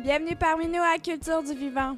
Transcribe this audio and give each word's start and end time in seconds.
Bienvenue 0.00 0.34
parmi 0.34 0.66
nous 0.66 0.82
à 0.82 0.98
Culture 0.98 1.40
du 1.44 1.54
Vivant. 1.54 1.96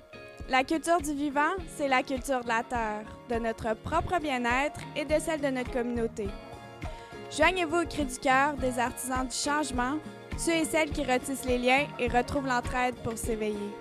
La 0.50 0.64
culture 0.64 1.00
du 1.00 1.14
vivant, 1.14 1.54
c'est 1.76 1.88
la 1.88 2.02
culture 2.02 2.42
de 2.42 2.48
la 2.48 2.62
Terre, 2.62 3.06
de 3.30 3.36
notre 3.36 3.74
propre 3.74 4.20
bien-être 4.20 4.78
et 4.94 5.06
de 5.06 5.18
celle 5.18 5.40
de 5.40 5.48
notre 5.48 5.72
communauté. 5.72 6.28
Joignez-vous 7.34 7.82
au 7.82 7.86
cri 7.86 8.04
du 8.04 8.18
cœur 8.18 8.52
des 8.58 8.78
artisans 8.78 9.26
du 9.26 9.34
changement, 9.34 9.98
ceux 10.36 10.52
et 10.52 10.66
celles 10.66 10.90
qui 10.90 11.04
retissent 11.04 11.46
les 11.46 11.56
liens 11.56 11.86
et 11.98 12.08
retrouvent 12.08 12.46
l'entraide 12.46 12.96
pour 12.96 13.16
s'éveiller. 13.16 13.72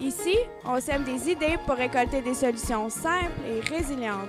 Ici, 0.00 0.36
on 0.64 0.80
sème 0.80 1.04
des 1.04 1.30
idées 1.30 1.56
pour 1.66 1.76
récolter 1.76 2.22
des 2.22 2.34
solutions 2.34 2.90
simples 2.90 3.40
et 3.46 3.60
résilientes. 3.60 4.28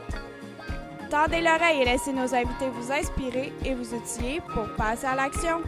Tendez 1.09 1.41
l'oreille 1.41 1.81
et 1.81 1.85
laissez 1.85 2.13
nos 2.13 2.35
invités 2.35 2.69
vous 2.71 2.91
inspirer 2.91 3.51
et 3.65 3.73
vous 3.73 3.95
outiller 3.95 4.41
pour 4.53 4.67
passer 4.75 5.07
à 5.07 5.15
l'action. 5.15 5.61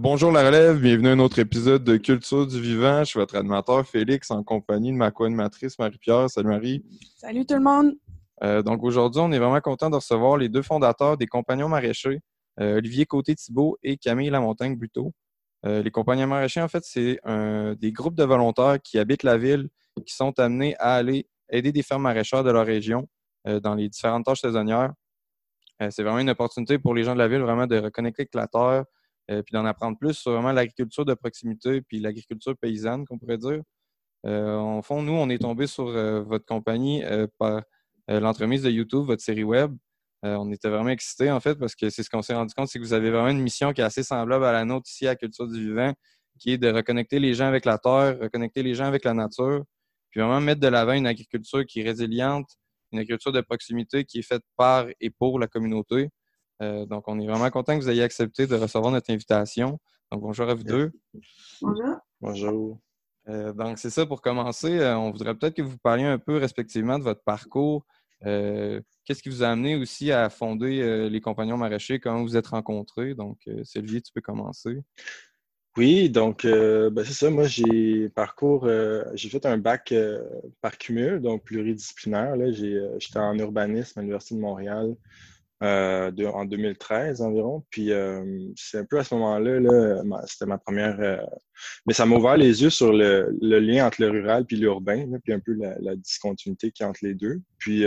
Bonjour 0.00 0.30
la 0.30 0.46
relève, 0.46 0.80
bienvenue 0.80 1.08
à 1.08 1.12
un 1.12 1.18
autre 1.18 1.40
épisode 1.40 1.82
de 1.82 1.96
Culture 1.96 2.46
du 2.46 2.60
vivant. 2.60 3.00
Je 3.00 3.06
suis 3.06 3.18
votre 3.18 3.34
animateur 3.34 3.84
Félix 3.84 4.30
en 4.30 4.44
compagnie 4.44 4.92
de 4.92 4.96
ma 4.96 5.10
co-animatrice 5.10 5.76
Marie-Pierre. 5.76 6.30
Salut 6.30 6.50
Marie. 6.50 6.84
Salut 7.16 7.44
tout 7.44 7.56
le 7.56 7.62
monde. 7.62 7.94
Euh, 8.44 8.62
donc 8.62 8.84
aujourd'hui, 8.84 9.20
on 9.20 9.32
est 9.32 9.40
vraiment 9.40 9.60
content 9.60 9.90
de 9.90 9.96
recevoir 9.96 10.36
les 10.36 10.48
deux 10.48 10.62
fondateurs 10.62 11.16
des 11.16 11.26
Compagnons 11.26 11.68
maraîchers, 11.68 12.20
euh, 12.60 12.76
Olivier 12.76 13.06
Côté-Thibault 13.06 13.76
et 13.82 13.96
Camille 13.96 14.30
Lamontagne-Buteau. 14.30 15.12
Euh, 15.66 15.82
les 15.82 15.90
Compagnons 15.90 16.28
maraîchers, 16.28 16.62
en 16.62 16.68
fait, 16.68 16.84
c'est 16.84 17.18
des 17.80 17.90
groupes 17.90 18.14
de 18.14 18.24
volontaires 18.24 18.80
qui 18.80 19.00
habitent 19.00 19.24
la 19.24 19.36
ville, 19.36 19.68
qui 20.06 20.14
sont 20.14 20.38
amenés 20.38 20.76
à 20.78 20.94
aller 20.94 21.26
aider 21.50 21.72
des 21.72 21.82
fermes 21.82 22.02
maraîchères 22.02 22.44
de 22.44 22.52
leur 22.52 22.66
région 22.66 23.08
dans 23.44 23.74
les 23.74 23.88
différentes 23.88 24.26
tâches 24.26 24.42
saisonnières. 24.42 24.92
c'est 25.90 26.04
vraiment 26.04 26.20
une 26.20 26.30
opportunité 26.30 26.78
pour 26.78 26.94
les 26.94 27.02
gens 27.02 27.14
de 27.14 27.18
la 27.18 27.26
ville 27.26 27.40
vraiment 27.40 27.66
de 27.66 27.78
reconnecter 27.78 28.22
avec 28.22 28.34
la 28.36 28.46
terre, 28.46 28.84
puis 29.28 29.52
d'en 29.52 29.64
apprendre 29.64 29.98
plus 29.98 30.14
sur 30.14 30.32
vraiment 30.32 30.52
l'agriculture 30.52 31.04
de 31.04 31.14
proximité 31.14 31.82
puis 31.82 32.00
l'agriculture 32.00 32.56
paysanne, 32.56 33.04
qu'on 33.06 33.18
pourrait 33.18 33.38
dire. 33.38 33.60
Euh, 34.26 34.56
en 34.56 34.82
fond, 34.82 35.02
nous, 35.02 35.12
on 35.12 35.28
est 35.28 35.38
tombé 35.38 35.66
sur 35.66 35.88
euh, 35.88 36.22
votre 36.22 36.44
compagnie 36.44 37.02
par 37.38 37.62
l'entremise 38.08 38.62
de 38.62 38.70
YouTube, 38.70 39.04
votre 39.04 39.22
série 39.22 39.44
web. 39.44 39.76
on 40.22 40.50
était 40.50 40.70
vraiment 40.70 40.88
excités, 40.88 41.30
en 41.30 41.40
fait, 41.40 41.56
parce 41.56 41.74
que 41.74 41.90
c'est 41.90 42.02
ce 42.02 42.08
qu'on 42.08 42.22
s'est 42.22 42.34
rendu 42.34 42.54
compte, 42.54 42.68
c'est 42.68 42.78
que 42.78 42.84
vous 42.84 42.94
avez 42.94 43.10
vraiment 43.10 43.28
une 43.28 43.42
mission 43.42 43.72
qui 43.74 43.82
est 43.82 43.84
assez 43.84 44.02
semblable 44.02 44.46
à 44.46 44.52
la 44.52 44.64
nôtre 44.64 44.88
ici 44.88 45.06
à 45.06 45.14
Culture 45.14 45.46
du 45.46 45.60
Vivant, 45.60 45.92
qui 46.38 46.52
est 46.52 46.58
de 46.58 46.70
reconnecter 46.70 47.18
les 47.18 47.34
gens 47.34 47.46
avec 47.46 47.66
la 47.66 47.76
terre, 47.78 48.18
reconnecter 48.18 48.62
les 48.62 48.74
gens 48.74 48.86
avec 48.86 49.04
la 49.04 49.12
nature, 49.12 49.62
puis 50.10 50.20
vraiment 50.20 50.40
mettre 50.40 50.60
de 50.60 50.68
l'avant 50.68 50.94
une 50.94 51.06
agriculture 51.06 51.66
qui 51.66 51.80
est 51.80 51.84
résiliente, 51.84 52.48
une 52.92 53.00
agriculture 53.00 53.32
de 53.32 53.42
proximité 53.42 54.04
qui 54.04 54.20
est 54.20 54.22
faite 54.22 54.42
par 54.56 54.86
et 55.00 55.10
pour 55.10 55.38
la 55.38 55.46
communauté. 55.46 56.08
Euh, 56.60 56.86
donc, 56.86 57.04
on 57.06 57.18
est 57.20 57.26
vraiment 57.26 57.50
content 57.50 57.78
que 57.78 57.82
vous 57.82 57.90
ayez 57.90 58.02
accepté 58.02 58.46
de 58.46 58.56
recevoir 58.56 58.92
notre 58.92 59.10
invitation. 59.12 59.78
Donc, 60.10 60.22
bonjour 60.22 60.48
à 60.48 60.54
vous 60.54 60.64
deux. 60.64 60.90
Bonjour. 61.60 61.96
Bonjour. 62.20 62.80
Euh, 63.28 63.52
donc, 63.52 63.78
c'est 63.78 63.90
ça 63.90 64.06
pour 64.06 64.22
commencer. 64.22 64.78
Euh, 64.78 64.96
on 64.96 65.10
voudrait 65.10 65.34
peut-être 65.34 65.54
que 65.54 65.62
vous 65.62 65.78
parliez 65.78 66.04
un 66.04 66.18
peu 66.18 66.36
respectivement 66.36 66.98
de 66.98 67.04
votre 67.04 67.22
parcours. 67.22 67.84
Qu'est-ce 68.20 69.22
qui 69.22 69.28
vous 69.28 69.44
a 69.44 69.48
amené 69.48 69.76
aussi 69.76 70.10
à 70.10 70.28
fonder 70.28 71.08
les 71.08 71.20
Compagnons 71.20 71.56
maraîchers? 71.56 72.00
Comment 72.00 72.22
vous 72.22 72.36
êtes 72.36 72.48
rencontrés? 72.48 73.14
Donc, 73.14 73.38
Sylvie, 73.62 74.02
tu 74.02 74.12
peux 74.12 74.20
commencer. 74.20 74.82
Oui, 75.76 76.10
donc 76.10 76.44
ben, 76.44 77.04
c'est 77.04 77.12
ça. 77.12 77.30
Moi, 77.30 77.44
j'ai 77.44 78.08
parcours, 78.08 78.68
j'ai 79.14 79.28
fait 79.28 79.46
un 79.46 79.56
bac 79.56 79.94
par 80.60 80.76
cumul, 80.78 81.20
donc 81.20 81.44
pluridisciplinaire. 81.44 82.34
J'étais 82.98 83.20
en 83.20 83.38
urbanisme 83.38 84.00
à 84.00 84.02
l'Université 84.02 84.34
de 84.34 84.40
Montréal. 84.40 84.96
Euh, 85.64 86.12
en 86.32 86.44
2013 86.44 87.20
environ. 87.20 87.64
Puis 87.70 87.90
euh, 87.90 88.48
c'est 88.54 88.78
un 88.78 88.84
peu 88.84 88.96
à 88.96 89.02
ce 89.02 89.12
moment-là, 89.14 89.58
là, 89.58 90.02
c'était 90.26 90.46
ma 90.46 90.56
première. 90.56 91.00
Euh, 91.00 91.16
mais 91.84 91.94
ça 91.94 92.06
m'a 92.06 92.14
ouvert 92.14 92.36
les 92.36 92.62
yeux 92.62 92.70
sur 92.70 92.92
le, 92.92 93.36
lien 93.40 93.88
entre 93.88 94.02
le 94.02 94.10
rural 94.10 94.44
puis 94.44 94.56
l'urbain, 94.56 95.10
puis 95.24 95.32
un 95.32 95.40
peu 95.40 95.54
la, 95.54 95.96
discontinuité 95.96 96.70
qui 96.70 96.84
entre 96.84 97.00
les 97.02 97.14
deux. 97.14 97.40
Puis 97.58 97.84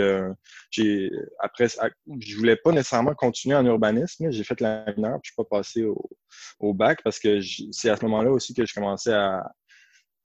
j'ai 0.70 1.10
après, 1.38 1.68
je 1.68 2.36
voulais 2.36 2.56
pas 2.56 2.72
nécessairement 2.72 3.14
continuer 3.14 3.56
en 3.56 3.64
urbanisme. 3.64 4.30
J'ai 4.30 4.44
fait 4.44 4.60
la 4.60 4.84
puis 4.92 4.94
je 5.22 5.30
suis 5.30 5.36
pas 5.36 5.44
passé 5.44 5.84
au, 5.84 6.10
au 6.60 6.74
bac 6.74 7.00
parce 7.02 7.18
que 7.18 7.40
c'est 7.70 7.88
à 7.88 7.96
ce 7.96 8.04
moment-là 8.04 8.30
aussi 8.30 8.52
que 8.52 8.66
je 8.66 8.74
commençais 8.74 9.14
à, 9.14 9.50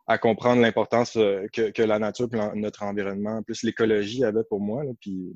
à 0.08 0.18
comprendre 0.18 0.62
l'importance 0.62 1.18
euh, 1.18 1.48
que, 1.52 1.82
la 1.82 2.00
nature 2.00 2.30
notre 2.56 2.84
environnement, 2.84 3.44
plus 3.44 3.64
l'écologie 3.64 4.24
avait 4.24 4.46
pour 4.46 4.62
moi, 4.62 4.84
puis 5.02 5.36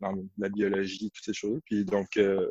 dans 0.00 0.14
la 0.38 0.48
biologie, 0.48 1.10
toutes 1.10 1.24
ces 1.24 1.34
choses. 1.34 1.60
Puis 1.64 1.84
donc, 1.84 2.16
euh, 2.16 2.48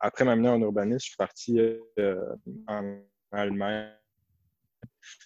après 0.00 0.24
m'amener 0.24 0.48
en 0.48 0.60
urbanisme, 0.60 0.98
je 0.98 1.06
suis 1.06 1.16
parti 1.16 1.60
euh, 1.98 2.36
en 2.66 2.98
Allemagne. 3.30 3.88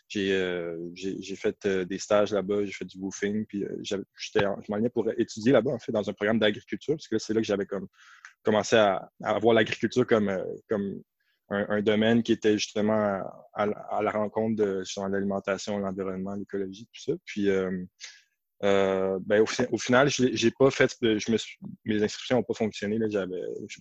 J'ai 0.09 1.37
fait 1.37 1.67
des 1.67 1.99
stages 1.99 2.33
là-bas, 2.33 2.65
j'ai 2.65 2.73
fait 2.73 2.85
du 2.85 2.99
woofing, 2.99 3.47
puis 3.47 3.65
je 3.83 3.97
m'en 4.69 4.89
pour 4.91 5.11
étudier 5.17 5.53
là-bas, 5.53 5.71
en 5.71 5.79
fait, 5.79 5.93
dans 5.93 6.09
un 6.11 6.13
programme 6.13 6.41
d'agriculture, 6.41 6.95
parce 6.95 7.09
que 7.09 7.19
c'est 7.19 7.33
là 7.33 7.41
que 7.41 7.47
j'avais 7.47 7.67
comme 7.67 7.87
commencé 8.43 8.77
à, 8.77 9.11
à 9.23 9.39
voir 9.39 9.55
l'agriculture 9.55 10.07
comme, 10.07 10.31
comme 10.69 11.03
un, 11.51 11.83
domaine 11.83 12.23
qui 12.23 12.33
était 12.33 12.59
justement 12.59 13.23
à, 13.55 14.03
la 14.03 14.11
rencontre 14.11 14.57
de 14.57 14.83
l'alimentation, 15.11 15.79
l'environnement, 15.79 16.35
l'écologie, 16.35 16.87
tout 16.93 17.01
ça. 17.01 17.13
Puis, 17.25 17.49
euh, 18.65 18.99
euh, 19.09 19.19
ben, 19.21 19.43
au, 19.43 19.79
final, 19.79 20.09
j'ai 20.09 20.51
pas 20.51 20.71
fait, 20.71 20.97
je 21.01 21.31
me 21.31 21.37
mes 21.85 22.03
inscriptions 22.03 22.37
n'ont 22.37 22.43
pas 22.43 22.55
fonctionné. 22.55 22.99
Je 23.09 23.19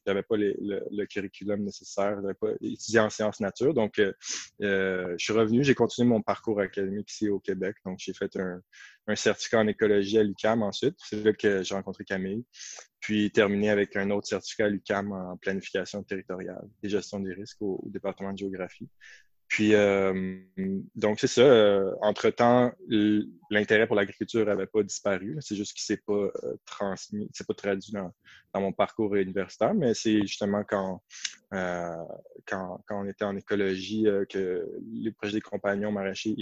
n'avais 0.06 0.24
pas 0.24 0.38
le, 0.38 1.06
curriculum 1.06 1.64
nécessaire, 1.64 2.20
je 2.22 2.34
pas 2.34 2.50
étudié 2.62 3.00
en 3.00 3.10
sciences 3.10 3.40
nature. 3.40 3.74
Donc, 3.74 4.00
euh, 4.00 4.14
je 4.60 5.24
suis 5.24 5.34
revenu, 5.34 5.64
j'ai 5.64 5.76
continué 5.76 6.08
mon 6.08 6.22
parcours 6.22 6.60
académique 6.60 7.12
ici 7.12 7.30
au 7.30 7.40
Québec. 7.40 7.76
Donc, 7.86 7.98
j'ai 8.00 8.14
fait 8.14 8.36
un, 8.38 8.62
un 9.08 9.16
certificat 9.16 9.60
en 9.60 9.68
écologie 9.68 10.20
à 10.20 10.24
l'UCAM 10.24 10.62
ensuite. 10.62 10.96
C'est 10.98 11.24
là 11.24 11.34
que 11.34 11.64
j'ai 11.64 11.74
rencontré 11.74 12.04
Camille. 12.04 12.44
Puis 13.00 13.32
terminé 13.32 13.70
avec 13.70 13.96
un 13.96 14.10
autre 14.10 14.28
certificat 14.28 14.66
à 14.66 14.70
l'UCAM 14.70 15.12
en 15.12 15.38
planification 15.38 16.04
territoriale 16.04 16.68
et 16.84 16.90
gestion 16.90 17.20
des 17.20 17.34
risques 17.34 17.62
au, 17.62 17.82
département 17.86 18.34
de 18.34 18.38
géographie. 18.38 18.90
Puis, 19.48 19.74
euh, 19.74 20.40
donc, 20.96 21.20
c'est 21.20 21.28
ça. 21.28 21.42
Euh, 21.42 21.94
entre-temps, 22.02 22.72
l'intérêt 23.50 23.88
pour 23.88 23.96
l'agriculture 23.96 24.46
n'avait 24.46 24.68
pas 24.68 24.84
disparu. 24.84 25.38
C'est 25.40 25.56
juste 25.56 25.74
qu'il 25.74 25.94
ne 25.94 25.98
s'est 25.98 26.04
pas 26.06 26.14
euh, 26.46 26.58
transmis, 26.66 27.30
pas 27.48 27.54
traduit 27.54 27.94
dans, 27.94 28.12
mon 28.56 28.74
parcours 28.74 29.16
universitaire, 29.16 29.76
mais 29.76 29.94
c'est 29.94 30.22
justement 30.22 30.64
quand, 30.64 31.02
quand, 31.52 32.82
on 32.90 33.08
était 33.08 33.24
en 33.24 33.38
écologie 33.38 34.06
que 34.30 34.68
les 34.92 35.12
projets 35.12 35.34
des 35.34 35.42
compagnons 35.42 35.92
maraîchers 35.92 36.36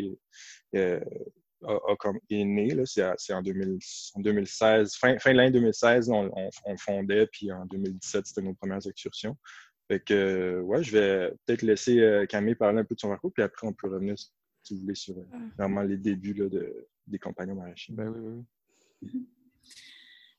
est 0.74 2.44
né. 2.44 2.86
C'est 2.86 3.34
en, 3.34 3.42
2016. 3.42 4.96
Fin, 4.96 5.20
fin 5.20 5.32
de 5.32 5.38
l'année 5.38 5.52
2016, 5.52 6.10
on, 6.10 6.78
fondait, 6.78 7.28
puis 7.28 7.52
en 7.52 7.66
2017, 7.66 8.26
c'était 8.28 8.42
nos 8.42 8.54
premières 8.54 8.86
excursions. 8.88 9.38
Fait 9.88 10.00
que, 10.00 10.59
ouais, 10.62 10.84
je 10.84 10.91
vais 10.91 11.31
peut-être 11.46 11.62
laisser 11.62 12.00
euh, 12.00 12.25
Camille 12.25 12.56
parler 12.56 12.79
un 12.79 12.84
peu 12.84 12.96
de 12.96 13.00
son 13.00 13.09
parcours, 13.09 13.31
puis 13.31 13.44
après, 13.44 13.68
on 13.68 13.73
peut 13.73 13.90
revenir, 13.90 14.16
si 14.18 14.73
vous 14.73 14.81
voulez, 14.81 14.96
sur 14.96 15.16
euh, 15.18 15.25
ah. 15.34 15.38
vraiment 15.57 15.81
les 15.81 15.97
débuts 15.97 16.34
de, 16.34 16.88
des 17.06 17.19
compagnons 17.19 17.56
maraîchers. 17.56 17.94
Ben 17.94 18.09
oui, 18.09 18.44
oui. 19.01 19.28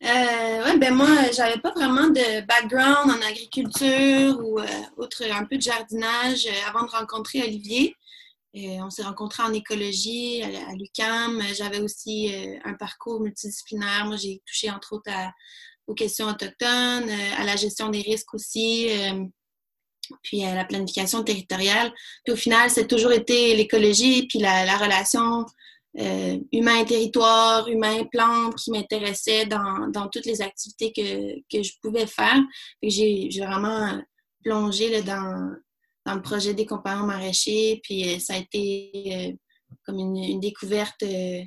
Euh, 0.03 0.65
ouais, 0.65 0.79
ben 0.79 0.95
moi, 0.95 1.09
j'avais 1.35 1.59
pas 1.59 1.73
vraiment 1.73 2.09
de 2.09 2.45
background 2.47 3.11
en 3.11 3.27
agriculture 3.27 4.39
ou 4.45 4.61
autre, 4.97 5.23
un 5.31 5.45
peu 5.47 5.57
de 5.57 5.63
jardinage 5.63 6.47
avant 6.69 6.85
de 6.85 6.91
rencontrer 6.91 7.43
Olivier 7.43 7.95
on 8.81 8.91
s'est 8.91 9.03
rencontrés 9.03 9.43
en 9.43 9.53
écologie 9.53 10.43
à, 10.43 10.73
l'UCAM. 10.75 11.43
J'avais 11.55 11.81
aussi 11.81 12.35
euh, 12.35 12.59
un 12.65 12.75
parcours 12.75 13.21
multidisciplinaire. 13.21 14.07
Moi, 14.07 14.17
j'ai 14.17 14.43
touché 14.47 14.71
entre 14.71 14.95
autres 14.95 15.11
aux 15.87 15.95
questions 15.95 16.27
autochtones, 16.27 17.09
euh, 17.09 17.35
à 17.39 17.45
la 17.45 17.57
gestion 17.57 17.89
des 17.89 18.01
risques 18.01 18.35
aussi, 18.35 18.89
euh, 18.91 19.25
puis 20.23 20.45
à 20.45 20.55
la 20.55 20.65
planification 20.65 21.23
territoriale. 21.23 21.93
Puis 22.25 22.33
au 22.33 22.37
final, 22.37 22.71
c'est 22.71 22.87
toujours 22.87 23.13
été 23.13 23.57
l'écologie 23.57 24.27
puis 24.29 24.39
la, 24.39 24.77
relation 24.77 25.45
humain-territoire, 26.53 27.67
humain-plante 27.69 28.55
qui 28.57 28.71
m'intéressait 28.71 29.47
dans, 29.47 30.09
toutes 30.13 30.27
les 30.27 30.43
activités 30.43 30.93
que, 30.93 31.63
je 31.63 31.73
pouvais 31.81 32.07
faire. 32.07 32.39
J'ai 32.83 33.31
vraiment 33.41 33.99
plongé 34.45 35.01
dans, 35.03 35.57
dans 36.07 36.15
le 36.15 36.23
projet 36.23 36.55
des 36.55 36.65
compagnons 36.65 37.05
maraîchers. 37.05 37.81
Puis 37.83 38.09
euh, 38.09 38.19
ça 38.19 38.35
a 38.35 38.39
été 38.39 38.91
euh, 39.13 39.33
comme 39.85 39.99
une, 39.99 40.41
découverte 40.41 41.03
euh, 41.03 41.43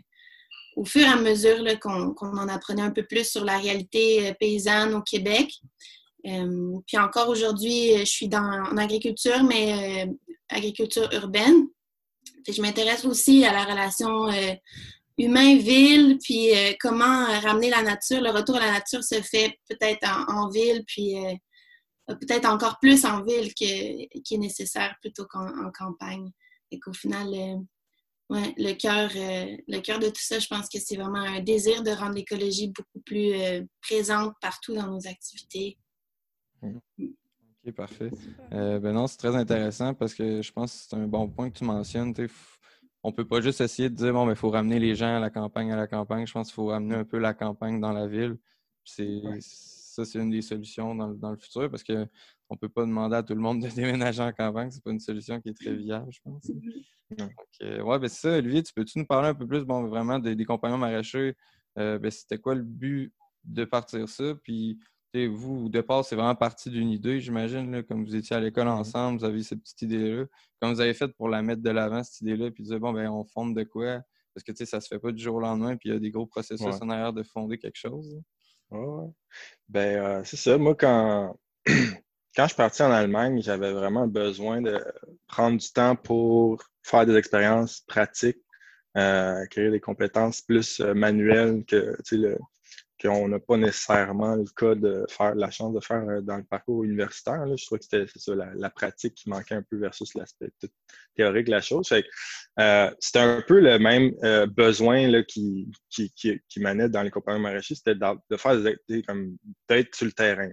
au 0.75 0.85
fur 0.85 1.01
et 1.01 1.05
à 1.05 1.15
mesure 1.17 1.57
qu'on 1.79 2.13
en 2.17 2.47
apprenait 2.47 2.81
un 2.81 2.91
peu 2.91 3.03
plus 3.03 3.29
sur 3.29 3.43
la 3.43 3.57
réalité 3.57 4.33
paysanne 4.39 4.93
au 4.93 5.01
Québec. 5.01 5.51
puis 6.23 6.97
encore 6.97 7.29
aujourd'hui, 7.29 7.97
je 7.99 8.05
suis 8.05 8.27
dans, 8.27 8.63
en 8.71 8.77
agriculture, 8.77 9.43
mais 9.43 10.07
agriculture 10.49 11.09
urbaine. 11.13 11.67
je 12.47 12.61
m'intéresse 12.61 13.05
aussi 13.05 13.45
à 13.45 13.53
la 13.53 13.63
relation 13.65 14.27
humain-ville, 15.17 16.17
puis 16.23 16.49
comment 16.79 17.25
ramener 17.25 17.69
la 17.69 17.81
nature. 17.81 18.21
Le 18.21 18.31
retour 18.31 18.55
à 18.55 18.65
la 18.65 18.71
nature 18.71 19.03
se 19.03 19.21
fait 19.21 19.59
peut-être 19.67 20.07
en, 20.29 20.49
ville, 20.49 20.83
puis 20.87 21.15
peut-être 22.07 22.45
encore 22.45 22.77
plus 22.79 23.05
en 23.05 23.23
ville 23.23 23.53
qui 23.53 24.09
est 24.31 24.37
nécessaire 24.37 24.95
plutôt 25.01 25.25
qu'en 25.25 25.71
campagne. 25.77 26.31
Et 26.71 26.79
qu'au 26.79 26.93
final, 26.93 27.27
ouais, 28.29 28.53
le 28.57 28.73
cœur 28.73 29.09
le 29.13 29.79
cœur 29.79 29.99
de 29.99 30.07
tout 30.07 30.21
ça, 30.21 30.39
je 30.39 30.47
pense 30.47 30.67
que 30.69 30.79
c'est 30.79 30.95
vraiment 30.95 31.19
un 31.19 31.41
désir 31.41 31.83
de 31.83 31.91
rendre 31.91 32.15
l'écologie 32.15 32.67
beaucoup 32.67 33.01
plus 33.05 33.33
présente 33.81 34.33
partout 34.41 34.73
dans 34.73 34.87
nos 34.87 35.07
activités. 35.07 35.77
Mmh. 36.61 36.77
OK, 37.65 37.73
parfait. 37.73 38.11
Euh, 38.53 38.79
ben 38.79 38.93
non, 38.93 39.07
c'est 39.07 39.17
très 39.17 39.35
intéressant 39.35 39.93
parce 39.93 40.13
que 40.13 40.41
je 40.41 40.51
pense 40.51 40.73
que 40.73 40.79
c'est 40.89 40.95
un 40.95 41.07
bon 41.07 41.27
point 41.27 41.49
que 41.49 41.57
tu 41.57 41.65
mentionnes. 41.65 42.13
On 43.03 43.09
ne 43.09 43.15
peut 43.15 43.27
pas 43.27 43.41
juste 43.41 43.61
essayer 43.61 43.89
de 43.89 43.95
dire 43.95 44.13
bon, 44.13 44.25
mais 44.25 44.33
il 44.33 44.37
faut 44.37 44.49
ramener 44.49 44.79
les 44.79 44.95
gens 44.95 45.17
à 45.17 45.19
la 45.19 45.29
campagne, 45.29 45.71
à 45.71 45.75
la 45.75 45.87
campagne. 45.87 46.25
Je 46.25 46.33
pense 46.33 46.47
qu'il 46.47 46.55
faut 46.55 46.67
ramener 46.67 46.95
un 46.95 47.05
peu 47.05 47.17
la 47.17 47.33
campagne 47.33 47.79
dans 47.79 47.91
la 47.91 48.07
ville. 48.07 48.37
C'est, 48.83 49.21
Ça, 49.41 50.05
c'est 50.05 50.19
une 50.19 50.29
des 50.29 50.41
solutions 50.41 50.95
dans, 50.95 51.31
le 51.31 51.37
futur 51.37 51.69
parce 51.69 51.83
qu'on 51.83 52.07
ne 52.55 52.59
peut 52.59 52.69
pas 52.69 52.85
demander 52.85 53.15
à 53.15 53.23
tout 53.23 53.35
le 53.35 53.41
monde 53.41 53.61
de 53.61 53.67
déménager 53.75 54.21
en 54.21 54.31
campagne. 54.31 54.71
Ce 54.71 54.77
n'est 54.77 54.81
pas 54.81 54.91
une 54.91 54.99
solution 54.99 55.39
qui 55.41 55.49
est 55.49 55.53
très 55.53 55.73
viable, 55.75 56.11
je 56.11 56.19
pense. 56.23 56.51
Oui, 57.11 57.81
ouais, 57.81 57.97
ben 57.97 58.07
c'est 58.07 58.29
ça, 58.29 58.37
Olivier, 58.37 58.61
tu 58.61 58.71
peux-tu 58.71 58.99
nous 58.99 59.05
parler 59.05 59.29
un 59.29 59.33
peu 59.33 59.47
plus 59.47 59.65
bon, 59.65 59.87
vraiment 59.87 60.19
des, 60.19 60.45
compagnons 60.45 60.77
maraîchers? 60.77 61.35
Euh, 61.79 61.97
ben, 61.97 62.11
c'était 62.11 62.37
quoi 62.37 62.53
le 62.53 62.61
but 62.61 63.11
de 63.43 63.65
partir 63.65 64.07
ça? 64.07 64.35
Puis 64.43 64.79
vous, 65.15 65.65
au 65.65 65.69
départ, 65.69 66.05
c'est 66.05 66.15
vraiment 66.15 66.35
parti 66.35 66.69
d'une 66.69 66.89
idée, 66.89 67.19
j'imagine, 67.19 67.83
comme 67.83 68.05
vous 68.05 68.15
étiez 68.15 68.35
à 68.35 68.39
l'école 68.39 68.67
ensemble, 68.67 69.19
vous 69.19 69.25
avez 69.25 69.41
cette 69.41 69.61
petite 69.61 69.81
idée-là. 69.81 70.25
Comment 70.59 70.73
vous 70.73 70.81
avez 70.81 70.93
fait 70.93 71.07
pour 71.07 71.29
la 71.29 71.41
mettre 71.41 71.61
de 71.61 71.69
l'avant, 71.69 72.03
cette 72.03 72.21
idée-là, 72.21 72.51
puis 72.51 72.63
dire, 72.63 72.79
bon, 72.79 72.93
ben, 72.93 73.09
on 73.09 73.23
fonde 73.25 73.55
de 73.55 73.63
quoi? 73.63 74.01
Parce 74.33 74.43
que, 74.43 74.51
tu 74.51 74.57
sais, 74.57 74.65
ça 74.65 74.79
se 74.79 74.87
fait 74.87 74.99
pas 74.99 75.11
du 75.11 75.21
jour 75.21 75.35
au 75.35 75.39
lendemain, 75.39 75.75
puis 75.75 75.89
il 75.89 75.93
y 75.93 75.95
a 75.95 75.99
des 75.99 76.11
gros 76.11 76.27
processus 76.27 76.75
en 76.81 76.89
arrière 76.89 77.13
de 77.13 77.23
fonder 77.23 77.57
quelque 77.57 77.77
chose. 77.77 78.21
Oui, 78.69 79.11
Ben, 79.67 79.97
euh, 79.97 80.21
c'est 80.23 80.37
ça. 80.37 80.57
Moi, 80.57 80.75
quand, 80.75 81.35
quand 82.35 82.43
je 82.43 82.49
suis 82.49 82.57
parti 82.57 82.83
en 82.83 82.91
Allemagne, 82.91 83.41
j'avais 83.41 83.71
vraiment 83.71 84.07
besoin 84.07 84.61
de 84.61 84.83
prendre 85.27 85.57
du 85.57 85.71
temps 85.71 85.95
pour 85.95 86.63
faire 86.83 87.05
des 87.05 87.15
expériences 87.15 87.81
pratiques, 87.81 88.41
euh, 88.97 89.45
créer 89.47 89.71
des 89.71 89.79
compétences 89.79 90.41
plus 90.41 90.79
euh, 90.79 90.93
manuelles 90.93 91.63
que, 91.65 91.95
tu 91.97 92.03
sais, 92.03 92.17
le, 92.17 92.37
qu'on 93.01 93.29
n'a 93.29 93.39
pas 93.39 93.57
nécessairement 93.57 94.35
le 94.35 94.45
cas 94.55 94.75
de 94.75 95.05
faire 95.09 95.35
la 95.35 95.49
chance 95.49 95.73
de 95.73 95.79
faire 95.79 96.03
euh, 96.09 96.21
dans 96.21 96.37
le 96.37 96.43
parcours 96.43 96.83
universitaire. 96.83 97.45
Je 97.55 97.65
trouve 97.65 97.79
que 97.79 97.85
c'était 97.85 98.05
ça, 98.13 98.33
la, 98.35 98.69
pratique 98.69 99.15
qui 99.15 99.29
manquait 99.29 99.55
un 99.55 99.63
peu 99.63 99.77
versus 99.77 100.13
l'aspect 100.15 100.51
théorique 101.15 101.45
de 101.45 101.51
la 101.51 101.61
chose. 101.61 101.89
Euh, 102.59 102.91
c'était 102.99 103.19
un 103.19 103.41
peu 103.41 103.59
le 103.59 103.79
même 103.79 104.13
euh, 104.23 104.45
besoin 104.47 105.07
là, 105.07 105.23
qui, 105.23 105.71
qui, 105.89 106.11
qui, 106.11 106.39
qui 106.47 106.59
manait 106.59 106.89
dans 106.89 107.01
les 107.01 107.11
compagnies 107.11 107.41
maraîchers, 107.41 107.75
c'était 107.75 107.95
de, 107.95 108.37
faire 108.37 108.61
des 108.87 109.03
comme 109.03 109.37
d'être 109.69 109.95
sur 109.95 110.05
le 110.05 110.11
terrain, 110.11 110.49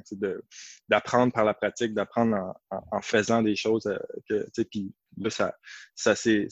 d'apprendre 0.88 1.32
par 1.32 1.44
la 1.44 1.54
pratique, 1.54 1.94
d'apprendre 1.94 2.54
en, 2.70 3.02
faisant 3.02 3.42
des 3.42 3.56
choses 3.56 3.88
que, 4.28 4.62
puis 4.70 4.92
là, 5.18 5.30
ça, 5.30 5.54
ça 5.94 6.14
s'est 6.14 6.48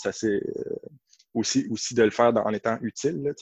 aussi, 1.34 1.66
aussi 1.70 1.94
de 1.94 2.02
le 2.02 2.10
faire 2.10 2.32
en 2.36 2.52
étant 2.52 2.78
utile, 2.80 3.34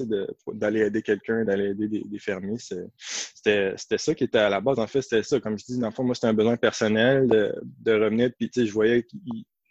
d'aller 0.54 0.80
aider 0.80 1.02
quelqu'un, 1.02 1.44
d'aller 1.44 1.70
aider 1.70 1.88
des, 1.88 2.18
fermiers. 2.18 2.58
C'était 2.58 3.98
ça 3.98 4.14
qui 4.14 4.24
était 4.24 4.38
à 4.38 4.48
la 4.48 4.60
base. 4.60 4.78
En 4.78 4.86
fait, 4.86 5.02
c'était 5.02 5.22
ça. 5.22 5.38
Comme 5.40 5.58
je 5.58 5.64
dis, 5.66 5.78
dans 5.78 5.88
le 5.88 5.92
fond, 5.92 6.02
moi, 6.02 6.14
c'était 6.14 6.28
un 6.28 6.34
besoin 6.34 6.56
personnel 6.56 7.28
de, 7.28 7.54
de 7.62 7.92
revenir. 7.92 8.30
Puis, 8.38 8.50
je 8.54 8.72
voyais 8.72 9.02
que 9.02 9.14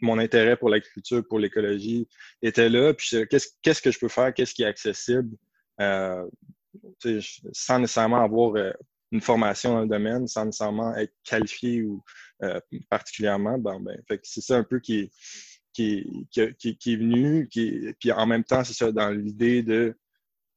mon 0.01 0.19
intérêt 0.19 0.55
pour 0.55 0.69
l'agriculture, 0.69 1.23
pour 1.27 1.39
l'écologie 1.39 2.07
était 2.41 2.69
là. 2.69 2.93
Puis, 2.93 3.25
qu'est-ce 3.29 3.81
que 3.81 3.91
je 3.91 3.99
peux 3.99 4.07
faire? 4.07 4.33
Qu'est-ce 4.33 4.53
qui 4.53 4.63
est 4.63 4.67
accessible? 4.67 5.35
Euh, 5.79 6.27
sans 7.51 7.79
nécessairement 7.79 8.23
avoir 8.23 8.55
euh, 8.55 8.71
une 9.11 9.21
formation 9.21 9.73
dans 9.73 9.81
le 9.81 9.87
domaine, 9.87 10.27
sans 10.27 10.45
nécessairement 10.45 10.95
être 10.95 11.13
qualifié 11.23 11.81
ou 11.81 12.03
euh, 12.43 12.59
particulièrement. 12.89 13.57
ben, 13.57 13.79
c'est 14.23 14.41
ça 14.41 14.57
un 14.57 14.63
peu 14.63 14.79
qui 14.79 15.11
qui, 15.73 16.27
est 16.33 16.95
venu, 16.95 17.47
puis 17.47 18.11
en 18.11 18.25
même 18.25 18.43
temps, 18.43 18.63
c'est 18.63 18.73
ça, 18.73 18.91
dans 18.91 19.09
l'idée 19.09 19.63
de 19.63 19.97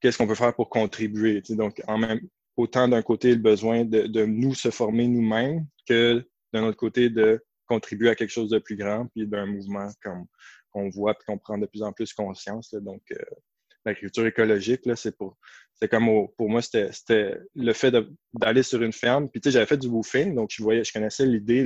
qu'est-ce 0.01 0.19
qu'on 0.19 0.27
peut 0.27 0.35
faire 0.35 0.55
pour 0.55 0.69
contribuer. 0.69 1.43
Donc, 1.51 1.83
en 1.87 1.99
même, 1.99 2.21
autant 2.57 2.89
d'un 2.89 3.03
côté, 3.03 3.31
le 3.31 3.41
besoin 3.41 3.85
de, 3.85 4.25
nous 4.25 4.55
se 4.55 4.71
former 4.71 5.09
nous-mêmes 5.09 5.67
que 5.89 6.25
d'un 6.53 6.65
autre 6.65 6.77
côté, 6.77 7.11
de 7.11 7.43
contribuer 7.67 8.11
à 8.11 8.15
quelque 8.15 8.31
chose 8.31 8.51
de 8.51 8.59
plus 8.59 8.77
grand, 8.77 9.07
puis 9.15 9.27
d'un 9.27 9.47
mouvement 9.47 9.89
qu'on 10.73 10.91
voit, 10.91 11.15
puis 11.15 11.25
qu'on 11.27 11.39
prend 11.39 11.59
de 11.59 11.67
plus 11.67 11.83
en 11.83 11.93
plus 11.93 12.13
conscience. 12.13 12.75
Donc, 12.75 13.03
euh, 13.13 13.17
l'agriculture 13.85 14.27
écologique, 14.27 14.83
c'est 14.97 15.17
pour 15.17 15.37
c'est 15.75 15.89
comme 15.89 16.07
pour 16.37 16.49
moi, 16.49 16.63
c'était 16.63 17.39
le 17.55 17.73
fait 17.73 17.95
d'aller 18.33 18.63
sur 18.63 18.83
une 18.83 18.93
ferme. 18.93 19.29
Puis 19.29 19.41
tu 19.41 19.49
sais, 19.49 19.55
j'avais 19.55 19.67
fait 19.67 19.77
du 19.77 19.89
woofing, 19.89 20.35
donc 20.35 20.51
je 20.53 20.63
voyais, 20.63 20.85
je 20.85 20.93
connaissais 20.93 21.27
l'idée 21.27 21.65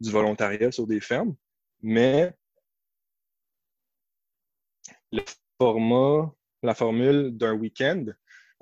du 0.00 0.10
volontariat 0.10 0.70
sur 0.70 0.86
des 0.86 1.00
fermes. 1.00 1.34
Mais 1.82 2.32
le 5.12 5.22
format, 5.58 6.32
la 6.62 6.74
formule 6.74 7.36
d'un 7.36 7.54
week-end, 7.54 8.06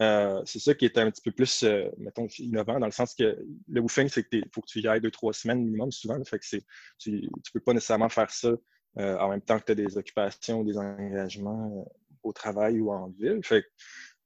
euh, 0.00 0.42
c'est 0.44 0.58
ça 0.58 0.74
qui 0.74 0.84
est 0.84 0.98
un 0.98 1.10
petit 1.10 1.22
peu 1.22 1.30
plus, 1.30 1.62
euh, 1.62 1.88
mettons, 1.98 2.26
innovant, 2.38 2.80
dans 2.80 2.86
le 2.86 2.92
sens 2.92 3.14
que 3.14 3.38
le 3.68 3.80
woofing, 3.80 4.08
c'est 4.08 4.28
qu'il 4.28 4.44
faut 4.52 4.60
que 4.60 4.66
tu 4.66 4.80
y 4.80 4.88
ailles 4.88 5.00
deux, 5.00 5.10
trois 5.10 5.32
semaines 5.32 5.62
minimum, 5.62 5.92
souvent. 5.92 6.22
fait 6.24 6.38
que 6.38 6.56
tu 6.98 7.10
ne 7.10 7.28
peux 7.52 7.60
pas 7.60 7.72
nécessairement 7.72 8.08
faire 8.08 8.30
ça 8.30 8.50
euh, 8.98 9.18
en 9.18 9.28
même 9.28 9.42
temps 9.42 9.58
que 9.58 9.64
tu 9.66 9.72
as 9.72 9.74
des 9.74 9.96
occupations 9.96 10.60
ou 10.60 10.64
des 10.64 10.76
engagements 10.76 11.86
au 12.22 12.32
travail 12.32 12.80
ou 12.80 12.90
en 12.90 13.08
ville. 13.08 13.40
Fait 13.44 13.64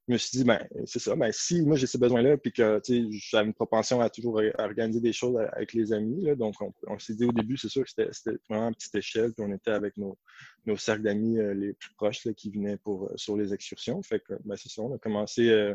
je 0.08 0.12
me 0.12 0.19
suis 0.19 0.38
dit, 0.38 0.44
ben, 0.44 0.64
c'est 0.85 1.00
ça. 1.00 1.17
Ben, 1.17 1.32
si 1.32 1.62
moi 1.62 1.76
j'ai 1.76 1.88
ces 1.88 1.99
besoins-là, 1.99 2.37
puis 2.37 2.53
que 2.53 2.81
j'avais 3.11 3.47
une 3.47 3.55
propension 3.55 4.00
à 4.00 4.08
toujours 4.08 4.41
organiser 4.58 5.00
des 5.00 5.12
choses 5.12 5.37
avec 5.53 5.73
les 5.73 5.93
amis, 5.93 6.23
là, 6.23 6.37
donc 6.37 6.55
on, 6.87 6.99
s'est 6.99 7.14
dit 7.14 7.25
au 7.25 7.32
début, 7.32 7.56
c'est 7.56 7.69
sûr 7.69 7.85
que 7.85 7.91
c'était 7.91 8.38
vraiment 8.49 8.69
à 8.69 8.73
petite 8.73 8.94
échelle, 8.94 9.32
puis 9.32 9.44
on 9.44 9.53
était 9.53 9.73
avec 9.73 9.97
nos, 9.97 10.17
nos 10.64 10.76
cercles 10.76 11.03
d'amis 11.03 11.38
euh, 11.41 11.55
les 11.55 11.73
plus 11.73 11.93
proches 11.94 12.25
là, 12.25 12.32
qui 12.32 12.50
venaient 12.50 12.76
pour, 12.76 13.06
euh, 13.06 13.12
sur 13.17 13.37
les 13.37 13.53
excursions. 13.53 14.00
Fait 14.03 14.20
que, 14.20 14.35
ben, 14.44 14.56
c'est 14.56 14.69
ça, 14.69 14.82
on 14.82 14.94
a 14.94 14.99
commencé. 14.99 15.49
Euh, 15.49 15.75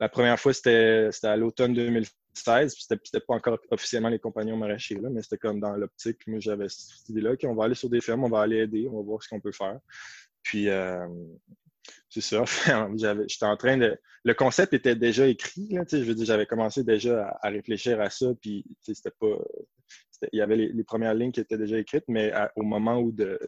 la 0.00 0.08
première 0.08 0.40
fois, 0.40 0.54
c'était 0.54 1.10
à 1.24 1.36
l'automne 1.36 1.74
2016, 1.74 2.74
puis 2.74 2.84
c'était 3.04 3.20
pas 3.20 3.34
encore 3.34 3.58
officiellement 3.70 4.08
les 4.08 4.18
compagnons 4.18 4.56
maraîchers, 4.56 4.94
là, 4.94 5.10
mais 5.10 5.20
c'était 5.22 5.38
comme 5.38 5.60
dans 5.60 5.72
l'optique. 5.72 6.26
Moi, 6.26 6.40
j'avais 6.40 6.70
cette 6.70 7.10
idée-là, 7.10 7.36
qu'on 7.36 7.54
va 7.54 7.64
aller 7.64 7.74
sur 7.74 7.90
des 7.90 8.00
fermes, 8.00 8.24
on 8.24 8.30
va 8.30 8.40
aller 8.40 8.58
aider, 8.60 8.88
on 8.90 8.96
va 8.96 9.02
voir 9.02 9.22
ce 9.22 9.28
qu'on 9.28 9.40
peut 9.40 9.52
faire. 9.52 9.78
Puis, 10.42 10.68
c'est 12.08 12.20
ça. 12.20 12.44
J'étais 13.28 13.44
en 13.44 13.56
train 13.56 13.76
de. 13.76 13.98
Le 14.24 14.34
concept 14.34 14.72
était 14.72 14.96
déjà 14.96 15.26
écrit. 15.26 15.68
Là, 15.70 15.84
je 15.90 15.98
veux 15.98 16.14
dire, 16.14 16.26
j'avais 16.26 16.46
commencé 16.46 16.84
déjà 16.84 17.38
à, 17.42 17.48
réfléchir 17.48 18.00
à 18.00 18.10
ça. 18.10 18.26
Puis, 18.40 18.64
c'était 18.82 19.12
pas. 19.18 19.36
Il 20.32 20.38
y 20.38 20.42
avait 20.42 20.56
les, 20.56 20.84
premières 20.84 21.14
lignes 21.14 21.30
qui 21.30 21.40
étaient 21.40 21.58
déjà 21.58 21.78
écrites, 21.78 22.04
mais 22.08 22.32
au 22.56 22.62
moment 22.62 22.98
où 22.98 23.12
de, 23.12 23.38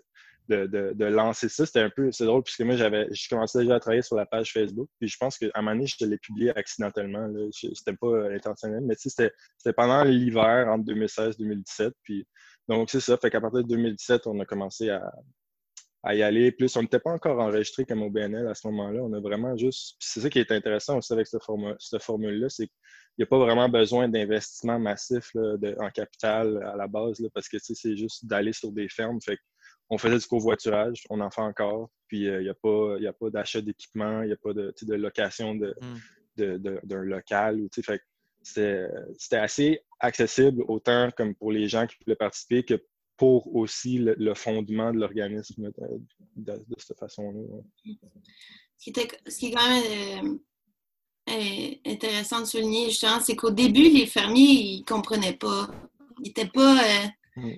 de, 0.48 0.66
de, 0.66 1.04
lancer 1.04 1.48
ça, 1.48 1.66
c'était 1.66 1.80
un 1.80 1.90
peu. 1.90 2.12
C'est 2.12 2.24
drôle, 2.24 2.42
puisque 2.42 2.60
moi, 2.60 2.76
j'avais. 2.76 3.08
Je 3.12 3.28
commençais 3.28 3.60
déjà 3.60 3.76
à 3.76 3.80
travailler 3.80 4.02
sur 4.02 4.16
la 4.16 4.26
page 4.26 4.52
Facebook. 4.52 4.88
Puis, 4.98 5.08
je 5.08 5.16
pense 5.18 5.38
qu'à 5.38 5.46
un 5.54 5.62
moment 5.62 5.76
donné, 5.76 5.86
je 5.86 6.04
l'ai 6.04 6.18
publié 6.18 6.56
accidentellement. 6.56 7.28
C'était 7.52 7.96
pas 7.96 8.30
intentionnel, 8.32 8.82
mais 8.84 8.94
c'était 8.96 9.32
pendant 9.76 10.04
l'hiver 10.04 10.68
entre 10.68 10.84
2016 10.84 11.36
2017. 11.38 11.94
Puis, 12.02 12.26
donc, 12.68 12.90
c'est 12.90 13.00
ça. 13.00 13.16
Fait 13.16 13.30
qu'à 13.30 13.40
partir 13.40 13.62
de 13.62 13.68
2017, 13.68 14.26
on 14.26 14.38
a 14.38 14.44
commencé 14.44 14.90
à, 14.90 15.12
à 16.02 16.14
y 16.14 16.22
aller. 16.22 16.52
Plus, 16.52 16.74
on 16.76 16.82
n'était 16.82 16.98
pas 16.98 17.10
encore 17.10 17.40
enregistré 17.40 17.84
comme 17.84 18.02
au 18.02 18.10
BNL 18.10 18.46
à 18.48 18.54
ce 18.54 18.66
moment-là. 18.68 19.00
On 19.02 19.12
a 19.12 19.20
vraiment 19.20 19.56
juste. 19.56 19.96
C'est 19.98 20.20
ça 20.20 20.30
qui 20.30 20.38
est 20.38 20.52
intéressant 20.52 20.98
aussi 20.98 21.12
avec 21.12 21.26
cette, 21.26 21.42
formule-là, 21.42 22.48
c'est 22.48 22.66
qu'il 22.66 22.74
n'y 23.18 23.24
a 23.24 23.26
pas 23.26 23.38
vraiment 23.38 23.68
besoin 23.68 24.08
d'investissement 24.08 24.78
massif 24.78 25.30
en 25.34 25.90
capital 25.90 26.62
à 26.64 26.76
la 26.76 26.86
base, 26.86 27.22
parce 27.34 27.48
que 27.48 27.58
c'est 27.60 27.96
juste 27.96 28.26
d'aller 28.26 28.52
sur 28.52 28.72
des 28.72 28.88
fermes. 28.88 29.20
Fait 29.20 29.38
on 29.90 29.98
faisait 29.98 30.18
du 30.18 30.26
covoiturage, 30.26 31.04
on 31.10 31.20
en 31.20 31.30
fait 31.30 31.40
encore, 31.40 31.90
puis 32.06 32.28
euh, 32.28 32.40
il 32.40 32.44
n'y 32.44 32.48
a 32.48 32.54
pas, 32.54 32.96
a 32.96 33.12
pas 33.12 33.30
d'achat 33.30 33.60
d'équipement, 33.60 34.22
il 34.22 34.28
n'y 34.28 34.32
a 34.32 34.36
pas 34.36 34.52
de, 34.52 34.72
de 34.80 34.94
location 34.94 35.54
hmm. 35.54 35.72
d'un 36.36 36.78
de, 36.84 36.94
local. 36.94 37.66
Fait 37.84 38.00
c'était 38.42 39.36
assez 39.36 39.80
accessible 39.98 40.64
autant 40.68 41.10
comme 41.14 41.34
pour 41.34 41.52
les 41.52 41.68
gens 41.68 41.86
qui 41.86 41.96
voulaient 42.04 42.16
participer 42.16 42.62
que 42.62 42.82
pour 43.20 43.54
aussi 43.54 43.98
le, 43.98 44.34
fondement 44.34 44.94
de 44.94 44.98
l'organisme 44.98 45.70
de, 46.36 46.54
cette 46.78 46.98
façon-là. 46.98 47.42
Ce, 48.78 48.90
qui 48.90 49.46
est 49.46 49.52
quand 49.52 49.68
même 49.68 50.38
euh, 51.28 51.74
intéressant 51.84 52.40
de 52.40 52.46
souligner, 52.46 52.88
justement, 52.88 53.20
c'est 53.20 53.36
qu'au 53.36 53.50
début, 53.50 53.90
les 53.90 54.06
fermiers, 54.06 54.42
ils 54.42 54.80
ne 54.80 54.84
comprenaient 54.86 55.36
pas. 55.36 55.68
Ils 56.20 56.28
n'étaient 56.28 56.48
pas. 56.48 56.82
Euh, 56.82 57.06
mm. 57.36 57.52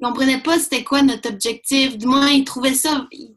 comprenaient 0.00 0.42
pas 0.44 0.60
c'était 0.60 0.84
quoi 0.84 1.02
notre 1.02 1.28
objectif. 1.28 1.98
Du 1.98 2.06
moins, 2.06 2.30
ils 2.30 2.44
trouvaient 2.44 2.74
ça. 2.74 3.08
Ils 3.10 3.34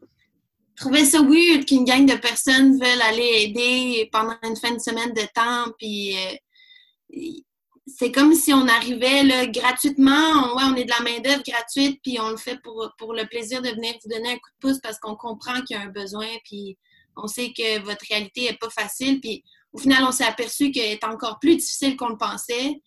trouvaient 0.76 1.04
ça 1.04 1.22
weird 1.22 1.64
qu'une 1.64 1.84
gang 1.84 2.06
de 2.06 2.14
personnes 2.14 2.74
veulent 2.74 3.02
aller 3.02 3.48
aider 3.48 4.08
pendant 4.12 4.36
une 4.44 4.54
fin 4.54 4.72
de 4.72 4.78
semaine 4.78 5.12
de 5.12 5.26
temps. 5.34 5.72
Puis. 5.76 6.16
Euh, 6.18 7.40
c'est 7.86 8.12
comme 8.12 8.34
si 8.34 8.52
on 8.52 8.66
arrivait 8.66 9.24
là, 9.24 9.46
gratuitement, 9.46 10.54
ouais, 10.56 10.62
on 10.64 10.74
est 10.74 10.84
de 10.84 10.90
la 10.90 11.00
main-d'œuvre 11.00 11.42
gratuite, 11.46 12.00
puis 12.02 12.18
on 12.18 12.30
le 12.30 12.36
fait 12.36 12.58
pour, 12.62 12.90
pour 12.98 13.12
le 13.12 13.26
plaisir 13.26 13.60
de 13.60 13.68
venir 13.68 13.94
vous 14.02 14.10
donner 14.10 14.30
un 14.30 14.36
coup 14.36 14.50
de 14.54 14.68
pouce 14.68 14.80
parce 14.82 14.98
qu'on 14.98 15.16
comprend 15.16 15.60
qu'il 15.62 15.76
y 15.76 15.78
a 15.78 15.82
un 15.82 15.90
besoin, 15.90 16.26
puis 16.44 16.78
on 17.16 17.26
sait 17.26 17.52
que 17.56 17.80
votre 17.80 18.04
réalité 18.08 18.42
n'est 18.42 18.56
pas 18.56 18.70
facile. 18.70 19.20
Puis 19.20 19.44
au 19.72 19.78
final, 19.78 20.04
on 20.04 20.12
s'est 20.12 20.24
aperçu 20.24 20.70
qu'elle 20.70 20.92
est 20.92 21.04
encore 21.04 21.38
plus 21.38 21.56
difficile 21.56 21.96
qu'on 21.96 22.08
le 22.08 22.16
pensait. 22.16 22.80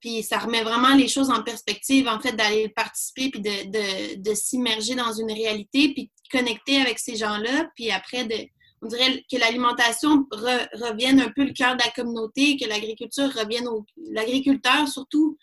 Puis 0.00 0.22
ça 0.22 0.38
remet 0.38 0.62
vraiment 0.62 0.94
les 0.94 1.08
choses 1.08 1.30
en 1.30 1.42
perspective, 1.42 2.06
en 2.06 2.20
fait, 2.20 2.32
d'aller 2.32 2.68
participer, 2.68 3.30
puis 3.30 3.40
de, 3.40 4.34
s'immerger 4.34 4.94
dans 4.94 5.12
une 5.12 5.32
réalité, 5.32 5.92
puis 5.92 6.04
de 6.04 6.38
connecter 6.38 6.80
avec 6.80 6.98
ces 6.98 7.16
gens-là. 7.16 7.68
Puis 7.74 7.90
après, 7.90 8.24
de, 8.24 8.36
on 8.82 8.86
dirait 8.86 9.24
que 9.30 9.36
l'alimentation 9.36 10.26
revienne 10.30 11.20
un 11.20 11.30
peu 11.30 11.44
le 11.44 11.52
cœur 11.52 11.76
de 11.76 11.82
la 11.82 11.90
communauté, 11.90 12.56
que 12.56 12.68
l'agriculture 12.68 13.32
revienne 13.32 13.66
au... 13.68 13.84
L'agriculteur, 14.10 14.86
surtout, 14.88 15.36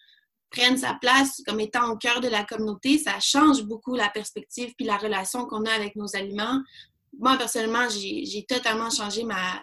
prenne 0.49 0.77
sa 0.77 0.93
place 0.93 1.41
comme 1.45 1.59
étant 1.59 1.91
au 1.91 1.97
cœur 1.97 2.21
de 2.21 2.27
la 2.27 2.43
communauté. 2.43 2.97
Ça 2.97 3.19
change 3.19 3.63
beaucoup 3.63 3.95
la 3.95 4.09
perspective 4.09 4.73
puis 4.77 4.85
la 4.85 4.97
relation 4.97 5.45
qu'on 5.45 5.65
a 5.65 5.71
avec 5.71 5.95
nos 5.95 6.15
aliments. 6.15 6.61
Moi, 7.17 7.37
personnellement, 7.37 7.87
j'ai 7.89 8.45
totalement 8.47 8.89
changé 8.89 9.23
ma, 9.23 9.61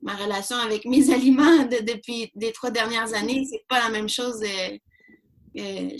ma 0.00 0.14
relation 0.16 0.56
avec 0.56 0.84
mes 0.84 1.10
aliments 1.14 1.64
depuis 1.64 2.30
les 2.34 2.52
trois 2.52 2.70
dernières 2.70 3.14
années. 3.14 3.46
C'est 3.48 3.64
pas 3.68 3.80
la 3.80 3.88
même 3.88 4.08
chose. 4.08 4.42
Euh, 4.42 4.78
euh, 5.58 5.90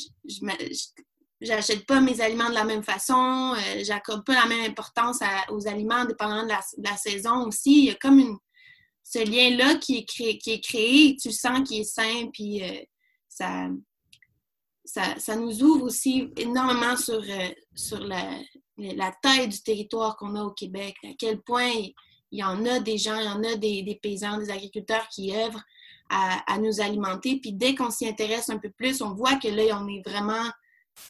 j'achète 1.42 1.86
pas 1.86 2.00
mes 2.00 2.20
aliments 2.20 2.48
de 2.48 2.54
la 2.54 2.64
même 2.64 2.82
façon. 2.82 3.54
Euh, 3.54 3.84
j'accorde 3.84 4.24
pas 4.24 4.34
la 4.34 4.46
même 4.46 4.70
importance 4.70 5.18
aux 5.50 5.68
aliments 5.68 6.04
dépendant 6.04 6.44
de 6.44 6.48
la, 6.48 6.96
saison 6.96 7.46
aussi. 7.46 7.78
Il 7.78 7.84
y 7.84 7.90
a 7.90 7.94
comme 7.94 8.38
ce 9.02 9.18
lien-là 9.18 9.76
qui 9.76 9.98
est 9.98 10.08
créé, 10.08 10.38
qui 10.38 10.52
est 10.52 10.64
créé. 10.64 11.16
Tu 11.20 11.30
sens 11.30 11.68
qu'il 11.68 11.80
est 11.80 11.84
sain, 11.84 12.28
puis 12.32 12.62
ça, 13.28 13.68
ça, 14.84 15.36
nous 15.36 15.62
ouvre 15.62 15.84
aussi 15.84 16.30
énormément 16.36 16.96
sur, 16.96 17.22
sur 17.74 18.00
la, 18.00 18.38
la 18.78 19.12
taille 19.22 19.48
du 19.48 19.60
territoire 19.62 20.16
qu'on 20.16 20.34
a 20.36 20.42
au 20.42 20.52
Québec, 20.52 20.96
à 21.04 21.08
quel 21.18 21.40
point 21.40 21.70
il 22.32 22.38
y 22.38 22.44
en 22.44 22.64
a 22.64 22.80
des 22.80 22.98
gens, 22.98 23.18
il 23.18 23.26
y 23.26 23.28
en 23.28 23.44
a 23.44 23.56
des, 23.56 23.98
paysans, 24.02 24.38
des 24.38 24.50
agriculteurs 24.50 25.06
qui 25.08 25.34
œuvrent 25.36 25.62
à, 26.08 26.58
nous 26.58 26.80
alimenter. 26.80 27.38
Puis 27.40 27.52
dès 27.52 27.74
qu'on 27.74 27.90
s'y 27.90 28.06
intéresse 28.06 28.50
un 28.50 28.58
peu 28.58 28.70
plus, 28.70 29.00
on 29.00 29.14
voit 29.14 29.36
que 29.36 29.48
là, 29.48 29.78
on 29.80 29.88
est 29.88 30.02
vraiment, 30.06 30.44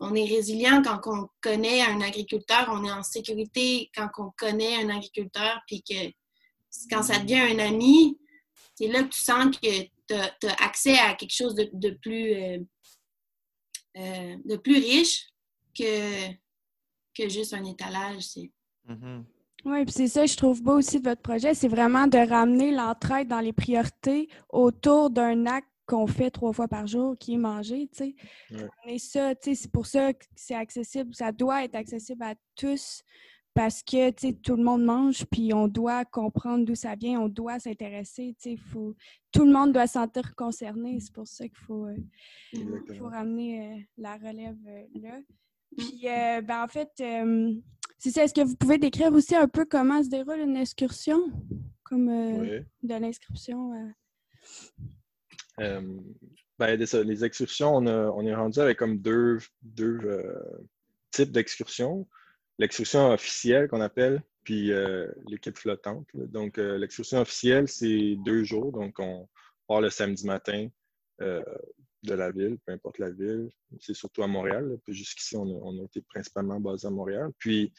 on 0.00 0.14
est 0.14 0.24
résilient 0.24 0.82
quand 0.82 1.00
on 1.06 1.28
connaît 1.40 1.82
un 1.82 2.00
agriculteur, 2.00 2.68
on 2.70 2.84
est 2.84 2.92
en 2.92 3.02
sécurité 3.02 3.90
quand 3.94 4.08
on 4.18 4.30
connaît 4.36 4.82
un 4.82 4.88
agriculteur, 4.90 5.60
puis 5.66 5.82
que 5.82 6.10
quand 6.90 7.02
ça 7.02 7.18
devient 7.18 7.40
un 7.40 7.58
ami, 7.58 8.18
c'est 8.74 8.88
là 8.88 9.02
que 9.02 9.08
tu 9.08 9.20
sens 9.20 9.56
que 9.56 9.82
tu 10.08 10.14
as, 10.14 10.64
accès 10.64 10.98
à 10.98 11.14
quelque 11.14 11.34
chose 11.34 11.54
de, 11.54 11.90
plus, 11.90 12.34
euh, 12.34 12.58
euh, 13.98 14.36
de 14.44 14.56
plus 14.56 14.76
riche 14.76 15.26
que, 15.76 16.32
que 17.14 17.28
juste 17.28 17.54
un 17.54 17.64
étalage. 17.64 18.24
Mm-hmm. 18.88 19.24
Oui, 19.64 19.84
puis 19.84 19.92
c'est 19.92 20.08
ça, 20.08 20.26
je 20.26 20.36
trouve 20.36 20.62
beau 20.62 20.78
aussi 20.78 21.00
de 21.00 21.08
votre 21.08 21.22
projet, 21.22 21.54
c'est 21.54 21.68
vraiment 21.68 22.08
de 22.08 22.18
ramener 22.18 22.72
l'entraide 22.72 23.28
dans 23.28 23.40
les 23.40 23.52
priorités 23.52 24.28
autour 24.48 25.10
d'un 25.10 25.46
acte 25.46 25.68
qu'on 25.92 26.06
fait 26.06 26.30
trois 26.30 26.54
fois 26.54 26.68
par 26.68 26.86
jour, 26.86 27.16
qui 27.18 27.34
est 27.34 27.38
manger, 27.38 27.86
tu 27.92 28.14
sais. 28.50 28.64
Ouais. 28.86 28.98
ça, 28.98 29.34
tu 29.34 29.50
sais, 29.50 29.54
c'est 29.54 29.70
pour 29.70 29.84
ça 29.84 30.14
que 30.14 30.24
c'est 30.34 30.54
accessible, 30.54 31.14
ça 31.14 31.32
doit 31.32 31.64
être 31.64 31.74
accessible 31.74 32.22
à 32.22 32.34
tous 32.56 33.02
parce 33.52 33.82
que, 33.82 34.08
tu 34.10 34.28
sais, 34.28 34.32
tout 34.32 34.56
le 34.56 34.64
monde 34.64 34.82
mange, 34.84 35.26
puis 35.26 35.52
on 35.52 35.68
doit 35.68 36.06
comprendre 36.06 36.64
d'où 36.64 36.74
ça 36.74 36.94
vient, 36.94 37.20
on 37.20 37.28
doit 37.28 37.58
s'intéresser, 37.58 38.34
tu 38.40 38.52
sais, 38.52 38.56
faut... 38.56 38.96
tout 39.32 39.44
le 39.44 39.52
monde 39.52 39.72
doit 39.74 39.86
se 39.86 39.92
sentir 39.92 40.34
concerné, 40.34 40.98
c'est 40.98 41.12
pour 41.12 41.28
ça 41.28 41.46
qu'il 41.46 41.58
faut, 41.58 41.86
euh, 41.86 41.96
faut 42.98 43.08
ramener 43.08 43.60
euh, 43.60 43.78
la 43.98 44.16
relève 44.16 44.56
euh, 44.66 44.84
là. 44.94 45.20
Puis, 45.76 46.02
ben, 46.04 46.64
en 46.64 46.68
fait, 46.68 46.90
c'est 47.98 48.10
ça. 48.10 48.24
Est-ce 48.24 48.34
que 48.34 48.42
vous 48.42 48.56
pouvez 48.56 48.76
décrire 48.76 49.10
aussi 49.14 49.34
un 49.34 49.48
peu 49.48 49.64
comment 49.64 50.02
se 50.02 50.10
déroule 50.10 50.40
une 50.40 50.56
excursion, 50.56 51.18
comme 51.82 52.08
de 52.08 52.94
l'inscription? 52.94 53.72
Ben, 55.58 56.76
les 56.76 57.24
excursions, 57.24 57.76
on, 57.76 58.26
est 58.26 58.34
rendu 58.34 58.60
avec 58.60 58.78
comme 58.78 58.98
deux, 58.98 59.38
deux 59.62 60.00
types 61.10 61.32
d'excursions. 61.32 62.06
L'excursion 62.58 63.10
officielle 63.12 63.68
qu'on 63.68 63.80
appelle, 63.80 64.22
puis 64.44 64.70
l'équipe 65.28 65.58
flottante. 65.58 66.06
Donc, 66.14 66.56
l'excursion 66.58 67.20
officielle, 67.20 67.68
c'est 67.68 68.16
deux 68.24 68.44
jours. 68.44 68.72
Donc, 68.72 68.98
on 68.98 69.28
part 69.66 69.80
le 69.80 69.90
samedi 69.90 70.26
matin 70.26 70.68
de 71.18 72.14
la 72.14 72.30
ville, 72.30 72.58
peu 72.64 72.72
importe 72.72 72.98
la 72.98 73.10
ville. 73.10 73.50
C'est 73.80 73.94
surtout 73.94 74.22
à 74.22 74.26
Montréal. 74.26 74.78
Jusqu'ici, 74.88 75.36
on 75.36 75.80
a, 75.80 75.84
été 75.84 76.02
principalement 76.02 76.60
basé 76.60 76.86
à 76.86 76.90
Montréal. 76.90 77.30
Puis, 77.38 77.72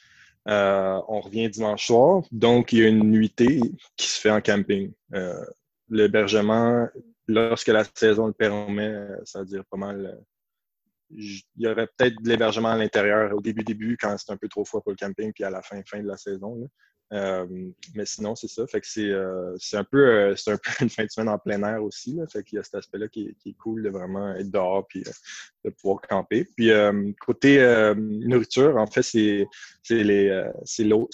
euh, 0.48 1.02
on 1.08 1.22
revient 1.22 1.50
dimanche 1.50 1.88
soir. 1.88 2.24
Donc, 2.32 2.74
il 2.74 2.80
y 2.80 2.84
a 2.84 2.88
une 2.88 3.10
nuitée 3.12 3.60
qui 3.96 4.08
se 4.08 4.20
fait 4.20 4.32
en 4.32 4.42
camping. 4.42 4.92
L'hébergement, 5.90 6.88
lorsque 7.28 7.68
la 7.68 7.84
saison 7.94 8.28
le 8.28 8.34
permet, 8.34 8.96
ça 9.26 9.40
veut 9.40 9.46
dire 9.46 9.66
pas 9.66 9.78
mal. 9.78 10.20
Il 11.10 11.42
y 11.58 11.68
aurait 11.68 11.88
peut-être 11.88 12.22
de 12.22 12.30
l'hébergement 12.30 12.70
à 12.70 12.78
l'intérieur 12.78 13.36
au 13.36 13.42
début, 13.42 13.64
début, 13.64 13.98
quand 14.00 14.18
c'est 14.18 14.32
un 14.32 14.38
peu 14.38 14.48
trop 14.48 14.66
froid 14.66 14.82
pour 14.82 14.92
le 14.92 14.98
camping, 14.98 15.32
puis 15.32 15.44
à 15.44 15.50
la 15.50 15.62
fin, 15.62 15.82
fin 15.86 16.02
de 16.02 16.08
la 16.08 16.18
saison. 16.18 16.70
Euh, 17.14 17.46
mais 17.96 18.06
sinon, 18.06 18.36
c'est 18.36 18.48
ça. 18.48 18.66
Fait 18.66 18.82
que 18.82 18.88
c'est 18.88 19.12
euh, 19.12 19.56
un, 19.74 19.84
peu, 19.84 20.08
euh, 20.08 20.36
un 20.48 20.58
peu 20.58 20.72
une 20.82 20.90
fin 20.90 21.06
de 21.06 21.12
semaine 21.12 21.30
en 21.30 21.38
plein 21.38 21.62
air 21.64 21.84
aussi. 21.84 22.16
Là. 22.16 22.26
Fait 22.28 22.44
qu'il 22.44 22.56
y 22.58 22.60
a 22.60 22.64
cet 22.64 22.76
aspect-là 22.76 23.08
qui, 23.08 23.36
est 23.46 23.58
cool 23.58 23.84
de 23.84 23.90
vraiment 23.90 24.34
être 24.36 24.50
dehors 24.50 24.88
puis 24.88 25.04
de 25.64 25.70
pouvoir 25.70 26.02
camper. 26.02 26.48
Puis 26.56 26.72
côté 27.20 27.94
nourriture, 27.96 28.78
en 28.78 28.88
fait, 28.88 29.04
c'est 29.04 29.48
les, 29.90 30.44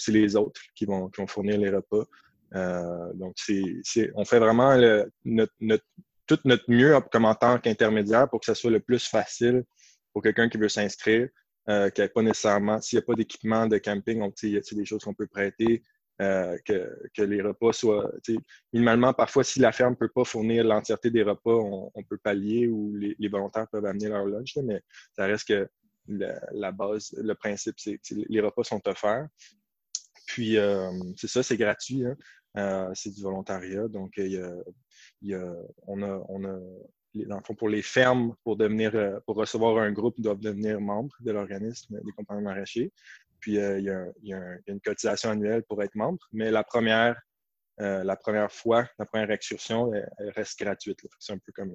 les 0.08 0.36
autres 0.36 0.60
qui 0.74 0.86
vont, 0.86 1.08
qui 1.08 1.20
vont 1.20 1.26
fournir 1.26 1.58
les 1.58 1.70
repas. 1.70 2.06
Donc, 2.52 3.34
c'est 3.36 4.10
on 4.14 4.24
fait 4.24 4.38
vraiment 4.38 4.76
tout 6.26 6.38
notre 6.44 6.64
mieux 6.68 6.98
comme 7.12 7.24
en 7.24 7.34
tant 7.34 7.58
qu'intermédiaire 7.58 8.28
pour 8.28 8.40
que 8.40 8.46
ça 8.46 8.54
soit 8.54 8.70
le 8.70 8.80
plus 8.80 9.06
facile 9.06 9.64
pour 10.12 10.22
quelqu'un 10.22 10.48
qui 10.48 10.58
veut 10.58 10.68
s'inscrire. 10.68 11.28
Euh, 11.68 11.90
qu'il 11.90 12.02
n'y 12.02 12.10
pas 12.10 12.22
nécessairement, 12.22 12.80
s'il 12.80 12.98
n'y 12.98 13.02
a 13.02 13.06
pas 13.06 13.14
d'équipement 13.14 13.66
de 13.66 13.78
camping, 13.78 14.28
il 14.42 14.50
y 14.50 14.56
a 14.56 14.60
des 14.72 14.84
choses 14.84 15.04
qu'on 15.04 15.14
peut 15.14 15.26
prêter, 15.26 15.84
euh, 16.20 16.56
que, 16.64 17.22
les 17.22 17.42
repas 17.42 17.72
soient. 17.72 18.10
Minimalement, 18.72 19.12
parfois, 19.12 19.44
si 19.44 19.60
la 19.60 19.70
ferme 19.70 19.92
ne 19.92 19.96
peut 19.96 20.08
pas 20.08 20.24
fournir 20.24 20.64
l'entièreté 20.64 21.10
des 21.10 21.22
repas, 21.22 21.54
on, 21.54 22.02
peut 22.08 22.18
pallier 22.18 22.66
ou 22.66 22.96
les, 22.96 23.28
volontaires 23.28 23.68
peuvent 23.68 23.84
amener 23.84 24.08
leur 24.08 24.24
lunch, 24.24 24.56
mais 24.64 24.82
ça 25.14 25.26
reste 25.26 25.48
que 25.48 25.68
la, 26.08 26.72
base, 26.72 27.14
le 27.16 27.34
principe, 27.34 27.78
c'est 27.78 27.98
que 27.98 28.14
les 28.28 28.40
repas 28.40 28.64
sont 28.64 28.80
offerts. 28.88 29.28
Puis, 30.26 30.56
euh, 30.56 30.90
c'est 31.16 31.28
ça, 31.28 31.42
c'est 31.42 31.56
gratuit. 31.56 32.04
Hein. 32.04 32.16
C'est 32.54 33.12
du 33.14 33.22
volontariat. 33.22 33.88
Donc, 33.88 34.20
on, 35.86 36.02
a, 36.02 36.58
pour 37.58 37.68
les 37.68 37.82
fermes, 37.82 38.34
pour 38.44 38.56
devenir, 38.56 38.94
euh, 38.94 39.20
pour 39.26 39.36
recevoir 39.36 39.78
un 39.78 39.92
groupe, 39.92 40.14
ils 40.18 40.22
doivent 40.22 40.40
devenir 40.40 40.80
membres 40.80 41.14
de 41.20 41.32
l'organisme 41.32 42.00
des 42.02 42.12
compagnies 42.12 42.42
maraîchers. 42.42 42.92
Puis 43.40 43.58
euh, 43.58 43.78
il, 43.78 44.28
y 44.28 44.32
a, 44.32 44.56
une 44.66 44.80
cotisation 44.80 45.30
annuelle 45.30 45.62
pour 45.64 45.82
être 45.82 45.94
membre, 45.94 46.20
mais 46.32 46.50
la 46.50 46.62
première, 46.62 47.20
euh, 47.80 48.04
la 48.04 48.16
première 48.16 48.52
fois, 48.52 48.88
la 48.98 49.06
première 49.06 49.30
excursion, 49.30 49.92
elle, 49.94 50.30
reste 50.30 50.58
gratuite. 50.58 50.98
C'est 51.18 51.32
un 51.32 51.38
peu 51.38 51.52
comme 51.52 51.74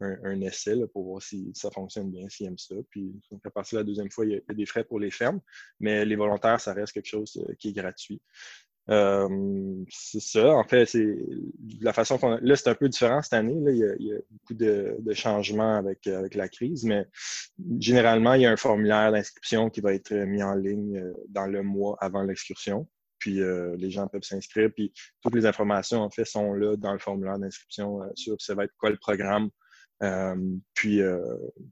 un, 0.00 0.40
essai 0.42 0.76
pour 0.92 1.04
voir 1.04 1.22
si 1.22 1.50
ça 1.54 1.70
fonctionne 1.70 2.10
bien, 2.10 2.28
s'ils 2.28 2.46
aiment 2.46 2.58
ça. 2.58 2.76
Puis 2.90 3.12
à 3.44 3.50
partir 3.50 3.78
de 3.78 3.80
la 3.80 3.86
deuxième 3.86 4.10
fois, 4.10 4.26
il 4.26 4.32
y, 4.32 4.42
a, 4.48 4.54
des 4.54 4.66
frais 4.66 4.84
pour 4.84 5.00
les 5.00 5.10
fermes, 5.10 5.40
mais 5.80 6.04
les 6.04 6.16
volontaires, 6.16 6.60
ça 6.60 6.72
reste 6.72 6.92
quelque 6.92 7.08
chose 7.08 7.42
qui 7.58 7.70
est 7.70 7.72
gratuit. 7.72 8.20
Euh, 8.90 9.28
c'est 9.88 10.20
ça. 10.20 10.54
En 10.54 10.64
fait, 10.64 10.86
c'est 10.86 11.16
la 11.80 11.92
façon 11.92 12.18
qu'on. 12.18 12.38
Là, 12.40 12.56
c'est 12.56 12.68
un 12.68 12.74
peu 12.74 12.88
différent 12.88 13.22
cette 13.22 13.34
année. 13.34 13.54
Il, 13.54 13.76
y 13.76 14.12
a, 14.12 14.16
beaucoup 14.30 14.54
de, 14.54 14.96
changements 15.12 15.76
avec, 15.76 16.06
avec 16.06 16.34
la 16.34 16.48
crise, 16.48 16.84
mais 16.84 17.06
généralement, 17.78 18.34
il 18.34 18.42
y 18.42 18.46
a 18.46 18.50
un 18.50 18.56
formulaire 18.56 19.12
d'inscription 19.12 19.70
qui 19.70 19.80
va 19.80 19.94
être 19.94 20.12
mis 20.12 20.42
en 20.42 20.54
ligne 20.54 20.98
euh, 20.98 21.12
dans 21.28 21.46
le 21.46 21.62
mois 21.62 21.96
avant 22.00 22.22
l'excursion. 22.22 22.88
Puis 23.18 23.40
euh, 23.40 23.76
les 23.76 23.90
gens 23.90 24.08
peuvent 24.08 24.24
s'inscrire. 24.24 24.70
Puis 24.74 24.92
toutes 25.20 25.36
les 25.36 25.46
informations, 25.46 26.00
en 26.00 26.10
fait, 26.10 26.24
sont 26.24 26.52
là 26.54 26.76
dans 26.76 26.92
le 26.92 26.98
formulaire 26.98 27.38
d'inscription 27.38 28.00
sur 28.16 28.40
ça 28.40 28.56
va 28.56 28.64
être 28.64 28.74
quoi 28.78 28.90
le 28.90 28.96
programme. 28.96 29.48
puis 30.74 31.00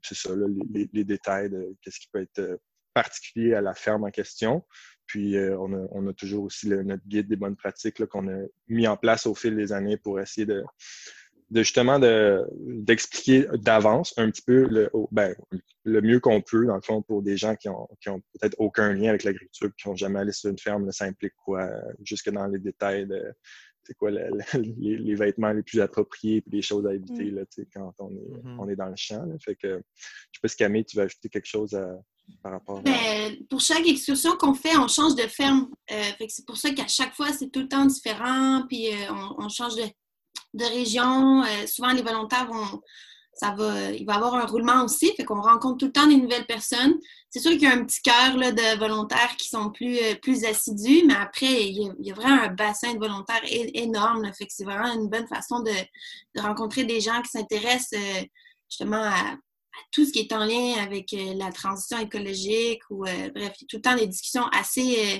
c'est 0.01 0.15
ça, 0.15 0.29
les, 0.73 0.89
les, 0.93 1.03
détails 1.03 1.49
de 1.49 1.75
qu'est-ce 1.81 1.99
qui 1.99 2.07
peut 2.13 2.21
être 2.21 2.57
particulier 2.93 3.53
à 3.53 3.59
la 3.59 3.73
ferme 3.73 4.05
en 4.05 4.11
question. 4.11 4.63
Puis 5.11 5.35
euh, 5.35 5.57
on, 5.59 6.07
a, 6.07 6.13
toujours 6.13 6.45
aussi 6.45 6.69
notre 6.69 7.05
guide 7.05 7.27
des 7.27 7.35
bonnes 7.35 7.57
pratiques 7.57 8.05
qu'on 8.05 8.29
a 8.29 8.45
mis 8.69 8.87
en 8.87 8.95
place 8.95 9.25
au 9.25 9.35
fil 9.35 9.57
des 9.57 9.73
années 9.73 9.97
pour 9.97 10.21
essayer 10.21 10.45
de, 10.45 10.63
justement 11.51 11.99
d'expliquer 11.99 13.45
d'avance 13.55 14.13
un 14.15 14.31
petit 14.31 14.41
peu 14.41 14.69
le, 14.69 14.89
ben, 15.11 15.35
le 15.83 16.01
mieux 16.01 16.21
qu'on 16.21 16.39
peut, 16.39 16.65
dans 16.65 16.75
le 16.75 16.81
fond, 16.81 17.01
pour 17.01 17.23
des 17.23 17.35
gens 17.35 17.57
qui 17.57 17.67
ont, 17.67 17.89
peut-être 18.39 18.55
aucun 18.57 18.93
lien 18.93 19.09
avec 19.09 19.25
l'agriculture, 19.25 19.69
qui 19.75 19.89
n'ont 19.89 19.97
jamais 19.97 20.19
allé 20.19 20.31
sur 20.31 20.49
une 20.49 20.57
ferme, 20.57 20.89
ça 20.93 21.03
implique 21.03 21.33
quoi, 21.43 21.69
jusque 22.05 22.29
dans 22.29 22.47
les 22.47 22.59
détails 22.59 23.05
de 23.05 23.21
c'est 23.83 23.95
quoi 23.95 24.11
les, 24.11 25.15
vêtements 25.15 25.51
les 25.51 25.63
plus 25.63 25.81
appropriés 25.81 26.37
et 26.37 26.43
les 26.49 26.61
choses 26.61 26.87
à 26.87 26.93
éviter 26.93 27.31
mm. 27.31 27.35
là, 27.35 27.41
quand 27.73 27.93
on 27.99 28.11
est, 28.11 28.13
mm-hmm. 28.13 28.59
on 28.59 28.69
est 28.69 28.75
dans 28.77 28.87
le 28.87 28.95
champ. 28.95 29.27
Fait 29.43 29.55
que 29.55 29.67
je 29.67 30.37
sais 30.37 30.41
pas 30.41 30.47
si 30.47 30.55
Camille, 30.55 30.85
tu 30.85 30.95
vas 30.95 31.03
ajouter 31.03 31.27
quelque 31.27 31.47
chose 31.47 31.73
à, 31.73 31.99
pour 33.49 33.61
chaque 33.61 33.87
excursion 33.87 34.35
qu'on 34.37 34.53
fait, 34.53 34.77
on 34.77 34.87
change 34.87 35.15
de 35.15 35.23
ferme. 35.23 35.69
Euh, 35.91 36.03
c'est 36.27 36.45
pour 36.45 36.57
ça 36.57 36.71
qu'à 36.71 36.87
chaque 36.87 37.15
fois, 37.15 37.31
c'est 37.33 37.49
tout 37.49 37.59
le 37.59 37.67
temps 37.67 37.85
différent. 37.85 38.63
Puis 38.67 38.89
euh, 38.89 39.13
on, 39.37 39.49
change 39.49 39.75
de, 39.75 39.85
de 40.53 40.65
région. 40.65 41.43
Euh, 41.43 41.67
souvent, 41.67 41.91
les 41.91 42.01
volontaires 42.01 42.47
vont. 42.47 42.81
Ça 43.33 43.55
va, 43.57 43.91
il 43.91 44.05
va 44.05 44.13
y 44.13 44.15
avoir 44.17 44.35
un 44.35 44.45
roulement 44.45 44.83
aussi, 44.83 45.13
fait 45.15 45.23
qu'on 45.23 45.41
rencontre 45.41 45.77
tout 45.77 45.85
le 45.85 45.91
temps 45.91 46.05
des 46.05 46.17
nouvelles 46.17 46.45
personnes. 46.45 46.95
C'est 47.29 47.39
sûr 47.39 47.51
qu'il 47.51 47.63
y 47.63 47.67
a 47.67 47.71
un 47.71 47.85
petit 47.85 48.01
cœur 48.01 48.35
de 48.35 48.77
volontaires 48.77 49.35
qui 49.37 49.47
sont 49.47 49.71
plus, 49.71 49.97
plus 50.21 50.43
assidus, 50.43 51.05
mais 51.07 51.15
après, 51.15 51.69
il 51.69 51.95
y, 52.01 52.11
a, 52.11 52.13
vraiment 52.13 52.43
un 52.43 52.49
bassin 52.49 52.93
de 52.93 52.99
volontaires 52.99 53.41
énorme. 53.45 54.29
fait 54.37 54.45
que 54.45 54.53
c'est 54.53 54.65
vraiment 54.65 54.93
une 54.93 55.07
bonne 55.07 55.27
façon 55.27 55.61
de 55.61 55.71
rencontrer 56.39 56.83
des 56.83 56.99
gens 56.99 57.19
qui 57.21 57.31
s'intéressent 57.31 57.99
justement 58.69 59.01
à, 59.01 59.37
tout 59.91 60.05
ce 60.05 60.11
qui 60.11 60.19
est 60.19 60.33
en 60.33 60.45
lien 60.45 60.75
avec 60.81 61.13
euh, 61.13 61.33
la 61.35 61.51
transition 61.51 61.97
écologique 61.99 62.81
ou 62.89 63.05
euh, 63.05 63.29
bref, 63.33 63.53
tout 63.69 63.77
le 63.77 63.81
temps 63.81 63.95
des 63.95 64.07
discussions 64.07 64.45
assez, 64.47 64.97
euh, 64.99 65.19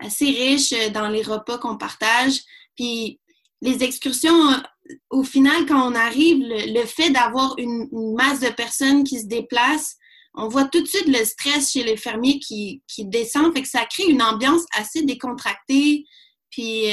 assez 0.00 0.26
riches 0.26 0.74
dans 0.92 1.08
les 1.08 1.22
repas 1.22 1.58
qu'on 1.58 1.78
partage. 1.78 2.40
Puis 2.76 3.20
les 3.60 3.82
excursions, 3.82 4.62
au 5.10 5.24
final, 5.24 5.66
quand 5.66 5.90
on 5.90 5.94
arrive, 5.94 6.38
le, 6.40 6.84
fait 6.86 7.10
d'avoir 7.10 7.54
une, 7.58 7.88
masse 8.14 8.40
de 8.40 8.50
personnes 8.50 9.04
qui 9.04 9.20
se 9.20 9.26
déplacent, 9.26 9.96
on 10.34 10.48
voit 10.48 10.66
tout 10.66 10.80
de 10.80 10.86
suite 10.86 11.08
le 11.08 11.24
stress 11.24 11.72
chez 11.72 11.82
les 11.82 11.96
fermiers 11.96 12.38
qui, 12.38 12.82
qui 12.86 13.04
descend, 13.04 13.52
fait 13.52 13.62
que 13.62 13.68
ça 13.68 13.84
crée 13.86 14.06
une 14.06 14.22
ambiance 14.22 14.62
assez 14.72 15.02
décontractée. 15.02 16.04
Puis 16.50 16.84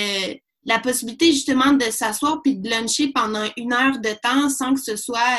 la 0.65 0.79
possibilité 0.79 1.31
justement 1.31 1.73
de 1.73 1.83
s'asseoir 1.91 2.41
puis 2.41 2.55
de 2.55 2.67
luncher 2.67 3.11
pendant 3.13 3.47
une 3.57 3.73
heure 3.73 3.99
de 3.99 4.09
temps 4.23 4.49
sans 4.49 4.73
que 4.73 4.81
ce 4.81 4.95
soit 4.95 5.37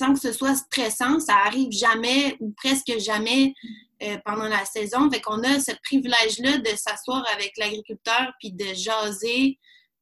sans 0.00 0.14
que 0.14 0.20
ce 0.20 0.32
soit 0.32 0.54
stressant. 0.54 1.20
Ça 1.20 1.36
arrive 1.36 1.70
jamais 1.70 2.36
ou 2.40 2.52
presque 2.52 2.98
jamais 2.98 3.54
euh, 4.02 4.16
pendant 4.24 4.48
la 4.48 4.64
saison. 4.64 5.10
Fait 5.10 5.20
qu'on 5.20 5.42
a 5.42 5.60
ce 5.60 5.72
privilège-là 5.84 6.58
de 6.58 6.74
s'asseoir 6.76 7.22
avec 7.34 7.52
l'agriculteur 7.58 8.32
puis 8.40 8.52
de 8.52 8.72
jaser 8.74 9.58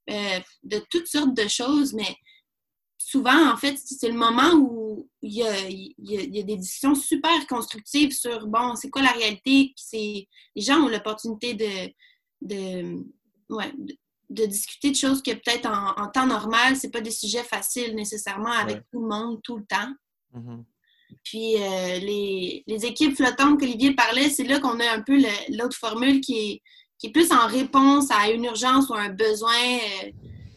euh, 0.09 0.39
de 0.63 0.81
toutes 0.91 1.09
sortes 1.09 1.35
de 1.35 1.49
choses, 1.49 1.93
mais 1.93 2.17
souvent, 2.97 3.51
en 3.51 3.57
fait, 3.57 3.77
c'est 3.77 4.09
le 4.09 4.15
moment 4.15 4.53
où 4.55 5.09
il 5.23 5.33
y, 5.35 5.43
a, 5.43 6.43
des 6.43 6.57
discussions 6.57 6.95
super 6.95 7.47
constructives 7.47 8.13
sur, 8.13 8.47
bon, 8.47 8.75
c'est 8.77 8.91
quoi 8.91 9.03
la 9.03 9.11
réalité? 9.11 9.75
Les 9.93 10.27
gens 10.57 10.81
ont 10.81 10.89
l'opportunité 10.89 11.55
de, 11.55 11.93
de, 12.41 13.05
de 13.51 13.97
discuter 14.29 14.91
de 14.91 14.97
choses 14.97 15.23
que 15.23 15.33
peut-être 15.33 15.69
en, 15.69 16.07
temps 16.09 16.27
normal, 16.27 16.77
c'est 16.77 16.91
pas 16.91 17.01
des 17.01 17.11
sujets 17.11 17.43
faciles 17.43 17.95
nécessairement 17.95 18.53
avec 18.53 18.83
tout 18.91 19.01
le 19.01 19.09
monde 19.09 19.41
tout 19.43 19.57
le 19.57 19.65
temps. 19.65 19.93
Mm-hmm. 20.35 20.65
Puis 21.25 21.57
euh, 21.57 21.99
les, 21.99 22.87
équipes 22.87 23.17
flottantes 23.17 23.59
qu'Olivier 23.59 23.95
parlait, 23.95 24.29
c'est 24.29 24.45
là 24.45 24.61
qu'on 24.61 24.81
a 24.81 24.91
un 24.91 25.03
peu 25.03 25.19
l'autre 25.51 25.77
formule 25.77 26.21
qui 26.21 26.39
est, 26.39 26.63
qui 26.99 27.09
est 27.09 27.11
plus 27.11 27.33
en 27.33 27.47
réponse 27.47 28.11
à 28.11 28.31
une 28.31 28.45
urgence 28.45 28.89
ou 28.89 28.95
un 28.95 29.11
besoin 29.11 29.53
euh, 29.53 30.11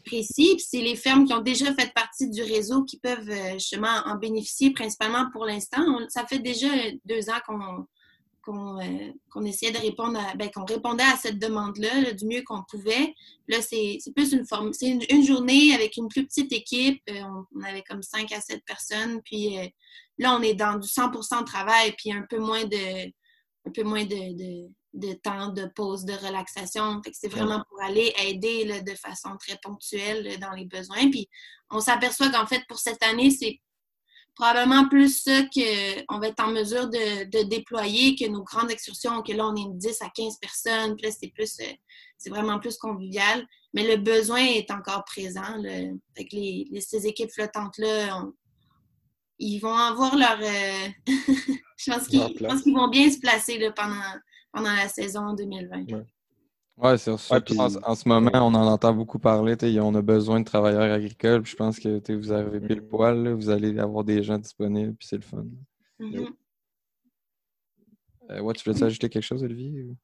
précis. 0.06 0.56
Puis 0.56 0.66
c'est 0.68 0.82
les 0.82 0.96
fermes 0.96 1.26
qui 1.26 1.34
ont 1.34 1.42
déjà 1.42 1.74
fait 1.74 1.92
partie 1.94 2.30
du 2.30 2.42
réseau 2.42 2.84
qui 2.84 3.00
peuvent 3.00 3.30
euh, 3.30 3.54
justement 3.54 4.02
en 4.06 4.16
bénéficier 4.16 4.72
principalement 4.72 5.30
pour 5.32 5.46
l'instant. 5.46 5.84
Ça 6.10 6.26
fait 6.26 6.40
déjà 6.40 6.68
deux 7.06 7.30
ans 7.30 7.40
qu'on 7.48 7.86
euh, 8.48 9.12
qu'on 9.30 9.46
essayait 9.46 9.72
de 9.72 9.78
répondre 9.78 10.20
à, 10.20 10.36
ben, 10.36 10.50
qu'on 10.50 10.66
répondait 10.66 11.04
à 11.04 11.16
cette 11.16 11.38
demande-là 11.38 12.12
du 12.14 12.26
mieux 12.26 12.42
qu'on 12.44 12.64
pouvait. 12.64 13.14
Là, 13.48 13.62
c'est 13.62 14.00
plus 14.16 14.34
une 14.34 14.48
forme, 14.48 14.74
c'est 14.74 14.90
une, 14.90 15.24
journée 15.24 15.74
avec 15.74 15.98
une 15.98 16.08
plus 16.08 16.26
petite 16.26 16.52
équipe. 16.52 17.02
Euh, 17.10 17.22
on, 17.56 17.62
avait 17.64 17.84
comme 17.84 18.02
5 18.02 18.32
à 18.32 18.42
7 18.42 18.64
personnes. 18.66 19.22
Puis 19.24 19.60
euh, 19.60 19.68
là, 20.18 20.36
on 20.36 20.42
est 20.42 20.56
dans 20.56 20.78
du 20.80 20.88
100% 20.88 21.42
de 21.42 21.46
travail, 21.46 21.94
puis 21.98 22.12
un 22.12 22.24
peu 22.28 22.40
moins 22.40 22.66
de, 22.66 23.06
un 23.68 23.72
peu 23.74 23.84
moins 23.84 24.06
de, 24.06 24.68
de, 24.94 25.14
temps 25.14 25.50
de 25.50 25.68
pause, 25.76 26.04
de 26.04 26.14
relaxation. 26.14 27.00
c'est 27.14 27.28
vraiment 27.30 27.64
pour 27.70 27.82
aller 27.82 28.12
aider 28.24 28.82
de 28.82 28.96
façon 28.96 29.38
très 29.38 29.58
ponctuelle 29.62 30.40
dans 30.40 30.52
les 30.52 30.66
besoins. 30.66 31.10
Puis 31.12 31.30
on 31.70 31.80
s'aperçoit 31.80 32.30
qu'en 32.30 32.48
fait, 32.48 32.64
pour 32.68 32.80
cette 32.80 33.04
année, 33.04 33.30
c'est 33.30 33.60
probablement 34.42 34.88
plus 34.88 35.22
ça 35.22 35.44
qu'on 35.44 36.18
va 36.18 36.30
être 36.30 36.44
en 36.44 36.52
mesure 36.52 36.90
de, 36.90 37.44
déployer 37.44 38.16
que 38.16 38.28
nos 38.28 38.44
grandes 38.44 38.72
excursions, 38.72 39.22
que 39.22 39.34
là, 39.34 39.46
on 39.46 39.56
est 39.56 39.78
10 39.78 40.02
à 40.02 40.10
15 40.10 40.38
personnes, 40.38 40.96
puis 40.96 41.06
là, 41.06 41.12
c'est 41.18 41.28
plus, 41.28 41.60
euh, 41.60 41.72
c'est 42.18 42.32
vraiment 42.32 42.60
plus 42.60 42.78
convivial. 42.78 43.46
Mais 43.76 43.88
le 43.88 44.02
besoin 44.02 44.40
est 44.40 44.72
encore 44.72 45.04
présent. 45.06 45.58
Là. 45.60 45.92
Fait 46.18 46.26
que 46.26 46.36
les, 46.36 46.68
ces 46.82 47.06
équipes 47.06 47.32
flottantes-là, 47.32 48.26
ils 49.38 49.60
vont 49.60 49.76
avoir 49.76 50.18
leur... 50.18 50.40
Euh, 50.42 50.90
je 51.78 51.92
pense 51.92 52.08
qu'ils 52.08 52.74
vont 52.74 52.90
bien 52.90 53.12
se 53.12 53.20
placer 53.20 53.60
là, 53.60 53.72
pendant, 53.72 54.02
pendant 54.52 54.74
la 54.74 54.90
saison 54.90 55.34
2020. 55.36 56.04
Oui, 56.84 56.98
c'est 56.98 57.16
sûr. 57.16 57.36
en, 57.84 57.96
ce 57.96 58.10
moment, 58.10 58.32
on 58.34 58.56
en 58.56 58.68
entend 58.68 58.94
beaucoup 58.94 59.20
parler. 59.20 59.56
On 59.80 59.94
a 59.94 60.02
besoin 60.02 60.40
de 60.40 60.46
travailleurs 60.46 60.92
agricoles. 60.92 61.46
je 61.46 61.56
pense 61.56 61.80
que 61.80 62.14
vous 62.14 62.34
arrivez 62.34 62.60
pile 62.60 62.82
poil. 62.82 63.34
vous 63.34 63.50
allez 63.50 63.78
avoir 63.78 64.04
des 64.04 64.24
gens 64.24 64.40
disponibles. 64.40 64.96
Puis 64.96 65.08
c'est 65.08 65.18
le 65.18 65.22
fun. 65.22 65.46
Mm-hmm. 66.00 66.28
Euh, 68.32 68.54
tu 68.54 68.70
voulais 68.70 68.84
ajouter 68.84 69.10
quelque 69.10 69.24
chose, 69.24 69.44
Olivier? 69.44 69.96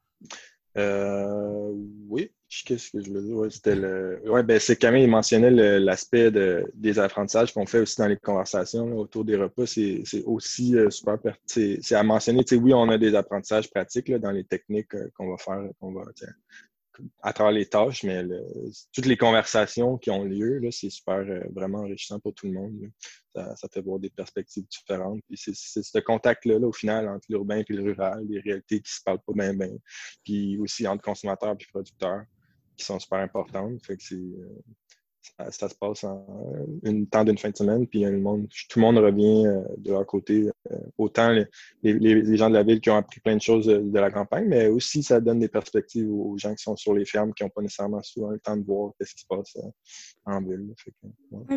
Euh, 0.77 1.71
oui, 2.07 2.31
qu'est-ce 2.65 2.91
que 2.91 3.01
je 3.01 3.09
voulais 3.09 3.23
dire? 3.23 3.51
c'était 3.51 3.75
le. 3.75 4.21
Ouais, 4.25 4.43
ben, 4.43 4.59
c'est 4.59 4.75
Camille 4.75 5.07
mentionnait 5.07 5.79
l'aspect 5.79 6.29
des 6.75 6.99
apprentissages 6.99 7.53
qu'on 7.53 7.65
fait 7.65 7.79
aussi 7.79 7.97
dans 7.97 8.07
les 8.07 8.17
conversations 8.17 8.95
autour 8.99 9.25
des 9.25 9.35
repas. 9.35 9.65
C'est 9.65 10.03
aussi 10.25 10.75
euh, 10.75 10.91
super 10.91 11.17
pertinent. 11.19 11.77
C'est 11.81 11.95
à 11.95 12.03
mentionner, 12.03 12.43
oui, 12.51 12.73
on 12.73 12.89
a 12.89 12.97
des 12.99 13.15
apprentissages 13.15 13.71
pratiques 13.71 14.11
dans 14.13 14.31
les 14.31 14.43
techniques 14.43 14.95
qu'on 15.15 15.31
va 15.31 15.37
faire, 15.37 15.63
qu'on 15.79 15.93
va 15.93 16.03
à 17.21 17.33
travers 17.33 17.51
les 17.51 17.65
tâches, 17.65 18.03
mais 18.03 18.23
toutes 18.93 19.05
les 19.05 19.17
conversations 19.17 19.97
qui 19.97 20.09
ont 20.11 20.23
lieu, 20.23 20.61
c'est 20.71 20.89
super 20.89 21.17
euh, 21.17 21.41
vraiment 21.53 21.79
enrichissant 21.79 22.19
pour 22.19 22.33
tout 22.33 22.47
le 22.47 22.53
monde. 22.53 22.91
Ça, 23.35 23.67
fait 23.71 23.81
voir 23.81 23.99
des 23.99 24.09
perspectives 24.09 24.65
différentes. 24.67 25.21
C'est 25.35 25.53
ce 25.53 25.99
contact-là, 25.99 26.57
au 26.57 26.71
final, 26.71 27.07
entre 27.07 27.27
l'urbain 27.29 27.57
et 27.57 27.73
le 27.73 27.83
rural, 27.83 28.25
les 28.27 28.39
réalités 28.39 28.81
qui 28.81 28.91
se 28.91 29.03
parlent 29.03 29.21
pas 29.21 29.33
bien, 29.33 29.53
bien. 29.53 29.77
Puis 30.23 30.57
aussi 30.57 30.87
entre 30.87 31.03
consommateurs 31.03 31.55
et 31.59 31.65
producteurs, 31.71 32.23
qui 32.75 32.85
sont 32.85 32.99
super 32.99 33.19
importantes. 33.19 33.83
Fait 33.85 33.97
que 33.97 34.03
c'est 34.03 34.15
euh, 34.15 34.63
ça, 35.49 35.69
se 35.69 35.75
passe 35.75 36.03
en 36.03 36.25
une 36.83 37.07
temps 37.07 37.23
d'une 37.23 37.37
fin 37.37 37.49
de 37.49 37.57
semaine, 37.57 37.87
puis 37.87 38.01
tout 38.01 38.79
le 38.79 38.81
monde 38.81 38.97
revient 38.97 39.45
euh, 39.45 39.61
de 39.77 39.91
leur 39.91 40.05
côté. 40.05 40.49
Euh, 40.71 40.77
autant 40.97 41.31
les, 41.83 42.37
gens 42.37 42.49
de 42.49 42.55
la 42.55 42.63
ville 42.63 42.81
qui 42.81 42.89
ont 42.89 42.97
appris 42.97 43.19
plein 43.19 43.35
de 43.35 43.41
choses 43.41 43.67
de, 43.67 43.99
la 43.99 44.11
campagne, 44.11 44.45
mais 44.47 44.67
aussi 44.67 45.03
ça 45.03 45.19
donne 45.19 45.39
des 45.39 45.47
perspectives 45.47 46.11
aux 46.11 46.37
gens 46.37 46.53
qui 46.53 46.63
sont 46.63 46.75
sur 46.75 46.93
les 46.93 47.05
fermes, 47.05 47.33
qui 47.33 47.43
n'ont 47.43 47.49
pas 47.49 47.61
nécessairement 47.61 48.01
souvent 48.03 48.29
le 48.29 48.39
temps 48.39 48.57
de 48.57 48.65
voir 48.65 48.91
ce 49.01 49.13
qui 49.13 49.21
se 49.21 49.27
passe 49.27 49.55
euh, 49.57 49.69
en 50.25 50.41
ville. 50.41 50.73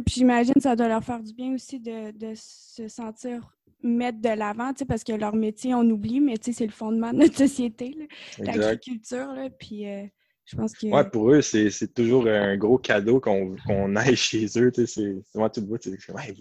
puis 0.05 0.15
j'imagine 0.15 0.55
que 0.55 0.63
ça 0.63 0.77
doit 0.77 0.89
leur 0.89 1.05
faire 1.05 1.23
du 1.23 1.33
bien 1.33 1.55
aussi 1.55 1.81
de, 1.81 2.13
se 2.35 2.89
sentir 2.89 3.57
mettre 3.83 4.21
de 4.21 4.29
l'avant, 4.29 4.73
parce 4.87 5.05
que 5.05 5.13
leur 5.13 5.35
métier, 5.35 5.75
on 5.75 5.89
oublie, 5.89 6.21
mais 6.21 6.35
c'est 6.41 6.67
le 6.67 6.73
fondement 6.73 7.13
de 7.13 7.19
notre 7.19 7.37
société, 7.37 7.97
l'agriculture. 8.39 9.35
Puis 9.59 9.87
Ouais, 10.57 11.05
pour 11.11 11.31
eux, 11.31 11.43
c'est 11.43 11.95
toujours 11.95 12.27
un 12.27 12.57
gros 12.57 12.79
cadeau 12.79 13.21
qu'on 13.21 13.97
aille 13.97 14.17
chez 14.17 14.47
eux. 14.57 14.73
Moi, 15.35 15.51
tu 15.51 15.61
le 15.61 15.67
vois, 15.67 15.79
ouais, 16.15 16.35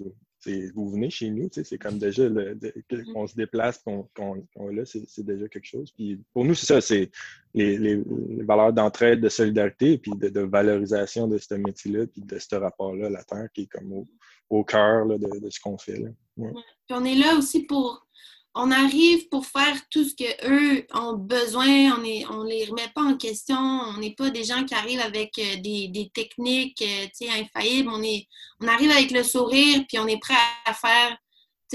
vous, 0.74 0.90
venez 0.90 1.10
chez 1.10 1.30
nous, 1.30 1.50
c'est 1.52 1.78
comme 1.78 1.98
déjà 1.98 2.30
mm. 2.30 3.14
qu'on 3.14 3.28
se 3.28 3.36
déplace, 3.36 3.84
qu'on 3.84 4.38
est 4.70 4.74
là, 4.74 4.84
c'est 4.86 5.26
déjà 5.26 5.48
quelque 5.48 5.66
chose. 5.66 5.92
Puis 5.92 6.22
pour 6.34 6.46
nous, 6.46 6.56
c'est 6.56 6.66
ça, 6.66 6.82
c'est 6.82 7.12
les, 7.54 8.02
valeurs 8.44 8.74
d'entraide, 8.74 9.20
de 9.22 9.30
solidarité, 9.30 9.98
puis 9.98 10.12
de, 10.16 10.40
valorisation 10.42 11.28
de 11.28 11.38
ce 11.38 11.56
métier-là, 11.56 12.08
puis 12.08 12.22
de 12.22 12.40
ce 12.40 12.56
rapport-là 12.56 13.08
à 13.08 13.10
la 13.10 13.24
Terre 13.24 13.48
qui 13.54 13.64
est 13.64 13.68
comme 13.68 14.06
au, 14.50 14.64
cœur 14.64 15.06
de, 15.08 15.50
ce 15.50 15.60
qu'on 15.60 15.78
fait. 15.78 16.02
Puis 16.36 16.46
on 16.92 17.04
est 17.04 17.16
là 17.16 17.36
aussi 17.36 17.66
pour 17.66 18.08
on 18.56 18.72
arrive 18.72 19.30
pour 19.30 19.46
faire 19.46 19.76
tout 19.90 20.04
ce 20.04 20.16
qu'eux 20.16 20.86
ont 20.94 21.14
besoin. 21.14 21.94
On 21.94 22.44
ne 22.44 22.50
les 22.50 22.66
remet 22.66 22.90
pas 22.94 23.04
en 23.04 23.16
question. 23.16 23.58
On 23.58 23.98
n'est 23.98 24.16
pas 24.16 24.30
des 24.30 24.44
gens 24.44 24.64
qui 24.66 24.74
arrivent 24.74 25.02
avec 25.02 25.38
euh, 25.38 25.58
des, 25.58 26.12
techniques 26.14 26.82
euh, 26.82 27.28
infaillibles. 27.30 27.90
On, 27.94 28.02
est, 28.02 28.28
on 28.62 28.68
arrive 28.68 28.92
avec 28.92 29.12
le 29.12 29.24
sourire, 29.24 29.84
puis 29.88 30.00
on 30.00 30.08
est 30.08 30.20
prêt 30.20 30.36
à 30.66 30.74
faire 30.74 31.18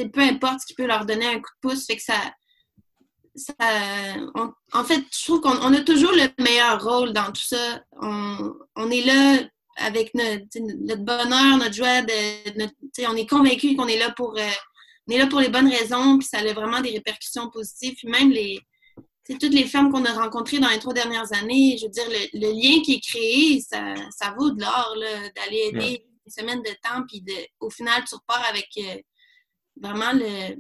peu 0.03 0.21
importe 0.21 0.61
ce 0.61 0.67
qui 0.67 0.75
peut 0.75 0.87
leur 0.87 1.07
donner 1.07 1.27
un 1.27 1.41
coup 1.41 1.51
de 1.63 1.69
pouce. 1.69 1.87
Fait 1.87 1.97
que 1.97 2.03
ça. 2.03 2.21
en 4.73 4.85
fait, 4.85 5.05
je 5.13 5.25
trouve 5.25 5.41
qu'on 5.41 5.73
a 5.73 5.81
toujours 5.81 6.13
le 6.13 6.29
meilleur 6.43 6.83
rôle 6.83 7.13
dans 7.13 7.31
tout 7.33 7.45
ça. 7.45 7.81
On, 8.01 8.91
est 8.91 9.05
là 9.05 9.39
avec 9.77 10.13
notre, 10.15 11.03
bonheur, 11.03 11.59
notre 11.59 11.75
joie. 11.75 12.03
De, 12.03 13.07
on 13.07 13.17
est 13.17 13.29
convaincu 13.29 13.77
qu'on 13.77 13.89
est 13.89 13.99
là 13.99 14.11
pour. 14.11 14.37
Euh, 14.37 14.51
on 15.07 15.13
est 15.13 15.19
là 15.19 15.27
pour 15.27 15.41
les 15.41 15.49
bonnes 15.49 15.69
raisons, 15.69 16.19
puis 16.19 16.27
ça 16.27 16.39
a 16.39 16.53
vraiment 16.53 16.81
des 16.81 16.91
répercussions 16.91 17.51
positives. 17.51 17.95
Puis 17.95 18.09
même 18.09 18.31
les, 18.31 18.59
toutes 19.29 19.43
les 19.55 19.67
femmes 19.67 19.91
qu'on 19.91 20.05
a 20.05 20.13
rencontrées 20.13 20.59
dans 20.59 20.69
les 20.69 20.79
trois 20.79 20.95
dernières 20.95 21.33
années, 21.33 21.77
je 21.79 21.87
veux 21.87 21.91
dire, 21.91 22.09
le, 22.33 22.53
lien 22.53 22.83
qui 22.83 22.95
est 22.95 23.01
créé, 23.01 23.61
ça, 23.61 23.95
ça 24.11 24.35
vaut 24.39 24.51
de 24.51 24.61
l'or 24.61 24.95
d'aller 25.37 25.71
aider 25.73 26.07
une 26.27 26.33
semaine 26.33 26.63
de 26.63 26.71
temps, 26.83 27.05
puis 27.07 27.21
de, 27.21 27.35
au 27.61 27.71
final, 27.71 28.03
tu 28.09 28.15
repars 28.15 28.45
avec 28.49 28.69
euh, 28.79 28.99
vraiment 29.77 30.13
le, 30.15 30.57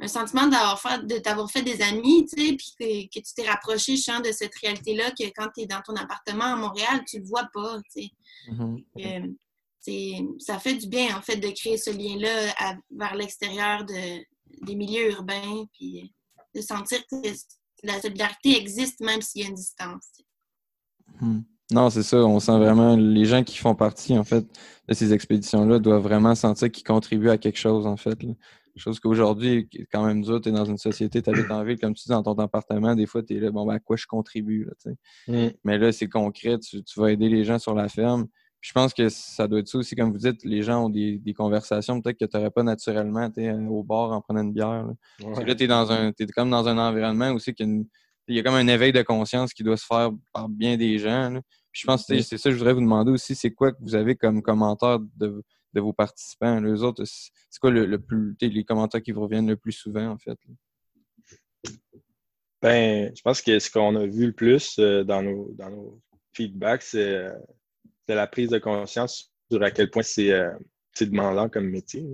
un 0.00 0.08
sentiment 0.08 0.46
d'avoir 0.46 0.80
fait, 0.80 1.06
de 1.06 1.18
t'avoir 1.18 1.50
fait 1.50 1.62
des 1.62 1.82
amis, 1.82 2.26
tu 2.26 2.40
sais, 2.48 2.56
puis 2.56 3.08
que, 3.08 3.20
tu 3.20 3.34
t'es 3.34 3.48
rapproché, 3.48 3.96
je 3.96 4.22
de 4.22 4.32
cette 4.32 4.54
réalité-là, 4.56 5.10
que 5.10 5.24
quand 5.34 5.48
tu 5.54 5.62
es 5.62 5.66
dans 5.66 5.80
ton 5.80 5.96
appartement 5.96 6.44
à 6.44 6.56
Montréal, 6.56 7.02
tu 7.06 7.18
le 7.18 7.24
vois 7.24 7.48
pas, 7.52 7.78
tu 7.92 8.02
sais. 8.02 8.10
Mm-hmm. 8.50 8.84
Euh, 8.98 9.26
ça 10.38 10.58
fait 10.58 10.74
du 10.74 10.88
bien, 10.88 11.16
en 11.16 11.22
fait, 11.22 11.36
de 11.36 11.48
créer 11.48 11.76
ce 11.76 11.90
lien-là 11.90 12.76
vers 12.90 13.14
l'extérieur 13.14 13.84
de, 13.84 14.24
des 14.64 14.74
milieux 14.74 15.12
urbains, 15.12 15.64
puis 15.72 16.12
de 16.54 16.60
sentir 16.60 17.00
que 17.10 17.16
la 17.84 18.00
solidarité 18.00 18.56
existe 18.56 19.00
même 19.00 19.22
s'il 19.22 19.42
y 19.42 19.44
a 19.44 19.48
une 19.48 19.54
distance. 19.54 20.10
Mm-hmm. 21.20 21.42
Non, 21.70 21.90
c'est 21.90 22.02
ça. 22.02 22.16
On 22.24 22.40
sent 22.40 22.56
vraiment 22.58 22.96
les 22.96 23.26
gens 23.26 23.44
qui 23.44 23.58
font 23.58 23.74
partie, 23.74 24.16
en 24.16 24.24
fait, 24.24 24.44
de 24.88 24.94
ces 24.94 25.12
expéditions-là 25.12 25.78
doivent 25.78 26.02
vraiment 26.02 26.34
sentir 26.34 26.70
qu'ils 26.70 26.84
contribuent 26.84 27.28
à 27.28 27.38
quelque 27.38 27.58
chose, 27.58 27.86
en 27.86 27.96
fait. 27.96 28.18
Chose 28.76 29.00
qu'aujourd'hui, 29.00 29.68
quand 29.92 30.06
même 30.06 30.22
dur, 30.22 30.40
tu 30.40 30.50
es 30.50 30.52
dans 30.52 30.64
une 30.64 30.78
société, 30.78 31.20
tu 31.20 31.28
habites 31.28 31.50
en 31.50 31.64
ville, 31.64 31.78
comme 31.78 31.94
tu 31.94 32.04
dis, 32.04 32.10
dans 32.10 32.22
ton 32.22 32.34
appartement, 32.34 32.94
des 32.94 33.06
fois, 33.06 33.22
tu 33.22 33.36
es 33.36 33.40
là, 33.40 33.50
bon, 33.50 33.66
ben, 33.66 33.74
à 33.74 33.78
quoi 33.80 33.96
je 33.96 34.06
contribue, 34.06 34.66
là, 34.66 34.92
mm. 35.26 35.50
Mais 35.64 35.78
là, 35.78 35.90
c'est 35.90 36.08
concret, 36.08 36.58
tu, 36.58 36.80
vas 36.96 37.10
aider 37.10 37.28
les 37.28 37.44
gens 37.44 37.58
sur 37.58 37.74
la 37.74 37.88
ferme. 37.88 38.28
Je 38.60 38.72
pense 38.72 38.92
que 38.92 39.08
ça 39.08 39.46
doit 39.46 39.60
être 39.60 39.68
ça 39.68 39.78
aussi, 39.78 39.94
comme 39.94 40.10
vous 40.10 40.18
dites, 40.18 40.44
les 40.44 40.62
gens 40.62 40.86
ont 40.86 40.90
des, 40.90 41.20
conversations 41.36 42.00
peut-être 42.00 42.18
que 42.18 42.24
tu 42.24 42.36
n'aurais 42.36 42.50
pas 42.50 42.62
naturellement 42.62 43.30
euh, 43.38 43.66
au 43.68 43.84
bar 43.84 44.12
en 44.12 44.20
prenant 44.20 44.42
une 44.42 44.52
bière. 44.52 44.84
Là, 45.20 45.44
là 45.44 45.54
tu 45.54 45.64
es, 45.64 45.66
dans 45.66 45.92
un, 45.92 46.08
es 46.18 46.26
comme 46.26 46.50
dans 46.50 46.66
un 46.66 46.78
environnement 46.78 47.30
aussi 47.32 47.54
qu'il 47.54 47.86
y, 48.28 48.38
a 48.38 48.42
comme 48.42 48.54
un 48.54 48.66
éveil 48.66 48.92
de 48.92 49.02
conscience 49.02 49.52
qui 49.52 49.62
doit 49.62 49.76
se 49.76 49.86
faire 49.86 50.10
par 50.32 50.48
bien 50.48 50.76
des 50.76 50.98
gens. 50.98 51.40
je 51.72 51.86
pense 51.86 52.06
que 52.06 52.20
c'est 52.20 52.38
ça 52.38 52.50
que 52.50 52.54
je 52.54 52.58
voudrais 52.58 52.74
vous 52.74 52.80
demander 52.80 53.12
aussi, 53.12 53.34
c'est 53.34 53.52
quoi 53.52 53.72
que 53.72 53.78
vous 53.80 53.94
avez 53.94 54.16
comme 54.16 54.42
commentaire 54.42 54.98
de, 55.16 55.44
de 55.74 55.80
vos 55.80 55.92
participants? 55.92 56.60
Les 56.60 56.82
autres, 56.82 57.04
c'est 57.04 57.60
quoi 57.60 57.70
le, 57.70 57.98
plus 57.98 58.36
les 58.40 58.64
commentaires 58.64 59.02
qui 59.02 59.12
vous 59.12 59.22
reviennent 59.22 59.48
le 59.48 59.56
plus 59.56 59.72
souvent, 59.72 60.08
en 60.08 60.18
fait? 60.18 60.38
Ben, 62.60 63.12
je 63.14 63.22
pense 63.22 63.40
que 63.40 63.60
ce 63.60 63.70
qu'on 63.70 63.94
a 63.94 64.04
vu 64.04 64.26
le 64.26 64.32
plus 64.32 64.80
euh, 64.80 65.04
dans, 65.04 65.22
nos, 65.22 65.52
dans 65.52 65.70
nos 65.70 66.02
feedbacks, 66.32 66.82
c'est 66.82 67.30
la 68.14 68.26
prise 68.26 68.50
de 68.50 68.58
conscience 68.58 69.32
sur 69.50 69.62
à 69.62 69.70
quel 69.70 69.90
point 69.90 70.02
c'est 70.02 70.32
euh, 70.32 70.50
demandant 71.00 71.48
comme 71.48 71.68
métier. 71.68 72.06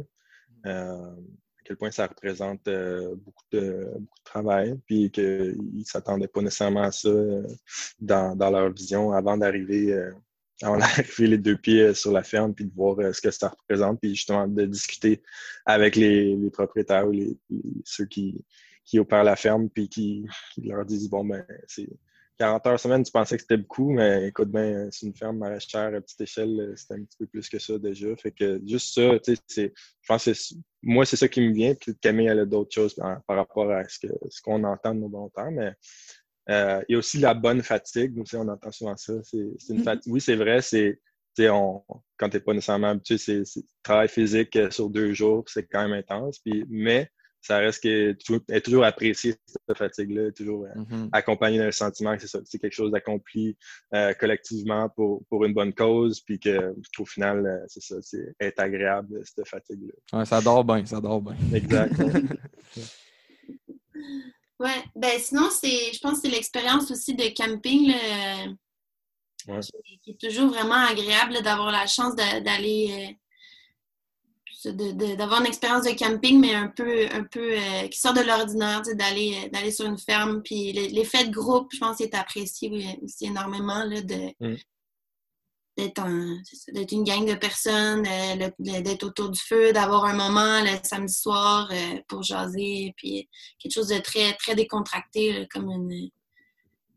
Euh, 0.67 1.11
à 1.11 1.63
quel 1.65 1.77
point 1.77 1.91
ça 1.91 2.07
représente 2.07 2.65
beaucoup, 2.65 3.45
de, 3.53 3.89
beaucoup 3.95 4.19
de 4.19 4.25
travail, 4.25 4.79
puis 4.87 5.11
qu'ils 5.11 5.57
ne 5.57 5.85
s'attendaient 5.85 6.29
pas 6.29 6.43
nécessairement 6.43 6.83
à 6.83 6.93
ça 6.93 7.11
dans, 7.99 8.37
dans 8.37 8.51
leur 8.51 8.71
vision 8.71 9.13
avant 9.13 9.39
d'arriver 9.39 10.13
on 10.63 10.81
a 10.81 10.85
arrivé 10.85 11.27
les 11.27 11.39
deux 11.39 11.57
pieds 11.57 11.83
euh, 11.83 11.95
sur 11.95 12.13
la 12.13 12.23
ferme, 12.23 12.55
puis 12.55 12.65
de 12.65 12.75
voir 12.75 12.99
euh, 13.01 13.13
ce 13.13 13.21
que 13.21 13.31
ça 13.31 13.49
représente, 13.49 14.01
puis 14.01 14.15
justement 14.15 14.47
de 14.47 14.65
discuter 14.67 15.23
avec 15.67 15.97
les, 15.97 16.37
propriétaires 16.53 17.07
ou 17.09 17.13
les, 17.13 17.37
ceux 17.85 18.07
qui, 18.07 18.45
qui 18.85 18.99
opèrent 18.99 19.25
la 19.25 19.37
ferme, 19.37 19.69
puis 19.69 19.89
qui, 19.89 20.27
leur 20.63 20.85
disent 20.85 21.09
Bon, 21.09 21.25
ben, 21.25 21.45
c'est 21.67 21.89
40 22.38 22.66
heures 22.66 22.81
semaine, 22.81 23.03
tu 23.03 23.12
pensais 23.12 23.37
que 23.37 23.42
c'était 23.42 23.57
beaucoup, 23.57 23.90
mais 23.90 24.29
écoute, 24.29 24.51
ben, 24.51 24.88
c'est 24.90 25.07
une 25.07 25.14
ferme 25.14 25.38
maraîchère 25.38 25.94
à 25.94 26.01
petite 26.01 26.20
échelle, 26.20 26.73
c'est 26.77 26.94
un 26.94 27.03
petit 27.05 27.16
peu 27.18 27.27
plus 27.27 27.49
que 27.49 27.59
ça 27.59 27.79
déjà. 27.79 28.14
Fait 28.16 28.33
que 28.33 28.61
juste 28.66 28.94
ça, 28.94 29.18
tu 29.20 29.37
sais, 29.47 29.73
je 30.01 30.07
pense 30.09 30.25
que 30.25 30.33
moi, 30.83 31.07
c'est 31.07 31.16
ça 31.16 31.29
qui 31.29 31.40
me 31.40 31.53
vient, 31.53 31.75
puis 31.75 31.97
Camille, 32.01 32.27
elle 32.27 32.40
a 32.40 32.47
d'autres 32.47 32.75
choses 32.75 32.94
par, 32.94 33.20
rapport 33.29 33.70
à 33.70 33.85
ce 33.88 34.07
qu'on 34.07 34.31
ce 34.31 34.42
qu'on 34.42 34.64
entend 34.64 34.94
de 34.94 35.01
nos 35.01 35.09
bons 35.09 35.29
temps, 35.31 35.51
mais 35.51 35.75
euh, 36.51 36.83
il 36.88 36.92
y 36.92 36.97
a 36.97 36.99
aussi 36.99 37.18
la 37.18 37.35
bonne 37.35 37.62
fatigue. 37.62 38.16
Nous, 38.16 38.25
on 38.35 38.49
entend 38.49 38.70
souvent 38.70 38.97
ça. 38.97 39.14
C'est, 39.23 39.38
une 39.38 39.55
mm-hmm. 39.55 39.83
fatigue. 39.83 40.12
Oui, 40.12 40.20
c'est 40.20 40.37
vrai, 40.37 40.61
c'est 40.61 40.99
on, 41.40 41.83
quand 42.16 42.29
tu 42.29 42.37
n'es 42.37 42.40
pas 42.40 42.53
nécessairement 42.53 42.90
habitué, 42.90 43.18
c'est, 43.18 43.42
travail 43.83 44.09
physique 44.09 44.55
euh, 44.57 44.70
sur 44.70 44.90
deux 44.90 45.12
jours, 45.12 45.44
c'est 45.49 45.66
quand 45.66 45.88
même 45.88 45.99
intense. 45.99 46.38
Puis, 46.38 46.64
mais 46.68 47.11
ça 47.47 47.59
reste 47.59 47.83
que 47.83 48.13
tu 48.13 48.41
es 48.49 48.61
toujours 48.61 48.85
apprécié 48.85 49.35
cette 49.47 49.77
fatigue-là, 49.77 50.33
toujours 50.33 50.65
euh, 50.65 50.81
mm-hmm. 50.81 51.09
accompagné 51.13 51.59
d'un 51.59 51.71
sentiment 51.71 52.17
que 52.17 52.27
c'est, 52.27 52.59
quelque 52.59 52.73
chose 52.73 52.91
d'accompli 52.91 53.57
collectivement 54.19 54.89
pour, 54.91 55.25
pour, 55.27 55.45
une 55.45 55.53
bonne 55.53 55.75
cause, 55.75 56.21
puis 56.21 56.41
qu'au 56.41 57.05
final, 57.05 57.65
c'est 57.69 57.83
ça, 57.83 57.97
c'est 58.01 58.35
être 58.41 58.61
agréable, 58.61 59.21
cette 59.25 59.47
fatigue-là. 59.47 60.19
Ouais, 60.19 60.25
ça 60.25 60.41
dort 60.41 60.65
bien, 60.65 60.85
ça 60.87 61.01
dort 61.01 61.21
bien. 61.21 61.37
Exact. 61.53 61.93
Ouais, 64.61 64.85
ben 64.95 65.19
sinon, 65.19 65.51
c'est, 65.51 65.93
je 65.93 65.99
pense 65.99 66.15
que 66.15 66.21
c'est 66.23 66.35
l'expérience 66.35 66.89
aussi 66.91 67.15
de 67.15 67.25
camping 67.37 67.93
qui, 70.03 70.11
est 70.11 70.21
toujours 70.21 70.49
vraiment 70.49 70.87
agréable 70.87 71.43
d'avoir 71.43 71.71
la 71.71 71.87
chance 71.87 72.15
d'aller, 72.15 72.89
euh, 72.91 73.13
d'avoir 74.66 75.40
une 75.40 75.46
expérience 75.46 75.85
de 75.85 75.92
camping, 75.92 76.40
mais 76.40 76.55
un 76.55 76.68
peu, 76.68 77.07
un 77.12 77.24
peu 77.24 77.53
euh, 77.53 77.88
qui 77.88 77.98
sort 77.98 78.14
de 78.14 78.20
l'ordinaire, 78.20 78.83
d'aller, 78.94 79.37
euh, 79.44 79.48
d'aller 79.50 79.70
sur 79.70 79.87
une 79.87 79.98
ferme. 79.98 80.42
Puis 80.42 80.72
l'effet 80.72 81.27
de 81.27 81.33
groupe, 81.33 81.70
je 81.72 81.79
pense, 81.79 82.00
est 82.00 82.14
apprécié 82.14 82.98
aussi 83.03 83.27
énormément 83.27 83.85
là, 83.85 84.00
de, 84.00 84.33
mm 84.40 84.57
d'être 85.77 86.92
une 86.92 87.05
gang 87.05 87.27
de 87.27 87.35
personnes, 87.35 88.07
euh, 88.07 88.50
d'être 88.59 89.05
autour 89.05 89.31
du 89.31 89.40
feu, 89.40 89.72
d'avoir 89.72 90.05
un 90.05 90.14
moment 90.14 90.61
le 90.62 90.79
samedi 90.83 91.12
soir 91.12 91.68
euh, 91.72 92.00
pour 92.09 92.22
jaser, 92.22 92.94
puis 92.96 93.29
quelque 93.59 93.72
chose 93.72 93.88
de 93.88 93.98
très, 93.98 94.35
très 94.35 94.55
décontracté, 94.55 95.46
comme, 95.53 95.70
une, 95.70 96.11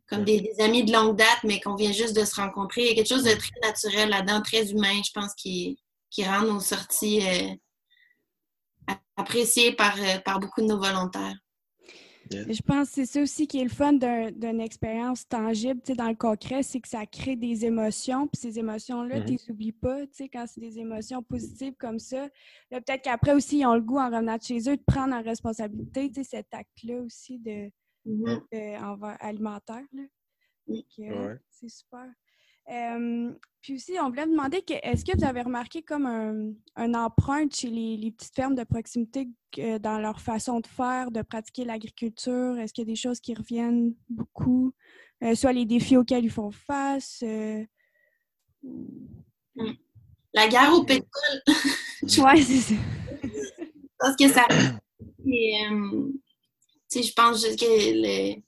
comme 0.08 0.24
des, 0.24 0.54
amis 0.60 0.84
de 0.84 0.94
longue 0.94 1.18
date, 1.18 1.40
mais 1.44 1.60
qu'on 1.60 1.76
vient 1.76 1.92
juste 1.92 2.16
de 2.16 2.24
se 2.24 2.36
rencontrer. 2.36 2.82
Il 2.82 2.88
y 2.88 2.92
a 2.92 2.96
quelque 2.96 3.10
chose 3.10 3.24
de 3.24 3.34
très 3.34 3.60
naturel 3.64 4.10
là-dedans, 4.10 4.42
très 4.42 4.72
humain, 4.72 5.02
je 5.04 5.12
pense, 5.12 5.34
qui, 5.36 5.80
qui 6.10 6.24
rend 6.26 6.42
nos 6.42 6.60
sorties 6.60 7.22
euh, 7.22 8.94
appréciées 9.16 9.74
par, 9.74 9.96
par 10.24 10.40
beaucoup 10.40 10.62
de 10.62 10.68
nos 10.68 10.80
volontaires. 10.80 11.38
Je 12.32 12.62
pense 12.62 12.90
que 12.90 12.96
c'est 12.96 13.06
ça 13.06 13.22
aussi 13.22 13.48
qui 13.48 13.60
est 13.60 13.64
le 13.64 13.70
fun 13.70 13.94
d'une 13.94 14.60
expérience 14.60 15.28
tangible, 15.28 15.82
dans 15.96 16.10
le 16.10 16.16
concret, 16.16 16.64
c'est 16.64 16.80
que 16.80 16.88
ça 16.88 17.06
crée 17.06 17.36
des 17.36 17.66
émotions, 17.66 18.28
puis 18.28 18.40
ces 18.42 18.60
émotions-là, 18.60 19.22
tu 19.22 19.34
mm-hmm. 19.34 19.46
les 19.46 19.52
oublies 19.52 19.72
pas, 19.72 20.06
tu 20.08 20.14
sais, 20.14 20.30
quand 20.30 20.46
c'est 20.48 20.62
des 20.62 20.80
émotions 20.80 21.24
positives 21.24 21.76
comme 21.78 22.00
ça. 22.00 22.30
peut-être 22.70 23.04
qu'après 23.04 23.34
aussi, 23.34 23.60
ils 23.60 23.66
ont 23.66 23.76
le 23.76 23.82
goût, 23.82 24.00
en 24.00 24.08
revenant 24.08 24.38
de 24.38 24.44
chez 24.44 24.60
eux, 24.70 24.78
de 24.78 24.84
prendre 24.86 25.16
en 25.16 25.22
responsabilité, 25.22 26.10
tu 26.10 26.16
sais, 26.16 26.24
cet 26.24 26.54
acte-là 26.54 27.02
aussi 27.02 27.40
de, 27.40 27.72
mm-hmm. 28.06 29.18
alimentaire, 29.20 29.86
C'est 31.50 31.70
super 31.70 32.08
puis 33.68 33.76
aussi, 33.76 34.00
on 34.02 34.08
voulait 34.08 34.26
demander 34.26 34.62
que, 34.62 34.76
est-ce 34.82 35.04
que 35.04 35.12
vous 35.18 35.26
avez 35.26 35.42
remarqué 35.42 35.82
comme 35.82 36.06
un, 36.06 36.54
un 36.78 36.94
empreinte 36.94 37.54
chez 37.54 37.70
les, 37.70 38.12
petites 38.12 38.34
fermes 38.34 38.56
de 38.56 38.64
proximité 38.64 39.28
dans 39.82 40.00
leur 40.00 40.22
façon 40.22 40.62
de 40.62 40.68
faire, 40.68 41.12
de 41.12 41.22
pratiquer 41.22 41.66
l'agriculture? 41.66 42.58
Est-ce 42.58 42.72
qu'il 42.72 42.88
y 42.88 42.88
a 42.88 42.92
des 42.94 42.96
choses 42.96 43.20
qui 43.20 43.34
reviennent 43.34 43.94
beaucoup? 44.08 44.74
Euh, 45.22 45.36
soit 45.36 45.52
les 45.52 45.66
défis 45.66 45.98
auxquels 45.98 46.24
ils 46.24 46.32
font 46.32 46.50
face? 46.50 47.20
Euh, 47.24 47.62
mmh. 48.64 49.74
La 50.34 50.48
guerre 50.48 50.74
au 50.74 50.86
pétrole. 50.86 51.42
oui, 52.04 52.44
c'est 52.44 52.74
ça. 52.74 52.76
Parce 54.00 54.16
que 54.16 54.30
ça. 54.30 54.46
je 55.26 57.14
pense 57.14 57.44
que 57.44 57.66
le, 57.66 58.42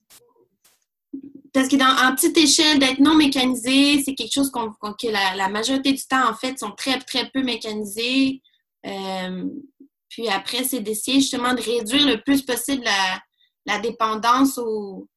parce 1.54 1.68
que 1.68 1.76
dans, 1.76 1.86
en 1.86 2.16
petite 2.16 2.38
échelle, 2.38 2.80
d'être 2.80 3.00
non 3.00 3.16
mécanisé, 3.16 4.02
c'est 4.04 4.16
quelque 4.16 4.34
chose 4.34 4.52
qu'on, 4.52 4.72
que 4.72 5.08
la, 5.08 5.50
majorité 5.50 5.94
du 5.94 6.06
temps, 6.06 6.30
en 6.30 6.36
fait, 6.36 6.60
sont 6.60 6.72
très, 6.72 7.00
très 7.00 7.30
peu 7.30 7.42
mécanisés. 7.42 8.42
Euh, 8.86 9.46
puis 10.10 10.28
après, 10.28 10.64
c'est 10.64 10.82
d'essayer 10.82 11.20
justement 11.20 11.54
de 11.54 11.62
réduire 11.62 12.08
le 12.08 12.22
plus 12.22 12.42
possible 12.42 12.84
la, 13.66 13.80
dépendance 13.80 14.58
au, 14.58 15.08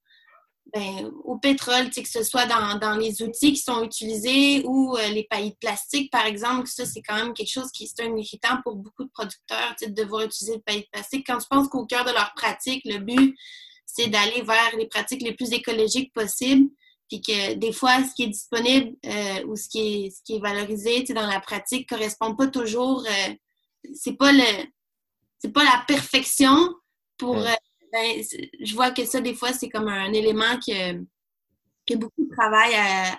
ben, 0.75 1.11
au 1.25 1.39
pétrole, 1.39 1.91
que 1.91 2.09
ce 2.09 2.23
soit 2.23 2.47
dans, 2.47 2.97
les 2.97 3.23
outils 3.23 3.55
qui 3.55 3.61
sont 3.61 3.83
utilisés 3.83 4.63
ou 4.67 4.97
euh, 4.97 5.09
les 5.09 5.25
pailles 5.25 5.51
de 5.51 5.57
plastique, 5.57 6.11
par 6.11 6.27
exemple. 6.27 6.67
Ça, 6.67 6.85
c'est 6.85 7.03
quand 7.03 7.17
même 7.17 7.35
quelque 7.35 7.53
chose 7.53 7.71
qui 7.73 7.85
est 7.85 8.01
un 8.01 8.17
irritant 8.17 8.59
pour 8.63 8.77
beaucoup 8.77 9.05
de 9.05 9.11
producteurs, 9.11 9.75
de 9.83 9.89
devoir 9.89 10.23
utiliser 10.23 10.57
le 10.57 10.63
pailles 10.63 10.83
de 10.83 10.89
plastique. 10.93 11.27
Quand 11.27 11.41
je 11.41 11.47
pense 11.47 11.69
qu'au 11.69 11.87
cœur 11.87 12.05
de 12.05 12.11
leur 12.11 12.33
pratique, 12.35 12.83
le 12.85 12.99
but, 12.99 13.35
c'est 13.95 14.09
d'aller 14.09 14.43
vers 14.43 14.75
les 14.79 14.87
pratiques 14.87 15.23
les 15.23 15.35
plus 15.35 15.53
écologiques 15.53 16.13
possibles. 16.15 16.71
Puis 17.09 17.21
que 17.21 17.55
des 17.55 17.73
fois, 17.73 18.03
ce 18.03 18.15
qui 18.15 18.23
est 18.23 18.29
disponible 18.29 18.97
euh, 19.05 19.45
ou 19.47 19.55
ce 19.55 19.69
qui 19.69 19.81
est, 20.07 20.11
ce 20.11 20.23
qui 20.25 20.37
est 20.37 20.41
valorisé 20.41 21.03
dans 21.03 21.27
la 21.27 21.41
pratique 21.41 21.91
ne 21.91 21.97
correspond 21.97 22.35
pas 22.35 22.47
toujours. 22.47 23.05
Euh, 23.07 23.35
c'est 23.95 24.17
pas 24.17 24.33
le 24.33 24.65
c'est 25.39 25.53
pas 25.53 25.65
la 25.65 25.85
perfection 25.87 26.75
pour. 27.19 27.37
Euh, 27.37 27.53
ben, 27.93 28.23
je 28.63 28.75
vois 28.75 28.93
que 28.93 29.05
ça, 29.05 29.21
des 29.21 29.35
fois, 29.35 29.53
c'est 29.53 29.69
comme 29.69 29.89
un 29.89 30.11
élément 30.15 30.59
que, 30.67 30.95
que 31.87 31.95
beaucoup 31.95 32.25
de 32.25 32.35
travail 32.35 32.73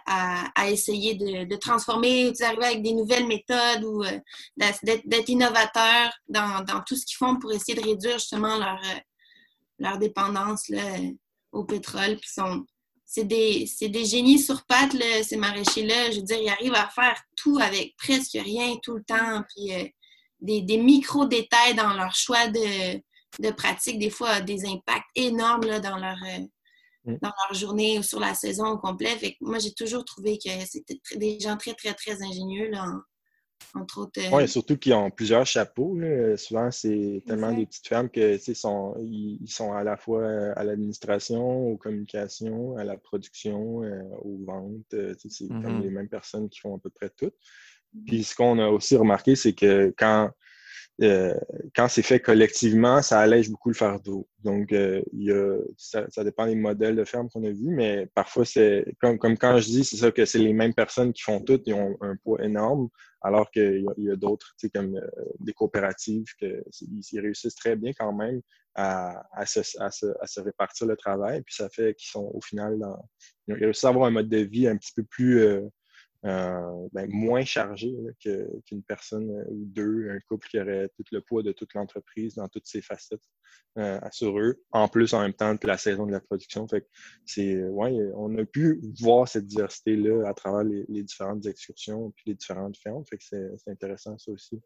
à, 0.07 0.49
à, 0.55 0.69
essayer 0.71 1.13
de, 1.13 1.43
de 1.43 1.55
transformer, 1.57 2.31
d'arriver 2.31 2.65
avec 2.65 2.81
des 2.81 2.93
nouvelles 2.93 3.27
méthodes 3.27 3.83
ou 3.83 4.03
d'être 4.57 5.29
innovateur 5.29 6.11
dans, 6.27 6.63
dans, 6.65 6.81
tout 6.81 6.95
ce 6.95 7.05
qu'ils 7.05 7.17
font 7.17 7.37
pour 7.37 7.51
essayer 7.51 7.79
de 7.79 7.85
réduire 7.85 8.17
justement 8.17 8.57
leur, 8.57 8.81
leur 9.79 9.97
dépendance 9.97 10.69
là, 10.69 10.83
au 11.51 11.63
pétrole. 11.63 12.17
Puis 12.17 12.31
sont, 12.31 12.65
c'est 13.05 13.25
des, 13.25 13.69
des, 13.81 14.05
génies 14.05 14.39
sur 14.39 14.65
pattes, 14.65 14.95
ces 15.23 15.37
maraîchers-là. 15.37 16.11
Je 16.11 16.17
veux 16.17 16.25
dire, 16.25 16.39
ils 16.41 16.49
arrivent 16.49 16.75
à 16.75 16.89
faire 16.89 17.21
tout 17.35 17.59
avec 17.59 17.95
presque 17.97 18.33
rien 18.33 18.75
tout 18.81 18.95
le 18.95 19.03
temps. 19.03 19.43
Puis 19.49 19.73
euh, 19.73 19.87
des, 20.41 20.61
des 20.61 20.77
micro-détails 20.77 21.75
dans 21.75 21.93
leur 21.93 22.15
choix 22.15 22.47
de, 22.47 22.97
de 23.39 23.51
pratique, 23.51 23.99
des 23.99 24.09
fois, 24.09 24.41
des 24.41 24.65
impacts 24.65 25.09
énormes 25.15 25.65
là, 25.65 25.79
dans 25.79 25.97
leur. 25.97 26.17
Euh, 26.23 26.39
mm. 27.05 27.17
dans 27.21 27.31
leur 27.47 27.53
journée 27.53 27.99
ou 27.99 28.03
sur 28.03 28.19
la 28.19 28.33
saison 28.33 28.67
au 28.67 28.77
complet. 28.77 29.17
Fait 29.17 29.37
moi, 29.41 29.59
j'ai 29.59 29.73
toujours 29.73 30.05
trouvé 30.05 30.37
que 30.37 30.49
c'était 30.65 30.99
des 31.15 31.39
gens 31.39 31.57
très, 31.57 31.73
très, 31.73 31.93
très 31.93 32.21
ingénieux, 32.21 32.69
là, 32.69 32.85
entre 33.73 34.01
autres. 34.01 34.19
Euh, 34.19 34.29
oui, 34.37 34.47
surtout 34.47 34.77
qu'ils 34.77 34.93
ont 34.93 35.09
plusieurs 35.09 35.45
chapeaux. 35.45 35.97
Souvent, 36.37 36.71
c'est 36.71 37.23
tellement 37.25 37.51
des 37.51 37.65
petites 37.65 37.87
fermes 37.87 38.09
que 38.09 38.37
sont, 38.37 38.95
ils, 39.01 39.47
sont 39.47 39.73
à 39.73 39.83
la 39.83 39.97
fois 39.97 40.25
à 40.55 40.63
l'administration, 40.63 41.67
aux 41.67 41.77
communications, 41.77 42.77
à 42.77 42.83
la 42.83 42.97
production, 42.97 43.77
aux 43.77 44.39
ventes. 44.45 44.95
c'est 45.29 45.47
comme 45.47 45.79
mm-hmm. 45.79 45.81
les 45.81 45.89
mêmes 45.89 46.09
personnes 46.09 46.49
qui 46.49 46.59
font 46.59 46.75
à 46.75 46.79
peu 46.79 46.89
près 46.89 47.09
tout. 47.09 47.31
Puis 48.05 48.23
ce 48.23 48.35
qu'on 48.35 48.59
a 48.59 48.67
aussi 48.67 48.95
remarqué, 48.95 49.35
c'est 49.35 49.53
que 49.53 49.93
quand, 49.97 50.31
euh, 51.01 51.33
quand 51.75 51.87
c'est 51.87 52.03
fait 52.03 52.19
collectivement, 52.19 53.01
ça 53.01 53.19
allège 53.19 53.49
beaucoup 53.49 53.69
le 53.69 53.75
fardeau. 53.75 54.27
Donc, 54.43 54.71
euh, 54.71 55.01
il 55.11 55.23
y 55.23 55.31
a, 55.31 55.57
ça, 55.75 56.23
dépend 56.23 56.45
des 56.45 56.55
modèles 56.55 56.95
de 56.95 57.03
ferme 57.03 57.29
qu'on 57.29 57.43
a 57.45 57.49
vus, 57.49 57.71
mais 57.71 58.07
parfois, 58.13 58.45
c'est 58.45 58.85
comme, 59.01 59.17
comme 59.17 59.37
quand 59.37 59.57
je 59.57 59.65
dis, 59.65 59.83
c'est 59.83 59.97
ça 59.97 60.11
que 60.11 60.25
c'est 60.25 60.39
les 60.39 60.53
mêmes 60.53 60.73
personnes 60.73 61.11
qui 61.11 61.23
font 61.23 61.39
tout, 61.41 61.59
ils 61.65 61.73
ont 61.73 61.97
un 62.01 62.15
poids 62.17 62.43
énorme, 62.43 62.89
alors 63.21 63.49
qu'il 63.49 63.85
y 63.97 64.11
a, 64.11 64.15
d'autres, 64.15 64.53
tu 64.59 64.67
sais, 64.67 64.69
comme 64.69 64.95
euh, 64.95 65.07
des 65.39 65.53
coopératives, 65.53 66.25
que, 66.39 66.63
ils, 66.81 67.19
réussissent 67.19 67.55
très 67.55 67.75
bien 67.75 67.91
quand 67.97 68.13
même 68.13 68.41
à, 68.75 69.23
à, 69.33 69.47
se, 69.47 69.61
à, 69.79 69.89
se, 69.89 70.05
à, 70.21 70.27
se, 70.27 70.41
répartir 70.41 70.85
le 70.85 70.95
travail, 70.95 71.41
puis 71.41 71.55
ça 71.55 71.69
fait 71.69 71.95
qu'ils 71.95 72.09
sont 72.09 72.29
au 72.33 72.41
final 72.41 72.77
dans. 72.77 72.97
Ils 73.47 73.55
réussissent 73.55 73.85
à 73.85 73.89
avoir 73.89 74.05
un 74.05 74.11
mode 74.11 74.29
de 74.29 74.37
vie 74.37 74.67
un 74.67 74.77
petit 74.77 74.93
peu 74.95 75.03
plus. 75.03 75.41
Euh, 76.25 76.87
ben, 76.93 77.09
moins 77.11 77.43
chargé 77.43 77.93
qu'une 78.21 78.81
personne 78.83 79.29
euh, 79.29 79.43
ou 79.49 79.65
deux, 79.65 80.09
un 80.09 80.19
couple 80.21 80.47
qui 80.47 80.57
aurait 80.57 80.89
tout 80.95 81.03
le 81.11 81.19
poids 81.19 81.43
de 81.43 81.51
toute 81.51 81.73
l'entreprise 81.73 82.35
dans 82.35 82.47
toutes 82.47 82.65
ses 82.65 82.81
facettes 82.81 83.27
euh, 83.77 83.99
sur 84.11 84.39
eux, 84.39 84.61
en 84.71 84.87
plus 84.87 85.13
en 85.13 85.19
même 85.19 85.33
temps 85.33 85.53
de 85.53 85.67
la 85.67 85.77
saison 85.77 86.05
de 86.05 86.13
la 86.13 86.21
production. 86.21 86.65
Fait 86.65 86.87
c'est 87.25 87.61
ouais, 87.65 87.91
on 88.15 88.37
a 88.37 88.45
pu 88.45 88.79
voir 89.01 89.27
cette 89.27 89.47
diversité-là 89.47 90.25
à 90.25 90.33
travers 90.33 90.63
les, 90.63 91.03
différentes 91.03 91.45
excursions 91.45 92.13
et 92.19 92.29
les 92.29 92.35
différentes 92.35 92.77
fermes. 92.77 93.03
Fait 93.05 93.17
que 93.17 93.23
c'est 93.25 93.69
intéressant 93.69 94.17
ça 94.17 94.31
aussi. 94.31 94.61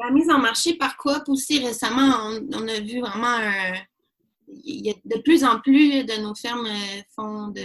la 0.00 0.10
mise 0.10 0.28
en 0.28 0.40
marché 0.40 0.76
par 0.76 0.96
coop 0.96 1.22
aussi 1.28 1.64
récemment, 1.64 2.32
on, 2.52 2.66
a 2.66 2.80
vu 2.80 2.98
vraiment 3.00 3.38
un, 3.38 3.74
il 4.48 4.84
y 4.84 4.90
a 4.90 4.94
de 5.04 5.22
plus 5.22 5.44
en 5.44 5.60
plus 5.60 6.04
de 6.04 6.20
nos 6.20 6.34
fermes 6.34 6.66
font 7.14 7.46
de 7.48 7.62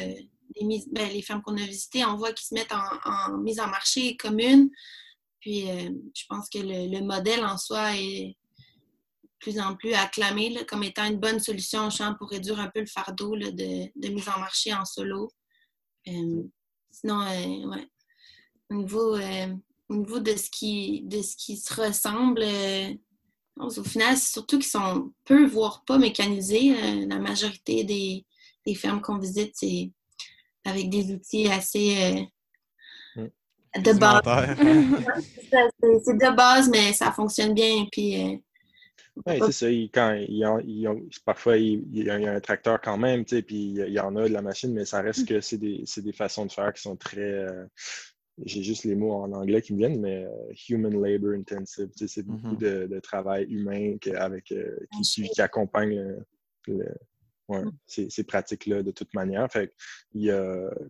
ben, 0.59 1.09
les, 1.09 1.21
fermes 1.21 1.41
qu'on 1.41 1.57
a 1.57 1.65
visitées, 1.65 2.05
on 2.05 2.15
voit 2.15 2.33
qu'ils 2.33 2.47
se 2.47 2.53
mettent 2.53 2.73
en, 2.73 3.37
mise 3.37 3.59
en 3.59 3.67
marché 3.67 4.17
commune. 4.17 4.69
Puis 5.39 5.69
euh, 5.69 5.89
je 6.13 6.23
pense 6.29 6.49
que 6.49 6.59
le, 6.59 7.01
modèle 7.01 7.43
en 7.43 7.57
soi 7.57 7.95
est 7.95 8.37
de 9.23 9.29
plus 9.39 9.59
en 9.59 9.75
plus 9.75 9.93
acclamé 9.93 10.53
comme 10.67 10.83
étant 10.83 11.05
une 11.05 11.19
bonne 11.19 11.39
solution 11.39 11.87
au 11.87 11.89
champ 11.89 12.15
pour 12.15 12.29
réduire 12.29 12.59
un 12.59 12.69
peu 12.69 12.81
le 12.81 12.85
fardeau 12.85 13.35
de, 13.35 14.09
mise 14.09 14.29
en 14.29 14.39
marché 14.39 14.73
en 14.73 14.85
solo. 14.85 15.31
Euh, 16.07 16.43
sinon, 16.91 17.21
euh, 17.21 17.69
ouais. 17.69 17.87
Au 18.69 18.75
niveau, 18.75 19.17
au 19.89 19.95
niveau 19.95 20.19
de, 20.19 20.31
ce 20.35 20.49
qui, 20.49 21.05
se 21.57 21.73
ressemble, 21.81 22.45
au 23.57 23.83
final, 23.83 24.15
c'est 24.15 24.31
surtout 24.31 24.59
qu'ils 24.59 24.69
sont 24.69 25.11
peu, 25.25 25.45
voire 25.45 25.83
pas 25.83 25.97
mécanisés. 25.97 27.05
la 27.05 27.19
majorité 27.19 27.83
des, 27.83 28.25
des 28.65 28.75
fermes 28.75 29.01
qu'on 29.01 29.17
visite, 29.17 29.53
c'est 29.55 29.91
avec 30.65 30.89
des 30.89 31.13
outils 31.13 31.47
assez 31.47 32.28
euh, 33.17 33.21
mm. 33.24 33.84
de 33.84 34.00
base. 34.00 34.21
c'est 36.04 36.17
de 36.17 36.36
base, 36.36 36.69
mais 36.69 36.93
ça 36.93 37.12
fonctionne 37.12 37.54
bien. 37.54 37.86
Puis, 37.91 38.21
euh, 38.21 38.38
oui, 39.26 39.39
c'est 39.47 39.52
ça. 39.52 39.67
quand, 39.93 40.17
parfois, 41.26 41.58
il, 41.58 41.86
y 41.91 42.10
a 42.10 42.15
un 42.15 42.39
tracteur 42.39 42.80
quand 42.82 42.97
même, 42.97 43.26
puis 43.26 43.43
il 43.50 43.89
y 43.89 44.00
en 44.00 44.15
a 44.15 44.28
de 44.28 44.34
la 44.34 44.41
machine, 44.41 44.74
mais 44.74 44.86
ça 44.86 45.02
reste 45.02 45.24
mm. 45.24 45.26
que 45.26 45.41
c'est 45.41 45.58
des, 45.58 45.84
des, 45.97 46.13
façons 46.13 46.45
de 46.45 46.52
faire 46.52 46.74
qui 46.74 46.82
sont 46.82 46.95
très. 46.95 47.21
Euh, 47.21 47.65
j'ai 48.45 48.63
juste 48.63 48.86
les 48.86 48.95
mots 48.95 49.13
en 49.13 49.32
anglais 49.34 49.62
qui 49.62 49.74
me 49.74 49.80
viennent, 49.80 50.00
mais 50.00 50.26
human 50.69 51.00
labor 51.00 51.34
intensive. 51.34 51.89
C'est 51.95 52.26
beaucoup 52.26 52.56
mm-hmm. 52.56 52.88
de, 52.88 53.00
travail 53.00 53.43
humain 53.50 53.97
avec, 54.15 54.54
qui, 55.04 55.30
qui, 55.30 55.41
accompagne 55.41 56.15
le, 56.67 56.86
Mm. 57.51 57.71
ces, 57.87 58.23
pratiques-là 58.23 58.83
de 58.83 58.91
toute 58.91 59.13
manière. 59.13 59.47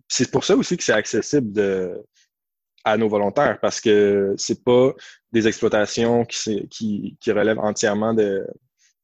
c'est 0.07 0.31
pour 0.31 0.43
ça 0.43 0.55
aussi 0.55 0.77
que 0.77 0.83
c'est 0.83 0.93
accessible 0.93 1.51
de, 1.51 2.03
à 2.83 2.97
nos 2.97 3.09
volontaires 3.09 3.59
parce 3.59 3.81
que 3.81 4.33
c'est 4.37 4.63
pas 4.63 4.93
des 5.31 5.47
exploitations 5.47 6.25
qui, 6.25 6.67
qui, 6.69 7.17
qui 7.19 7.31
relèvent 7.31 7.59
entièrement 7.59 8.13
de, 8.13 8.45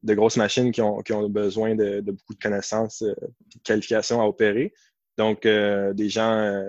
de, 0.04 0.14
grosses 0.14 0.38
machines 0.38 0.72
qui 0.72 0.82
ont, 0.82 1.02
qui 1.02 1.14
ont 1.14 1.30
besoin 1.30 1.76
de, 1.76 2.02
beaucoup 2.02 2.34
de 2.34 2.40
connaissances, 2.40 3.02
euh, 3.02 3.14
de 3.14 3.60
qualifications 3.64 4.22
à 4.22 4.26
opérer. 4.26 4.74
Donc, 5.18 5.46
euh, 5.46 5.94
des 5.94 6.10
gens, 6.10 6.32
euh, 6.32 6.64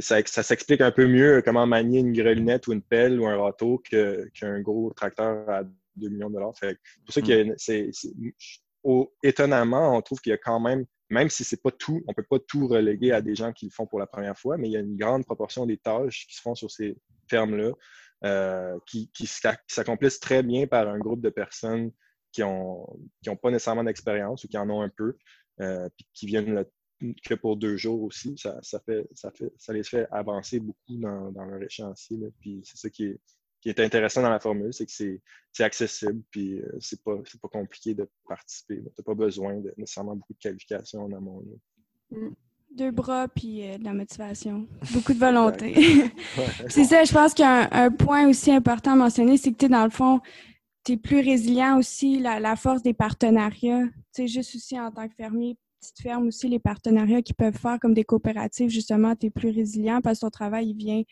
ça, 0.00 0.18
ça 0.26 0.42
s'explique 0.42 0.80
un 0.80 0.92
peu 0.92 1.06
mieux 1.06 1.42
comment 1.44 1.66
manier 1.66 2.00
une 2.00 2.12
grelinette 2.12 2.66
ou 2.66 2.72
une 2.72 2.82
pelle 2.82 3.20
ou 3.20 3.26
un 3.26 3.36
râteau 3.36 3.78
qu'un 3.78 4.60
gros 4.60 4.92
tracteur 4.94 5.48
à 5.48 5.62
2 5.96 6.08
millions 6.08 6.28
de 6.28 6.34
dollars. 6.34 6.52
C'est 6.58 6.78
pour 7.04 7.14
ça 7.14 7.20
que 7.20 7.44
mm. 7.44 8.32
Étonnamment, 9.22 9.96
on 9.96 10.02
trouve 10.02 10.20
qu'il 10.20 10.30
y 10.30 10.34
a 10.34 10.38
quand 10.38 10.60
même, 10.60 10.84
même 11.10 11.28
si 11.30 11.44
c'est 11.44 11.62
pas 11.62 11.70
tout, 11.70 12.02
on 12.06 12.14
peut 12.14 12.26
pas 12.28 12.38
tout 12.38 12.68
reléguer 12.68 13.12
à 13.12 13.20
des 13.20 13.34
gens 13.34 13.52
qui 13.52 13.66
le 13.66 13.70
font 13.70 13.86
pour 13.86 13.98
la 13.98 14.06
première 14.06 14.38
fois, 14.38 14.56
mais 14.56 14.68
il 14.68 14.72
y 14.72 14.76
a 14.76 14.80
une 14.80 14.96
grande 14.96 15.24
proportion 15.24 15.66
des 15.66 15.78
tâches 15.78 16.26
qui 16.26 16.36
se 16.36 16.42
font 16.42 16.54
sur 16.54 16.70
ces 16.70 16.96
fermes-là 17.28 17.72
euh, 18.24 18.78
qui, 18.86 19.08
s'accomplissent 19.26 20.18
très 20.20 20.42
bien 20.42 20.66
par 20.66 20.88
un 20.88 20.98
groupe 20.98 21.20
de 21.20 21.30
personnes 21.30 21.92
qui 22.32 22.42
n'ont 22.42 23.36
pas 23.40 23.50
nécessairement 23.50 23.84
d'expérience 23.84 24.44
ou 24.44 24.48
qui 24.48 24.58
en 24.58 24.68
ont 24.70 24.82
un 24.82 24.88
peu, 24.88 25.16
euh, 25.60 25.88
qui 26.14 26.26
viennent 26.26 26.64
que 27.24 27.34
pour 27.34 27.56
deux 27.56 27.76
jours 27.76 28.02
aussi. 28.02 28.36
Ça, 28.36 28.82
les 29.72 29.82
fait 29.84 30.08
avancer 30.10 30.58
beaucoup 30.58 30.96
dans, 30.96 31.30
leur 31.30 31.62
échéancier. 31.62 32.18
C'est 32.64 32.76
ça 32.76 32.90
qui 32.90 33.16
qui 33.60 33.68
est 33.68 33.80
intéressant 33.80 34.22
dans 34.22 34.30
la 34.30 34.40
formule, 34.40 34.72
c'est 34.72 34.86
que 34.86 34.92
c'est 34.92 35.64
accessible, 35.64 36.22
puis 36.30 36.60
euh, 36.60 36.76
c'est 36.80 37.02
pas, 37.02 37.16
pas 37.16 37.48
compliqué 37.48 37.94
de 37.94 38.08
participer. 38.26 38.76
Tu 38.76 38.82
n'as 38.82 39.04
pas 39.04 39.14
besoin 39.14 39.56
de 39.56 39.74
nécessairement 39.76 40.14
beaucoup 40.14 40.34
de 40.34 40.38
qualifications 40.38 41.04
en 41.04 41.12
amont. 41.12 41.42
Mm. 42.10 42.28
Deux 42.70 42.90
bras, 42.90 43.26
puis 43.28 43.66
euh, 43.66 43.78
de 43.78 43.84
la 43.84 43.94
motivation. 43.94 44.68
Beaucoup 44.92 45.14
de 45.14 45.18
volonté. 45.18 45.74
c'est 46.68 46.84
ça, 46.84 47.02
je 47.02 47.12
pense 47.12 47.34
qu'un 47.34 47.68
un 47.72 47.90
point 47.90 48.28
aussi 48.28 48.52
important 48.52 48.92
à 48.92 48.96
mentionner, 48.96 49.36
c'est 49.36 49.52
que 49.52 49.56
tu 49.56 49.68
dans 49.68 49.84
le 49.84 49.90
fond, 49.90 50.20
tu 50.84 50.92
es 50.92 50.96
plus 50.96 51.20
résilient 51.20 51.78
aussi, 51.78 52.18
la, 52.18 52.38
la 52.38 52.56
force 52.56 52.82
des 52.82 52.94
partenariats. 52.94 53.86
Tu 54.14 54.22
sais, 54.22 54.26
juste 54.28 54.54
aussi 54.54 54.78
en 54.78 54.92
tant 54.92 55.08
que 55.08 55.14
fermier, 55.14 55.56
petite 55.80 56.00
ferme 56.00 56.28
aussi, 56.28 56.48
les 56.48 56.58
partenariats 56.58 57.22
qu'ils 57.22 57.36
peuvent 57.36 57.56
faire 57.56 57.78
comme 57.80 57.94
des 57.94 58.04
coopératives, 58.04 58.68
justement, 58.68 59.16
tu 59.16 59.26
es 59.26 59.30
plus 59.30 59.50
résilient 59.50 60.00
parce 60.02 60.20
que 60.20 60.26
ton 60.26 60.30
travail 60.30 60.70
il 60.70 60.76
vient 60.76 61.02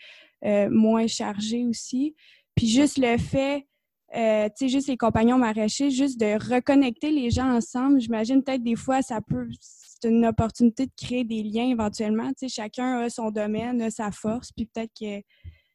euh, 0.45 0.69
moins 0.71 1.07
chargé 1.07 1.65
aussi. 1.65 2.15
Puis 2.55 2.69
juste 2.69 2.99
le 2.99 3.19
fait, 3.19 3.67
euh, 4.15 4.49
tu 4.49 4.55
sais, 4.57 4.69
juste 4.69 4.89
les 4.89 4.97
compagnons 4.97 5.39
maraîchers, 5.39 5.91
juste 5.91 6.19
de 6.21 6.35
reconnecter 6.55 7.11
les 7.11 7.31
gens 7.31 7.55
ensemble, 7.55 8.01
j'imagine 8.01 8.43
peut-être 8.43 8.63
des 8.63 8.77
fois, 8.77 9.03
ça 9.03 9.21
peut, 9.21 9.49
c'est 9.61 10.09
une 10.09 10.25
opportunité 10.25 10.87
de 10.87 10.93
créer 10.97 11.25
des 11.25 11.43
liens 11.43 11.69
éventuellement. 11.69 12.29
Tu 12.29 12.49
sais, 12.49 12.49
chacun 12.49 13.01
a 13.01 13.11
son 13.11 13.31
domaine, 13.31 13.83
a 13.83 13.91
sa 13.91 14.11
force, 14.11 14.53
puis 14.53 14.67
peut-être 14.67 14.93
que 14.99 15.23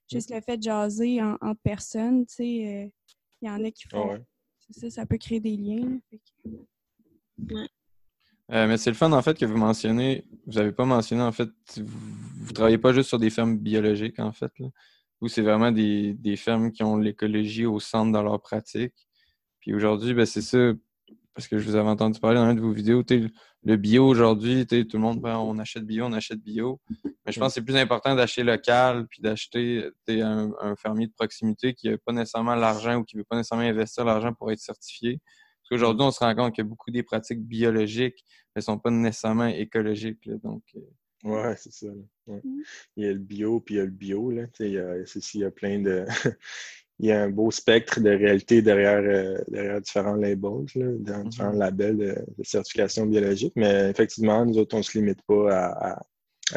juste 0.10 0.32
le 0.34 0.42
fait 0.42 0.58
de 0.58 0.64
jaser 0.64 1.22
en, 1.22 1.56
personne, 1.64 2.26
tu 2.26 2.36
sais, 2.36 2.44
euh, 2.44 2.88
il 3.42 3.48
y 3.48 3.50
en 3.50 3.64
a 3.64 3.72
qui 3.72 3.88
font. 3.88 4.12
Ah 4.12 4.18
ça, 4.72 4.90
ça 4.90 5.06
peut 5.06 5.18
créer 5.18 5.40
des 5.42 5.58
liens. 5.58 6.00
Euh, 8.52 8.68
mais 8.68 8.78
c'est 8.78 8.90
le 8.90 8.96
fun, 8.96 9.12
en 9.12 9.22
fait, 9.22 9.38
que 9.38 9.46
vous 9.46 9.58
mentionnez. 9.58 10.26
Vous 10.46 10.54
n'avez 10.54 10.72
pas 10.72 10.86
mentionné, 10.86 11.22
en 11.22 11.32
fait, 11.32 11.50
vous 11.78 12.48
ne 12.50 12.54
travaillez 12.54 12.78
pas 12.78 12.94
juste 12.94 13.10
sur 13.10 13.20
des 13.20 13.30
fermes 13.30 13.58
biologiques, 13.58 14.20
en 14.20 14.34
fait. 14.34 14.52
Ou 15.22 15.28
c'est 15.28 15.42
vraiment 15.42 15.72
des, 15.72 16.14
des, 16.14 16.36
fermes 16.36 16.72
qui 16.72 16.84
ont 16.84 16.98
l'écologie 16.98 17.66
au 17.66 17.80
centre 17.80 18.12
dans 18.12 18.24
leur 18.24 18.42
pratique. 18.42 18.94
Puis 19.60 19.74
aujourd'hui, 19.74 20.14
ben, 20.14 20.26
c'est 20.26 20.42
ça, 20.42 20.74
parce 21.34 21.48
que 21.48 21.60
je 21.60 21.66
vous 21.70 21.76
avais 21.76 21.90
entendu 21.90 22.20
parler 22.20 22.38
dans 22.38 22.50
une 22.50 22.58
de 22.58 22.62
vos 22.62 22.72
vidéos, 22.72 23.04
le 23.64 23.76
bio 23.78 24.06
aujourd'hui, 24.06 24.66
tout 24.66 24.86
le 24.94 25.00
monde, 25.00 25.22
ben, 25.22 25.38
on 25.38 25.58
achète 25.60 25.86
bio, 25.86 26.06
on 26.06 26.14
achète 26.14 26.40
bio. 26.42 26.82
Mais 27.26 27.32
je 27.32 27.40
pense 27.40 27.50
que 27.50 27.54
c'est 27.56 27.66
plus 27.66 27.78
important 27.78 28.16
d'acheter 28.16 28.44
local, 28.44 29.08
puis 29.08 29.22
d'acheter 29.22 29.90
un, 30.10 30.76
fermier 30.76 31.08
de 31.08 31.14
proximité 31.14 31.74
qui 31.74 31.90
n'a 31.90 31.98
pas 32.00 32.12
nécessairement 32.12 32.56
l'argent 32.56 32.98
ou 32.98 33.04
qui 33.04 33.16
ne 33.16 33.22
veut 33.22 33.26
pas 33.30 33.38
nécessairement 33.38 33.66
investir 33.66 34.04
l'argent 34.04 34.34
pour 34.34 34.52
être 34.52 34.60
certifié. 34.60 35.20
Parce 35.72 35.80
qu'aujourd'hui, 35.80 36.06
on 36.06 36.12
se 36.12 36.20
rend 36.20 36.36
compte 36.36 36.54
que 36.54 36.62
beaucoup 36.64 36.92
des 36.92 37.02
pratiques 37.02 37.42
biologiques 37.42 38.26
ne 38.58 38.62
sont 38.62 38.78
pas 38.78 38.92
nécessairement 38.92 39.48
écologiques. 39.48 40.30
donc, 40.44 40.64
euh, 40.76 40.82
Ouais, 41.24 41.56
c'est 41.56 41.72
ça. 41.72 41.88
Mmh. 42.28 42.40
Il 42.98 43.06
y 43.06 43.08
a 43.08 43.14
le 43.14 43.20
bio, 43.20 43.62
puis 43.62 43.76
il 43.76 43.78
y 43.78 43.82
a 43.82 43.86
le 43.86 43.92
bio. 43.92 44.32
Là. 44.32 44.48
Il, 44.60 44.72
y 44.72 44.80
a, 44.80 44.98
il 44.98 45.40
y 45.40 45.46
a 45.46 45.52
plein 45.52 45.80
de. 45.80 46.04
il 47.00 47.06
y 47.06 47.12
a 47.14 47.24
un 47.24 47.30
beau 47.30 47.52
spectre 47.52 48.02
de 48.02 48.10
réalité 48.10 48.62
derrière, 48.62 49.00
euh, 49.00 49.42
derrière 49.48 49.80
différents 49.80 50.16
labels, 50.16 50.66
là, 50.76 51.24
différents 51.24 51.54
mmh 51.54 51.60
labels 51.60 51.98
de, 51.98 52.44
certification 52.44 53.06
biologique. 53.06 53.54
Mais 53.56 53.90
effectivement, 53.92 54.46
nous 54.46 54.58
autres, 54.58 54.76
on 54.76 54.80
ne 54.80 54.84
se 54.84 54.98
limite 54.98 55.22
pas 55.22 55.56
à, 55.56 55.92
à 55.92 56.02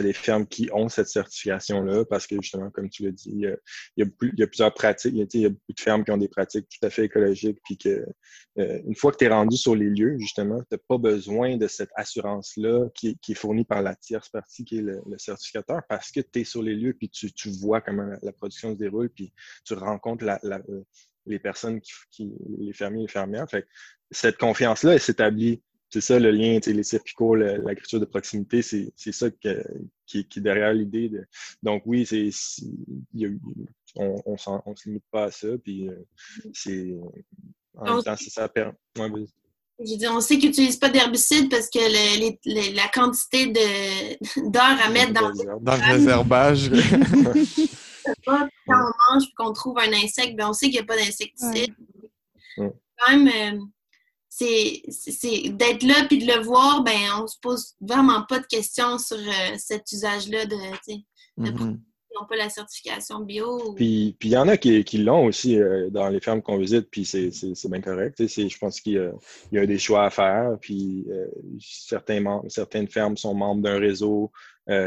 des 0.03 0.13
fermes 0.13 0.47
qui 0.47 0.69
ont 0.73 0.89
cette 0.89 1.09
certification-là, 1.09 2.05
parce 2.05 2.27
que 2.27 2.37
justement, 2.41 2.71
comme 2.71 2.89
tu 2.89 3.05
l'as 3.05 3.11
dit, 3.11 3.31
il 3.33 3.41
y, 3.41 3.47
a, 3.47 3.57
il, 3.97 4.39
y 4.39 4.43
a 4.43 4.47
plusieurs 4.47 4.73
pratiques. 4.75 5.15
Il 5.15 5.41
y 5.41 5.47
a, 5.47 5.49
beaucoup 5.49 5.73
de 5.73 5.81
fermes 5.81 6.05
qui 6.05 6.11
ont 6.11 6.17
des 6.17 6.29
pratiques 6.29 6.67
tout 6.69 6.87
à 6.87 6.91
fait 6.91 7.05
écologiques, 7.05 7.59
puis 7.65 7.79
que 7.79 8.05
euh, 8.59 8.81
une 8.87 8.95
fois 8.95 9.13
que 9.13 9.19
tu 9.19 9.25
es 9.25 9.29
rendu 9.29 9.57
sur 9.57 9.75
les 9.75 9.91
lieux, 9.91 10.17
justement, 10.19 10.61
tu 10.61 10.67
n'as 10.73 10.79
pas 10.89 10.99
besoin 10.99 11.57
de 11.57 11.67
cette 11.67 11.91
assurance-là 11.97 12.89
qui, 12.95 13.19
qui, 13.19 13.33
est 13.33 13.37
fournie 13.37 13.65
par 13.65 13.83
la 13.83 13.95
tierce 13.95 14.29
partie, 14.29 14.65
qui 14.65 14.79
est 14.79 14.83
le, 14.83 15.01
certificateur, 15.19 15.83
parce 15.89 16.11
que 16.11 16.21
tu 16.21 16.41
es 16.41 16.45
sur 16.45 16.63
les 16.63 16.75
lieux, 16.75 16.95
puis 16.95 17.09
tu, 17.09 17.33
tu 17.33 17.51
vois 17.51 17.81
comment 17.81 18.09
la, 18.23 18.33
production 18.33 18.73
se 18.73 18.79
déroule, 18.79 19.11
puis 19.11 19.33
tu 19.65 19.75
rencontres 19.75 20.25
la, 20.25 20.41
les 21.27 21.39
personnes, 21.39 21.81
qui, 22.11 22.33
les 22.59 22.73
fermiers 22.73 23.01
et 23.01 23.07
les 23.07 23.09
fermières. 23.09 23.49
Fait 23.49 23.67
cette 24.11 24.39
confiance-là, 24.39 24.95
elle 24.95 25.01
s'établit 25.01 25.63
c'est 25.95 26.01
ça 26.01 26.19
le 26.19 26.33
lien, 26.33 26.59
les 26.67 26.83
circuits 26.83 27.15
courts, 27.15 27.37
l'agriculture 27.37 28.01
de 28.01 28.05
proximité, 28.05 28.63
c'est 28.63 29.13
ça 29.13 29.31
qui, 29.31 30.19
est 30.19 30.39
derrière 30.41 30.73
l'idée. 30.73 31.09
De... 31.09 31.25
Donc 31.63 31.85
oui, 31.87 32.05
c'est 32.05 32.31
on 33.95 34.33
ne 34.33 34.37
se 34.75 34.89
limite 34.89 35.05
pas 35.13 35.27
à 35.27 35.31
ça. 35.31 35.47
Puis 35.63 35.89
euh, 35.89 35.95
c'est 36.53 36.97
en 37.77 37.85
même 37.85 38.03
temps, 38.03 38.17
ça 38.17 38.49
permet. 38.49 38.75
je 39.79 39.95
dis, 39.95 40.09
on 40.09 40.21
sait 40.21 40.37
qu'ils 40.39 40.49
n'utilisent 40.49 40.79
pas 40.79 40.89
d'herbicides 40.89 41.49
parce 41.49 41.71
que 41.71 42.75
la 42.75 42.89
quantité 42.89 43.47
d'heures 44.37 44.81
à 44.85 44.91
mettre 44.91 45.13
dans, 45.13 45.33
dans 45.61 45.77
le 45.77 45.93
réservage. 45.93 46.71
quand 48.27 48.49
on 48.67 48.73
mange 48.73 49.23
et 49.23 49.35
qu'on 49.37 49.53
trouve 49.53 49.79
un 49.79 49.93
insecte, 49.93 50.37
ben 50.37 50.49
on 50.49 50.53
sait 50.55 50.67
qu'il 50.67 50.75
n'y 50.75 50.81
a 50.81 50.85
pas 50.87 50.97
d'insecticide. 50.97 51.73
Quand 52.57 53.11
même, 53.17 53.29
euh, 53.29 53.61
c'est 54.37 55.49
d'être 55.51 55.85
là 55.85 56.07
puis 56.09 56.19
de 56.19 56.27
le 56.27 56.43
voir, 56.43 56.83
ben 56.83 56.99
on 57.21 57.27
se 57.27 57.39
pose 57.41 57.75
vraiment 57.81 58.25
pas 58.29 58.41
de 58.41 58.47
questions 58.47 58.99
sur 58.99 59.17
euh, 59.17 59.57
cet 59.59 59.91
usage-là 59.93 60.47
de, 60.47 60.57
de 61.39 61.51
mm 61.51 61.81
n'ont 62.17 62.29
pas 62.29 62.37
la 62.37 62.49
certification 62.49 63.19
bio. 63.19 63.75
Puis 63.75 64.17
il 64.23 64.31
y 64.31 64.37
en 64.37 64.47
a 64.47 64.57
qui, 64.57 64.85
qui 64.85 64.99
l'ont 64.99 65.25
aussi 65.25 65.61
euh, 65.61 65.91
dans 65.91 66.09
les 66.09 66.21
fermes 66.21 66.43
qu'on 66.43 66.59
visite, 66.59 66.89
puis 66.89 67.05
c'est 67.05 67.33
bien 67.69 67.81
correct. 67.81 68.25
Je 68.25 68.57
pense 68.57 68.81
qu'il 68.81 69.13
y, 69.51 69.59
a 69.59 69.67
des 69.67 69.79
choix 69.81 70.05
à 70.05 70.11
faire. 70.11 70.57
Puis 70.61 71.05
euh, 71.11 71.27
certains 71.59 72.23
certaines 72.47 72.87
fermes 72.87 73.17
sont 73.17 73.35
membres 73.35 73.63
d'un 73.63 73.81
réseau 73.81 74.31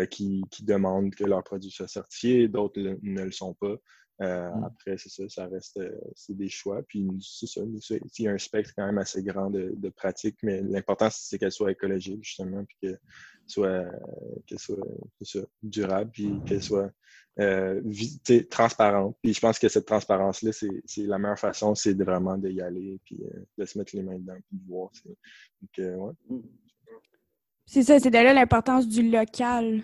qui, 0.10 0.42
qui 0.50 0.64
demande 0.64 1.14
que 1.16 1.26
leurs 1.26 1.44
produits 1.44 1.70
soient 1.70 1.90
certifiés, 1.90 2.48
d'autres 2.48 2.80
ne 2.80 3.24
le 3.24 3.32
sont 3.32 3.56
pas. 3.56 3.76
Euh, 4.22 4.50
mm. 4.50 4.64
Après, 4.64 4.98
c'est 4.98 5.10
ça, 5.10 5.30
ça 5.30 5.48
reste 5.48 5.78
euh, 5.78 5.92
c'est 6.16 6.36
des 6.36 6.50
choix. 6.50 6.82
Puis 6.84 7.08
c'est 7.22 7.48
ça, 7.48 7.62
il 7.64 8.26
y 8.26 8.28
a 8.28 8.32
un 8.32 8.38
spectre 8.38 8.74
quand 8.76 8.86
même 8.86 8.98
assez 8.98 9.22
grand 9.24 9.50
de, 9.50 9.74
de 9.76 9.90
pratiques, 9.90 10.38
mais 10.44 10.62
l'important, 10.62 11.10
c'est 11.12 11.38
qu'elle 11.38 11.52
soit 11.52 11.72
écologique, 11.72 12.24
justement, 12.24 12.64
puis 12.66 12.78
qu'elle 12.82 13.00
soit, 13.46 13.86
qu'elle 14.46 14.60
soit, 14.60 15.50
durable, 15.62 16.12
puis 16.12 16.42
qu'elle 16.46 16.64
soit 16.64 16.92
euh, 17.40 17.82
transparente. 18.50 19.16
Puis 19.22 19.34
je 19.34 19.40
pense 19.40 19.60
que 19.60 19.70
cette 19.70 19.86
transparence-là, 19.86 20.52
c'est 20.52 21.04
la 21.04 21.20
meilleure 21.20 21.40
façon, 21.40 21.76
c'est 21.76 21.94
vraiment 21.94 22.38
d'y 22.38 22.60
aller, 22.62 23.00
puis 23.06 23.20
euh, 23.24 23.46
de 23.58 23.66
se 23.66 23.78
mettre 23.78 23.96
les 23.96 24.04
mains 24.04 24.18
dedans, 24.18 24.38
puis 24.48 24.58
de 24.58 24.68
voir. 24.68 24.90
Donc, 25.06 26.16
ouais. 26.30 26.42
C'est 27.70 27.84
ça, 27.84 28.00
c'est 28.00 28.10
d'ailleurs 28.10 28.34
l'importance 28.34 28.88
du 28.88 29.12
local. 29.12 29.84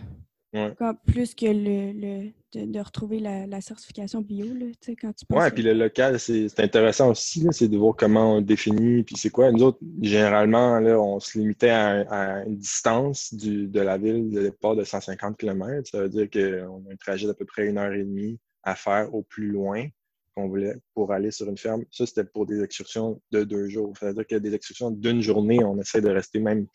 Plus 1.06 1.34
que 1.36 1.46
le, 1.46 2.32
de, 2.54 2.80
retrouver 2.80 3.20
la, 3.20 3.62
certification 3.62 4.22
bio, 4.22 4.46
là, 4.46 4.66
quand 5.02 5.14
tu 5.14 5.26
penses. 5.26 5.44
Oui, 5.44 5.52
puis 5.52 5.64
le 5.64 5.74
local, 5.74 6.20
c'est 6.20 6.60
intéressant 6.60 7.10
aussi, 7.10 7.48
c'est 7.52 7.68
de 7.68 7.78
voir 7.78 7.96
comment 7.96 8.36
on 8.36 8.42
définit, 8.42 9.04
puis 9.04 9.16
c'est 9.18 9.30
quoi. 9.30 9.52
Nous 9.52 9.64
autres, 9.64 9.80
généralement, 10.02 10.80
là, 10.80 11.00
on 11.00 11.20
se 11.20 11.38
limitait 11.38 11.70
à, 11.70 12.44
une 12.46 12.58
distance 12.58 13.34
du, 13.34 13.68
de 13.68 13.82
la 13.82 13.98
ville 13.98 14.30
de 14.30 14.44
départ 14.44 14.76
de 14.76 14.84
150 14.84 15.38
km. 15.38 15.90
Ça 15.90 16.02
veut 16.02 16.10
dire 16.10 16.30
qu'on 16.30 16.84
a 16.90 16.94
un 16.94 16.96
trajet 16.98 17.28
d'à 17.28 17.34
peu 17.34 17.46
près 17.46 17.66
une 17.68 17.78
heure 17.78 17.94
et 17.94 18.04
demie 18.04 18.40
à 18.64 18.76
faire 18.76 19.14
au 19.14 19.24
plus 19.24 19.48
loin 19.48 19.88
qu'on 20.36 20.48
voulait 20.48 20.76
pour 20.94 21.12
aller 21.12 21.32
sur 21.32 21.48
une 21.48 21.58
ferme. 21.58 21.84
Ça, 21.92 22.06
c'était 22.06 22.24
pour 22.24 22.46
des 22.46 22.64
excursions 22.64 23.22
de 23.32 23.44
deux 23.44 23.68
jours. 23.68 23.96
Ça 24.00 24.08
veut 24.08 24.14
dire 24.14 24.26
qu'il 24.26 24.36
y 24.36 24.40
a 24.40 24.42
des 24.42 24.54
excursions 24.54 24.92
d'une 24.92 25.22
journée, 25.22 25.64
on 25.64 25.80
essaie 25.80 26.02
de 26.02 26.10
rester 26.10 26.40
même 26.40 26.68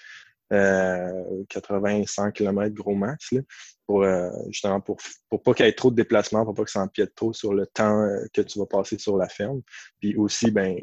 80, 0.51 2.05
100 2.07 2.33
km 2.33 2.75
gros 2.75 2.95
max, 2.95 3.35
pour 3.89 4.03
euh, 4.03 4.31
justement 4.49 4.81
pour, 4.81 4.99
pour 5.29 5.43
pas 5.43 5.55
qu'il 5.55 5.67
y 5.67 5.69
ait 5.69 5.73
trop 5.73 5.91
de 5.91 5.97
déplacements, 5.97 6.45
pour 6.45 6.55
pas 6.55 6.65
que 6.65 6.71
ça 6.71 6.81
empiète 6.81 7.15
trop 7.15 7.33
sur 7.33 7.55
le 7.55 7.67
temps 7.67 8.03
euh, 8.03 8.25
que 8.33 8.43
tu 8.43 8.59
vas 8.59 8.67
passer 8.67 8.99
sur 8.99 9.17
la 9.17 9.29
ferme. 9.29 9.63
Puis 9.99 10.15
aussi, 10.17 10.51
ben 10.51 10.77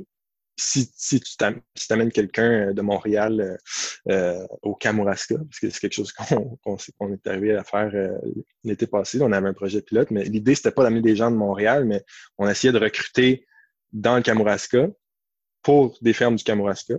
si, 0.57 0.89
si 0.95 1.19
tu 1.19 1.35
t'amènes 1.87 2.11
quelqu'un 2.11 2.69
euh, 2.69 2.73
de 2.73 2.81
Montréal 2.81 3.57
au 4.61 4.75
Kamouraska, 4.75 5.35
parce 5.37 5.59
que 5.59 5.69
c'est 5.69 5.79
quelque 5.79 5.93
chose 5.93 6.11
qu'on 6.97 7.13
est 7.13 7.27
arrivé 7.27 7.55
à 7.55 7.63
faire 7.63 7.91
l'été 8.63 8.87
passé, 8.87 9.19
on 9.21 9.31
avait 9.31 9.49
un 9.49 9.53
projet 9.53 9.81
pilote, 9.81 10.11
mais 10.11 10.23
l'idée, 10.23 10.55
c'était 10.55 10.71
pas 10.71 10.83
d'amener 10.83 11.01
des 11.01 11.15
gens 11.15 11.31
de 11.31 11.35
Montréal, 11.35 11.85
mais 11.85 12.03
on 12.37 12.47
essayait 12.47 12.73
de 12.73 12.79
recruter 12.79 13.45
dans 13.93 14.15
le 14.15 14.21
Kamouraska 14.21 14.89
pour 15.61 15.97
des 16.01 16.13
fermes 16.13 16.35
du 16.35 16.43
Kamouraska 16.43 16.95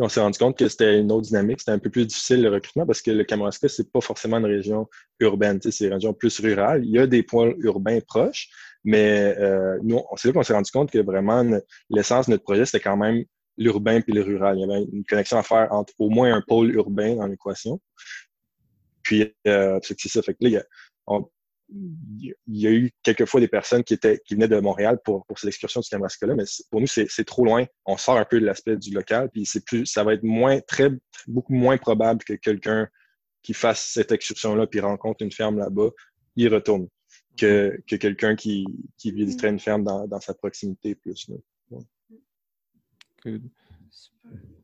on 0.00 0.08
s'est 0.08 0.20
rendu 0.20 0.38
compte 0.38 0.58
que 0.58 0.68
c'était 0.68 0.98
une 0.98 1.10
autre 1.12 1.26
dynamique. 1.26 1.60
C'était 1.60 1.72
un 1.72 1.78
peu 1.78 1.90
plus 1.90 2.06
difficile 2.06 2.42
le 2.42 2.50
recrutement 2.50 2.86
parce 2.86 3.02
que 3.02 3.10
le 3.10 3.24
Kamouraska, 3.24 3.68
c'est 3.68 3.90
pas 3.90 4.00
forcément 4.00 4.38
une 4.38 4.46
région 4.46 4.88
urbaine, 5.20 5.58
c'est 5.62 5.86
une 5.86 5.94
région 5.94 6.12
plus 6.12 6.40
rurale. 6.40 6.84
Il 6.84 6.90
y 6.90 6.98
a 6.98 7.06
des 7.06 7.22
points 7.22 7.52
urbains 7.58 8.00
proches, 8.00 8.48
mais 8.84 9.36
euh, 9.38 9.78
nous, 9.82 10.00
c'est 10.16 10.28
là 10.28 10.34
qu'on 10.34 10.42
s'est 10.42 10.54
rendu 10.54 10.70
compte 10.70 10.90
que 10.90 10.98
vraiment 10.98 11.44
l'essence 11.88 12.26
de 12.26 12.32
notre 12.32 12.44
projet, 12.44 12.64
c'était 12.64 12.80
quand 12.80 12.96
même 12.96 13.24
l'urbain 13.56 14.00
puis 14.00 14.12
le 14.12 14.22
rural. 14.22 14.58
Il 14.58 14.60
y 14.60 14.64
avait 14.64 14.84
une 14.92 15.04
connexion 15.04 15.38
à 15.38 15.42
faire 15.42 15.68
entre 15.72 15.92
au 15.98 16.08
moins 16.08 16.34
un 16.34 16.40
pôle 16.40 16.74
urbain 16.74 17.16
dans 17.16 17.26
l'équation. 17.26 17.80
Puis, 19.02 19.34
euh, 19.46 19.78
c'est 19.82 19.98
ça. 20.08 20.22
Fait 20.22 20.34
que 20.34 20.44
là, 20.46 20.62
il 21.72 22.34
y 22.46 22.66
a 22.66 22.70
eu 22.70 22.90
quelquefois 23.02 23.40
des 23.40 23.48
personnes 23.48 23.84
qui 23.84 23.94
étaient 23.94 24.20
qui 24.24 24.34
venaient 24.34 24.48
de 24.48 24.58
Montréal 24.58 24.98
pour, 25.04 25.24
pour 25.26 25.38
ces 25.38 25.48
excursions 25.48 25.80
du 25.80 25.88
Kamouraska-là, 25.88 26.34
mais 26.34 26.44
pour 26.70 26.80
nous, 26.80 26.86
c'est 26.86 27.24
trop 27.24 27.44
loin. 27.44 27.64
On 27.86 27.96
sort 27.96 28.16
un 28.16 28.24
peu 28.24 28.40
de 28.40 28.46
l'aspect 28.46 28.76
du 28.76 28.92
local, 28.92 29.30
puis 29.32 29.46
c'est 29.46 29.64
plus, 29.64 29.86
ça 29.86 30.04
va 30.04 30.14
être 30.14 30.22
moins, 30.22 30.60
très, 30.60 30.90
beaucoup 31.26 31.54
moins 31.54 31.78
probable 31.78 32.24
que 32.24 32.34
quelqu'un 32.34 32.88
qui 33.42 33.54
fasse 33.54 33.90
cette 33.94 34.12
excursion-là 34.12 34.66
puis 34.66 34.80
rencontre 34.80 35.22
une 35.22 35.32
ferme 35.32 35.58
là-bas, 35.58 35.90
il 36.36 36.52
retourne 36.52 36.88
que, 37.38 37.80
que 37.86 37.96
quelqu'un 37.96 38.36
qui, 38.36 38.66
qui 38.98 39.12
visiterait 39.12 39.50
une 39.50 39.60
ferme 39.60 39.84
dans, 39.84 40.06
dans 40.06 40.20
sa 40.20 40.34
proximité 40.34 40.94
plus. 40.94 41.30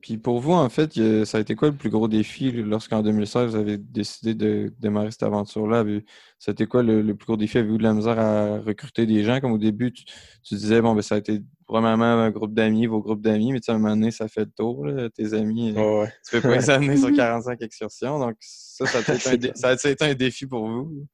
Puis 0.00 0.18
pour 0.18 0.38
vous, 0.38 0.52
en 0.52 0.68
fait, 0.68 0.92
ça 1.24 1.38
a 1.38 1.40
été 1.40 1.56
quoi 1.56 1.68
le 1.68 1.74
plus 1.74 1.90
gros 1.90 2.06
défi 2.06 2.52
lorsqu'en 2.52 3.02
2016, 3.02 3.50
vous 3.50 3.56
avez 3.56 3.76
décidé 3.76 4.34
de 4.34 4.72
démarrer 4.78 5.10
cette 5.10 5.24
aventure-là? 5.24 5.84
C'était 6.38 6.66
quoi 6.66 6.84
le, 6.84 7.02
plus 7.14 7.26
gros 7.26 7.36
défi? 7.36 7.58
Avez-vous 7.58 7.78
de 7.78 7.82
la 7.82 7.92
misère 7.92 8.18
à 8.18 8.60
recruter 8.60 9.06
des 9.06 9.24
gens? 9.24 9.40
Comme 9.40 9.52
au 9.52 9.58
début, 9.58 9.92
tu, 9.92 10.04
disais, 10.54 10.80
bon, 10.80 10.94
ben, 10.94 11.02
ça 11.02 11.16
a 11.16 11.18
été 11.18 11.40
probablement 11.66 12.04
un 12.04 12.30
groupe 12.30 12.54
d'amis, 12.54 12.86
vos 12.86 13.00
groupes 13.00 13.22
d'amis, 13.22 13.52
mais 13.52 13.58
tu 13.58 13.64
sais, 13.64 13.72
à 13.72 13.74
un 13.74 13.78
moment 13.78 13.96
donné, 13.96 14.12
ça 14.12 14.28
fait 14.28 14.44
le 14.44 14.52
tour, 14.56 14.86
tes 15.12 15.34
amis. 15.34 15.74
Oh, 15.76 16.04
Tu 16.24 16.36
fais 16.36 16.40
pas 16.40 16.56
les 16.56 16.70
années 16.70 16.96
sur 16.96 17.12
45 17.12 17.60
excursions. 17.62 18.20
Donc, 18.20 18.36
ça, 18.38 18.86
ça 18.86 18.98
a, 18.98 19.34
été 19.34 19.50
un, 19.50 19.54
ça 19.54 19.88
a 19.88 19.90
été 19.90 20.04
un 20.04 20.14
défi 20.14 20.46
pour 20.46 20.68
vous. 20.68 21.04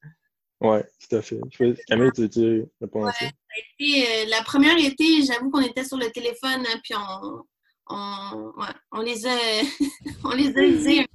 Oui, 0.60 0.78
tout 1.08 1.16
à 1.16 1.22
fait. 1.22 1.40
Camille, 1.88 2.10
tu, 2.14 2.28
tu 2.28 2.64
réponds 2.80 3.06
à 3.06 3.12
ça? 3.12 3.24
Euh, 3.24 4.26
la 4.28 4.42
première 4.44 4.76
été, 4.76 5.22
j'avoue 5.24 5.50
qu'on 5.50 5.60
était 5.62 5.84
sur 5.84 5.96
le 5.96 6.10
téléphone, 6.10 6.60
hein, 6.60 6.78
puis 6.84 6.94
on, 6.94 7.42
on, 7.88 8.52
on, 8.92 9.00
les 9.00 9.26
a, 9.26 9.36
on 10.24 10.30
les 10.30 10.56
a 10.56 10.62
usés 10.62 11.06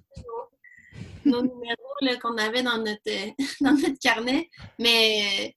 nos, 1.25 1.41
numéros 1.41 2.19
qu'on 2.21 2.37
avait 2.37 2.63
dans 2.63 2.77
notre, 2.77 3.35
dans 3.61 3.73
notre 3.73 3.99
carnet. 3.99 4.49
Mais 4.79 5.55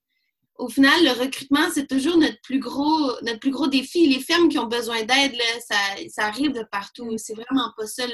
au 0.58 0.68
final, 0.68 1.02
le 1.04 1.12
recrutement, 1.12 1.68
c'est 1.72 1.86
toujours 1.86 2.18
notre 2.18 2.40
plus 2.42 2.58
gros, 2.58 3.12
notre 3.22 3.40
plus 3.40 3.50
gros 3.50 3.68
défi. 3.68 4.06
Les 4.06 4.20
fermes 4.20 4.48
qui 4.48 4.58
ont 4.58 4.66
besoin 4.66 5.02
d'aide, 5.04 5.34
ça, 5.66 5.76
ça, 6.08 6.26
arrive 6.26 6.52
de 6.52 6.64
partout. 6.70 7.16
C'est 7.16 7.34
vraiment 7.34 7.72
pas 7.76 7.86
ça 7.86 8.04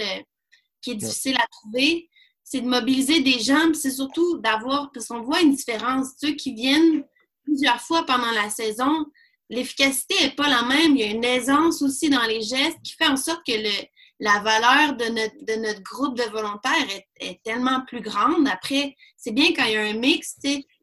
qui 0.81 0.93
est 0.93 0.97
difficile 0.97 1.37
à 1.37 1.47
trouver. 1.51 2.09
C'est 2.45 2.61
de 2.61 2.69
mobiliser 2.69 3.21
des 3.21 3.41
gens, 3.41 3.75
c'est 3.75 3.91
surtout 3.91 4.39
d'avoir, 4.39 4.93
parce 4.93 5.09
qu'on 5.09 5.23
voit 5.23 5.41
une 5.41 5.55
différence. 5.55 6.11
Ceux 6.21 6.33
qui 6.33 6.55
viennent 6.55 7.05
plusieurs 7.43 7.81
fois 7.81 8.07
pendant 8.07 8.31
la 8.31 8.51
saison, 8.51 9.07
l'efficacité 9.51 10.15
n'est 10.23 10.35
pas 10.35 10.49
la 10.49 10.63
même. 10.63 10.97
Il 10.97 11.01
y 11.01 11.05
a 11.05 11.11
une 11.11 11.25
aisance 11.25 11.83
aussi 11.83 12.11
dans 12.11 12.25
les 12.25 12.43
gestes 12.43 12.81
qui 12.83 12.95
fait 12.95 13.07
en 13.07 13.17
sorte 13.17 13.45
que 13.47 13.53
le, 13.53 13.85
la 14.21 14.41
valeur 14.41 14.97
de 14.97 15.05
notre, 15.07 15.45
de 15.45 15.55
notre 15.61 15.83
groupe 15.83 16.17
de 16.17 16.25
volontaires 16.31 16.87
est, 17.21 17.43
tellement 17.43 17.83
plus 17.87 18.01
grande. 18.01 18.49
Après, 18.49 18.97
c'est 19.17 19.33
bien 19.33 19.53
quand 19.55 19.65
il 19.65 19.73
y 19.73 19.77
a 19.77 19.83
un 19.83 19.95
mix, 19.95 20.37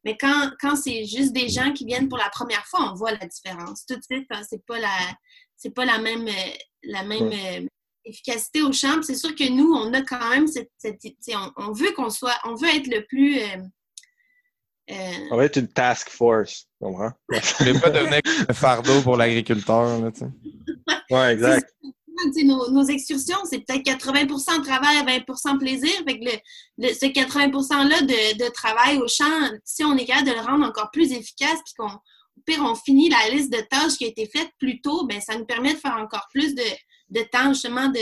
mais 0.03 0.17
quand, 0.17 0.51
quand 0.59 0.75
c'est 0.75 1.05
juste 1.05 1.33
des 1.33 1.49
gens 1.49 1.73
qui 1.73 1.85
viennent 1.85 2.09
pour 2.09 2.17
la 2.17 2.29
première 2.29 2.65
fois, 2.67 2.91
on 2.91 2.95
voit 2.95 3.11
la 3.11 3.25
différence. 3.25 3.85
Tout 3.85 3.95
de 3.95 4.03
suite, 4.03 4.27
hein, 4.29 4.41
c'est 4.47 4.65
pas 4.65 4.79
la 4.79 4.89
c'est 5.63 5.73
pas 5.73 5.85
la 5.85 5.97
même, 5.97 6.27
la 6.83 7.03
même 7.03 7.31
euh, 7.31 7.65
efficacité 8.03 8.61
au 8.61 8.73
champ. 8.73 9.01
C'est 9.01 9.15
sûr 9.15 9.33
que 9.33 9.49
nous, 9.49 9.71
on 9.73 9.93
a 9.93 10.01
quand 10.01 10.29
même 10.29 10.45
cette, 10.45 10.71
on, 11.55 11.71
veut 11.71 11.91
qu'on 11.91 12.09
soit, 12.09 12.35
on 12.43 12.55
veut 12.55 12.67
être 12.67 12.88
le 12.88 13.05
plus 13.05 13.39
euh, 13.39 13.57
on 14.89 15.38
va 15.38 15.45
être 15.45 15.57
une 15.57 15.67
task 15.67 16.09
force, 16.09 16.67
tu 16.77 16.86
comprends? 16.86 17.11
ne 17.29 17.79
pas 17.79 17.89
devenir 17.89 18.21
un 18.49 18.53
fardeau 18.53 19.01
pour 19.01 19.17
l'agriculteur. 19.17 19.99
Oui, 21.09 21.19
exact. 21.31 21.69
nos, 22.43 22.69
nos, 22.71 22.86
excursions, 22.86 23.38
c'est 23.49 23.59
peut-être 23.59 23.84
80 23.84 24.25
de 24.25 24.63
travail, 24.63 25.23
20 25.25 25.57
plaisir. 25.57 25.91
Fait 26.07 26.19
que 26.19 26.25
le, 26.77 26.93
ce 26.93 27.05
80 27.05 27.47
%-là 27.47 28.01
de, 28.01 28.38
de, 28.43 28.51
travail 28.51 28.97
au 28.97 29.07
champ, 29.07 29.49
si 29.63 29.84
on 29.84 29.95
est 29.97 30.05
capable 30.05 30.29
de 30.29 30.34
le 30.34 30.41
rendre 30.41 30.65
encore 30.65 30.91
plus 30.91 31.11
efficace, 31.11 31.59
puis 31.65 31.73
qu'on 31.77 31.88
au 32.36 32.41
pire, 32.45 32.63
on 32.63 32.75
finit 32.75 33.09
la 33.09 33.29
liste 33.29 33.53
de 33.53 33.61
tâches 33.69 33.97
qui 33.97 34.05
a 34.05 34.07
été 34.07 34.25
faite 34.25 34.49
plus 34.59 34.81
tôt, 34.81 35.05
ben, 35.05 35.21
ça 35.21 35.38
nous 35.38 35.45
permet 35.45 35.73
de 35.73 35.79
faire 35.79 35.97
encore 35.97 36.27
plus 36.31 36.55
de, 36.55 36.63
de 37.09 37.21
temps, 37.31 37.53
justement, 37.53 37.89
de, 37.89 37.99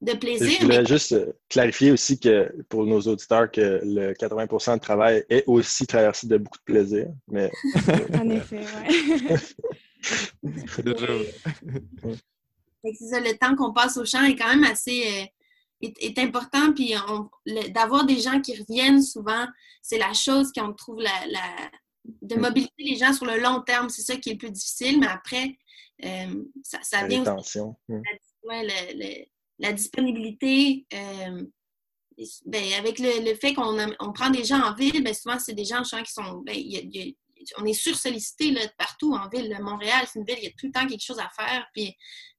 de 0.00 0.12
plaisir. 0.12 0.58
Je 0.60 0.64
voulais 0.64 0.84
juste 0.84 1.12
euh, 1.12 1.32
clarifier 1.48 1.92
aussi 1.92 2.18
que 2.18 2.52
pour 2.68 2.84
nos 2.86 3.00
auditeurs 3.00 3.50
que 3.50 3.80
le 3.82 4.12
80% 4.12 4.74
de 4.74 4.80
travail 4.80 5.24
est 5.28 5.44
aussi 5.46 5.86
traversé 5.86 6.26
de 6.26 6.36
beaucoup 6.36 6.58
de 6.58 6.72
plaisir. 6.72 7.06
Mais... 7.28 7.50
en 8.14 8.28
effet, 8.30 8.64
oui. 8.88 9.36
c'est 12.84 13.06
ça, 13.06 13.20
le 13.20 13.38
temps 13.38 13.56
qu'on 13.56 13.72
passe 13.72 13.96
au 13.96 14.04
champ 14.04 14.22
est 14.24 14.36
quand 14.36 14.48
même 14.48 14.64
assez 14.64 15.30
euh, 15.82 15.88
est, 16.00 16.18
important. 16.18 16.72
Puis 16.72 16.94
d'avoir 17.70 18.04
des 18.04 18.20
gens 18.20 18.40
qui 18.40 18.56
reviennent 18.56 19.02
souvent, 19.02 19.46
c'est 19.82 19.98
la 19.98 20.12
chose 20.12 20.52
qu'on 20.52 20.72
trouve 20.72 21.00
la, 21.00 21.10
de 22.22 22.36
mobiliser 22.36 22.70
les 22.78 22.96
gens 22.96 23.12
sur 23.12 23.26
le 23.26 23.40
long 23.40 23.62
terme. 23.62 23.88
C'est 23.88 24.02
ça 24.02 24.16
qui 24.16 24.30
est 24.30 24.34
le 24.34 24.38
plus 24.38 24.50
difficile. 24.50 25.00
Mais 25.00 25.06
après, 25.06 25.56
euh, 26.04 26.44
ça, 26.62 26.78
ça 26.82 27.06
vient. 27.06 27.24
la, 27.24 27.36
disponibilité. 29.58 30.86
Euh, 30.94 31.44
ben, 32.46 32.72
avec 32.78 33.00
le, 33.00 33.34
fait 33.34 33.54
qu'on 33.54 33.76
on 33.98 34.12
prend 34.12 34.30
des 34.30 34.44
gens 34.44 34.60
en 34.60 34.74
ville, 34.74 35.02
ben, 35.02 35.14
souvent, 35.14 35.38
c'est 35.38 35.54
des 35.54 35.64
gens 35.64 35.82
qui 35.82 36.12
sont. 36.12 36.42
Ben, 36.46 36.56
on 37.58 37.64
est 37.66 37.74
sursollicité 37.74 38.52
là, 38.52 38.62
partout 38.78 39.12
en 39.14 39.28
ville. 39.28 39.56
Montréal, 39.60 40.06
c'est 40.10 40.18
une 40.18 40.24
ville, 40.24 40.38
il 40.38 40.44
y 40.44 40.48
a 40.48 40.52
tout 40.58 40.66
le 40.66 40.72
temps 40.72 40.86
quelque 40.86 41.04
chose 41.04 41.18
à 41.18 41.28
faire. 41.36 41.66
Puis 41.74 41.94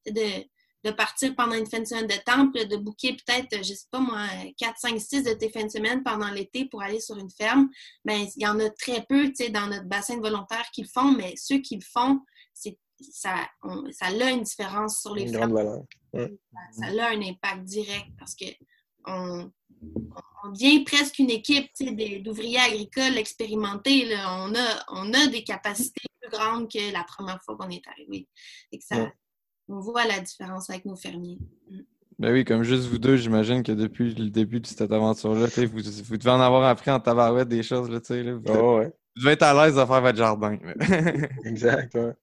de, 0.07 0.43
de 0.85 0.91
partir 0.91 1.35
pendant 1.35 1.55
une 1.55 1.65
fin 1.65 1.79
de 1.79 1.85
semaine 1.85 2.07
de 2.07 2.15
temple, 2.25 2.67
de 2.67 2.77
booker 2.77 3.17
peut-être, 3.25 3.57
je 3.57 3.73
sais 3.73 3.87
pas 3.89 3.99
moi, 3.99 4.27
4, 4.57 4.77
5, 4.77 5.01
6 5.01 5.23
de 5.23 5.33
tes 5.33 5.49
fins 5.49 5.65
de 5.65 5.71
semaine 5.71 6.03
pendant 6.03 6.29
l'été 6.29 6.65
pour 6.65 6.83
aller 6.83 7.01
sur 7.01 7.17
une 7.17 7.31
ferme, 7.31 7.69
bien, 8.05 8.27
il 8.35 8.43
y 8.43 8.47
en 8.47 8.59
a 8.59 8.69
très 8.69 9.03
peu, 9.09 9.31
dans 9.49 9.67
notre 9.67 9.85
bassin 9.85 10.17
de 10.17 10.21
volontaires 10.21 10.69
qui 10.71 10.83
le 10.83 10.87
font, 10.87 11.11
mais 11.11 11.33
ceux 11.37 11.57
qui 11.57 11.75
le 11.75 11.85
font, 11.91 12.19
c'est 12.53 12.77
ça, 12.99 13.47
ça 13.91 14.05
a 14.05 14.31
une 14.31 14.43
différence 14.43 15.01
sur 15.01 15.15
les 15.15 15.23
une 15.23 15.29
fermes. 15.29 15.53
Grande 15.53 15.83
valeur. 16.13 16.29
Ça, 16.71 16.85
a 16.87 17.09
un 17.09 17.21
impact 17.21 17.63
direct 17.63 18.07
parce 18.17 18.35
que 18.35 18.45
on, 19.05 19.51
on 20.43 20.51
devient 20.51 20.83
presque 20.83 21.19
une 21.19 21.29
équipe 21.29 21.69
d'ouvriers 22.23 22.59
agricoles 22.59 23.17
expérimentés. 23.17 24.05
Là. 24.05 24.43
On, 24.43 24.53
a, 24.55 24.85
on 24.89 25.13
a 25.13 25.27
des 25.27 25.43
capacités 25.43 26.01
plus 26.21 26.31
grandes 26.31 26.71
que 26.71 26.91
la 26.91 27.03
première 27.03 27.41
fois 27.43 27.57
qu'on 27.57 27.69
est 27.69 27.87
arrivé. 27.87 28.27
Et 28.71 28.79
que 28.79 28.85
ça, 28.85 29.11
on 29.67 29.79
voit 29.79 30.05
la 30.05 30.19
différence 30.19 30.69
avec 30.69 30.85
nos 30.85 30.95
fermiers. 30.95 31.39
Mm. 31.69 31.79
Ben 32.17 32.31
oui, 32.31 32.45
comme 32.45 32.63
juste 32.63 32.87
vous 32.87 32.97
deux, 32.97 33.17
j'imagine 33.17 33.61
que 33.61 33.73
depuis 33.73 34.15
le 34.15 34.29
début 34.29 34.61
de 34.61 34.67
cette 34.67 34.91
aventure-là, 34.91 35.47
vous, 35.47 35.81
vous 36.05 36.17
devez 36.17 36.29
en 36.29 36.39
avoir 36.39 36.63
appris 36.63 36.89
en 36.89 36.99
tabarouette 37.01 37.49
des 37.49 37.61
choses. 37.61 37.89
Là, 37.89 37.99
là, 38.09 38.33
vous, 38.35 38.43
oh, 38.47 38.77
ouais. 38.77 38.85
vous 38.85 39.21
devez 39.21 39.31
être 39.31 39.43
à 39.43 39.53
l'aise 39.53 39.75
de 39.75 39.85
faire 39.85 40.01
votre 40.01 40.17
jardin. 40.17 40.57
exact, 41.43 41.93
ouais. 41.95 42.13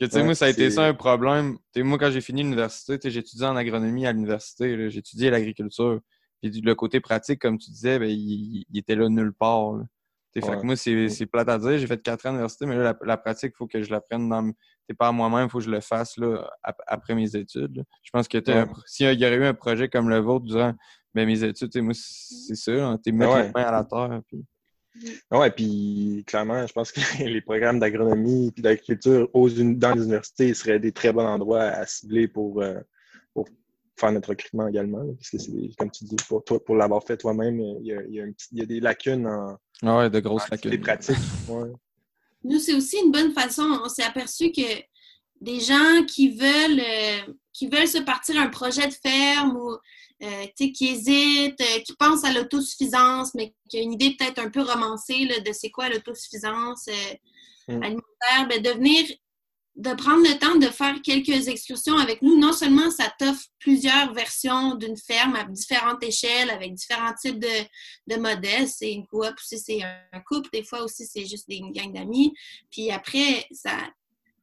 Que, 0.00 0.22
moi, 0.22 0.34
ça 0.34 0.46
a 0.46 0.48
été 0.48 0.70
ça 0.70 0.84
un 0.84 0.94
problème. 0.94 1.58
moi, 1.76 1.98
quand 1.98 2.10
j'ai 2.10 2.20
fini 2.20 2.42
l'université, 2.42 2.94
étudié 2.94 3.46
en 3.46 3.56
agronomie 3.56 4.06
à 4.06 4.12
l'université. 4.12 4.86
Étudié 4.96 5.30
l'agriculture. 5.30 6.00
Puis 6.40 6.60
le 6.60 6.74
côté 6.74 7.00
pratique, 7.00 7.40
comme 7.40 7.58
tu 7.58 7.70
disais, 7.70 7.98
ben, 7.98 8.08
il, 8.08 8.64
était 8.74 8.94
là 8.94 9.08
nulle 9.08 9.32
part. 9.32 9.80
Fait 10.34 10.40
que 10.40 10.62
moi, 10.62 10.76
c'est 10.76 11.26
plate 11.26 11.48
à 11.48 11.58
dire. 11.58 11.78
J'ai 11.78 11.86
fait 11.86 12.00
quatre 12.00 12.26
ans 12.26 12.30
d'université, 12.30 12.66
mais 12.66 12.76
là, 12.76 12.96
la, 13.02 13.16
pratique, 13.16 13.52
il 13.54 13.56
faut 13.56 13.66
que 13.66 13.82
je 13.82 13.90
l'apprenne 13.90 14.28
dans 14.28 14.52
c'est 14.88 14.96
pas 14.96 15.08
à 15.08 15.12
moi-même, 15.12 15.46
il 15.46 15.50
faut 15.50 15.58
que 15.58 15.64
je 15.64 15.70
le 15.70 15.80
fasse 15.80 16.16
là, 16.16 16.48
après 16.86 17.14
mes 17.14 17.36
études. 17.36 17.84
Je 18.02 18.10
pense 18.10 18.26
que 18.26 18.38
s'il 18.86 19.20
y 19.20 19.26
aurait 19.26 19.36
eu 19.36 19.44
un 19.44 19.52
projet 19.52 19.88
comme 19.88 20.08
le 20.08 20.18
vôtre 20.18 20.46
durant 20.46 20.72
ben, 21.14 21.26
mes 21.26 21.44
études, 21.44 21.76
moi, 21.82 21.92
c'est 21.94 22.54
ça. 22.54 22.72
Hein, 22.72 22.98
tu 23.04 23.12
mettre 23.12 23.36
les 23.36 23.52
mains 23.52 23.64
à 23.64 23.72
la 23.72 23.84
terre. 23.84 24.20
Puis... 24.26 24.44
Oui, 25.30 25.50
puis 25.54 26.24
clairement, 26.26 26.66
je 26.66 26.72
pense 26.72 26.92
que 26.92 27.00
les 27.24 27.40
programmes 27.40 27.78
d'agronomie 27.78 28.52
et 28.56 28.60
d'agriculture 28.60 29.28
dans 29.32 29.94
les 29.94 30.02
universités 30.02 30.54
seraient 30.54 30.80
des 30.80 30.92
très 30.92 31.12
bons 31.12 31.26
endroits 31.26 31.62
à 31.62 31.86
cibler 31.86 32.28
pour, 32.28 32.62
euh, 32.62 32.78
pour 33.34 33.48
faire 33.96 34.12
notre 34.12 34.30
recrutement 34.30 34.68
également. 34.68 35.04
parce 35.14 35.30
que 35.30 35.38
c'est, 35.38 35.70
comme 35.78 35.90
tu 35.90 36.04
dis, 36.04 36.16
pour, 36.28 36.44
toi, 36.44 36.64
pour 36.64 36.76
l'avoir 36.76 37.04
fait 37.04 37.16
toi-même, 37.16 37.60
il 37.60 37.86
y 37.86 37.92
a, 37.92 38.02
il 38.02 38.14
y 38.14 38.20
a, 38.20 38.26
il 38.26 38.58
y 38.58 38.62
a 38.62 38.66
des 38.66 38.80
lacunes 38.80 39.26
en. 39.26 39.56
Ah 39.82 39.98
ouais, 39.98 40.10
de 40.10 40.20
grosses 40.20 40.48
lacunes. 40.50 40.70
Des 40.70 40.78
pratiques. 40.78 41.16
Ouais. 41.48 41.70
Nous, 42.44 42.58
c'est 42.58 42.74
aussi 42.74 42.96
une 43.04 43.12
bonne 43.12 43.32
façon. 43.32 43.80
On 43.84 43.88
s'est 43.88 44.04
aperçu 44.04 44.50
que 44.50 44.62
des 45.40 45.60
gens 45.60 46.04
qui 46.06 46.30
veulent, 46.30 46.80
euh, 46.80 47.32
qui 47.52 47.68
veulent 47.68 47.88
se 47.88 47.98
partir 47.98 48.40
un 48.40 48.48
projet 48.48 48.86
de 48.86 48.94
ferme 48.94 49.56
ou 49.56 49.76
euh, 50.22 50.46
qui 50.56 50.88
hésitent, 50.88 51.60
euh, 51.60 51.80
qui 51.80 51.94
pensent 51.98 52.24
à 52.24 52.32
l'autosuffisance, 52.32 53.34
mais 53.34 53.54
qui 53.68 53.78
ont 53.78 53.82
une 53.82 53.92
idée 53.92 54.16
peut-être 54.18 54.38
un 54.38 54.50
peu 54.50 54.62
romancée 54.62 55.26
de 55.26 55.52
c'est 55.52 55.70
quoi 55.70 55.88
l'autosuffisance 55.88 56.88
mm. 57.68 57.82
alimentaire, 57.82 58.48
ben, 58.48 58.62
de 58.62 58.70
venir 58.70 59.06
de 59.78 59.94
prendre 59.94 60.24
le 60.24 60.36
temps 60.38 60.56
de 60.56 60.66
faire 60.66 61.00
quelques 61.02 61.46
excursions 61.46 61.96
avec 61.96 62.20
nous, 62.20 62.36
non 62.36 62.52
seulement 62.52 62.90
ça 62.90 63.12
t'offre 63.16 63.44
plusieurs 63.60 64.12
versions 64.12 64.74
d'une 64.74 64.96
ferme 64.96 65.36
à 65.36 65.44
différentes 65.44 66.02
échelles, 66.02 66.50
avec 66.50 66.74
différents 66.74 67.14
types 67.14 67.38
de, 67.38 67.46
de 68.08 68.16
modèles. 68.16 68.66
C'est 68.66 68.92
une 68.92 69.06
coop 69.06 69.34
c'est 69.38 69.80
un 70.12 70.20
couple. 70.26 70.48
Des 70.52 70.64
fois 70.64 70.82
aussi, 70.82 71.06
c'est 71.06 71.26
juste 71.26 71.48
des 71.48 71.60
gangs 71.60 71.92
d'amis. 71.92 72.34
Puis 72.72 72.90
après, 72.90 73.46
ça, 73.52 73.70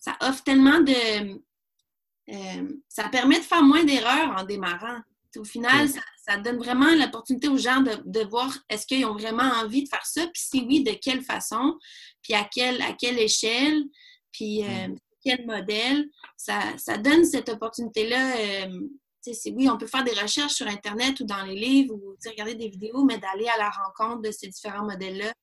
ça 0.05 0.15
offre 0.21 0.43
tellement 0.43 0.81
de... 0.81 1.41
Euh, 2.29 2.69
ça 2.87 3.09
permet 3.09 3.39
de 3.39 3.43
faire 3.43 3.63
moins 3.63 3.83
d'erreurs 3.83 4.35
en 4.37 4.43
démarrant. 4.43 4.99
Au 5.35 5.43
final, 5.43 5.89
ça, 6.25 6.37
donne 6.37 6.57
vraiment 6.57 6.93
l'opportunité 6.95 7.47
aux 7.49 7.57
gens 7.57 7.81
de, 7.81 7.91
de 8.05 8.21
voir 8.21 8.55
est-ce 8.69 8.85
qu'ils 8.85 9.05
ont 9.05 9.15
vraiment 9.15 9.43
envie 9.61 9.83
de 9.83 9.89
faire 9.89 10.05
ça, 10.05 10.21
puis 10.27 10.41
si 10.41 10.65
oui, 10.65 10.83
de 10.83 10.91
quelle 10.91 11.21
façon, 11.21 11.77
puis 12.21 12.33
à 12.33 12.45
quelle, 12.45 12.81
à 12.81 12.93
quelle 12.93 13.19
échelle. 13.19 13.83
Puis 14.31 14.63
euh, 14.63 14.87
quel 15.23 15.45
modèle, 15.45 16.07
ça, 16.37 16.59
ça 16.77 16.97
donne 16.97 17.25
cette 17.25 17.49
opportunité-là. 17.49 18.37
Euh, 18.37 18.79
oui, 19.53 19.69
on 19.69 19.77
peut 19.77 19.87
faire 19.87 20.03
des 20.03 20.13
recherches 20.13 20.53
sur 20.53 20.67
Internet 20.67 21.19
ou 21.19 21.25
dans 21.25 21.43
les 21.43 21.55
livres 21.55 21.95
ou 21.95 22.15
regarder 22.27 22.55
des 22.55 22.69
vidéos, 22.69 23.03
mais 23.03 23.17
d'aller 23.17 23.47
à 23.47 23.57
la 23.57 23.71
rencontre 23.71 24.21
de 24.21 24.31
ces 24.31 24.47
différents 24.47 24.85
modèles-là, 24.85 25.33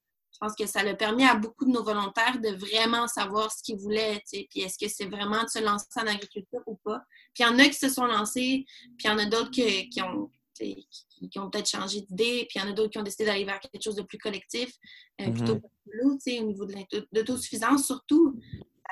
pense 0.42 0.56
que 0.56 0.66
ça 0.66 0.80
a 0.80 0.94
permis 0.94 1.24
à 1.24 1.36
beaucoup 1.36 1.64
de 1.64 1.70
nos 1.70 1.84
volontaires 1.84 2.40
de 2.40 2.48
vraiment 2.48 3.06
savoir 3.06 3.52
ce 3.52 3.62
qu'ils 3.62 3.76
voulaient, 3.76 4.20
puis 4.28 4.48
est-ce 4.56 4.76
que 4.76 4.90
c'est 4.90 5.04
vraiment 5.04 5.44
de 5.44 5.48
se 5.48 5.60
lancer 5.60 5.86
en 5.96 6.06
agriculture 6.06 6.62
ou 6.66 6.74
pas. 6.84 7.00
Puis 7.32 7.44
il 7.44 7.46
y 7.46 7.48
en 7.48 7.58
a 7.60 7.64
qui 7.66 7.74
se 7.74 7.88
sont 7.88 8.06
lancés, 8.06 8.64
puis 8.98 9.04
il 9.04 9.06
y 9.06 9.10
en 9.10 9.18
a 9.18 9.26
d'autres 9.26 9.50
qui, 9.50 10.02
ont 10.02 10.30
qui, 10.54 11.38
ont 11.38 11.48
peut-être 11.48 11.68
changé 11.68 12.00
d'idée, 12.00 12.46
puis 12.48 12.58
il 12.58 12.62
y 12.62 12.64
en 12.64 12.70
a 12.70 12.72
d'autres 12.72 12.90
qui 12.90 12.98
ont 12.98 13.04
décidé 13.04 13.24
d'aller 13.24 13.44
vers 13.44 13.60
quelque 13.60 13.80
chose 13.80 13.94
de 13.94 14.02
plus 14.02 14.18
collectif, 14.18 14.72
euh, 15.20 15.26
mm-hmm. 15.26 15.32
plutôt 15.32 15.60
au 15.60 16.44
niveau 16.44 16.66
de 16.66 16.74
l'autosuffisance, 17.12 17.86
surtout. 17.86 18.34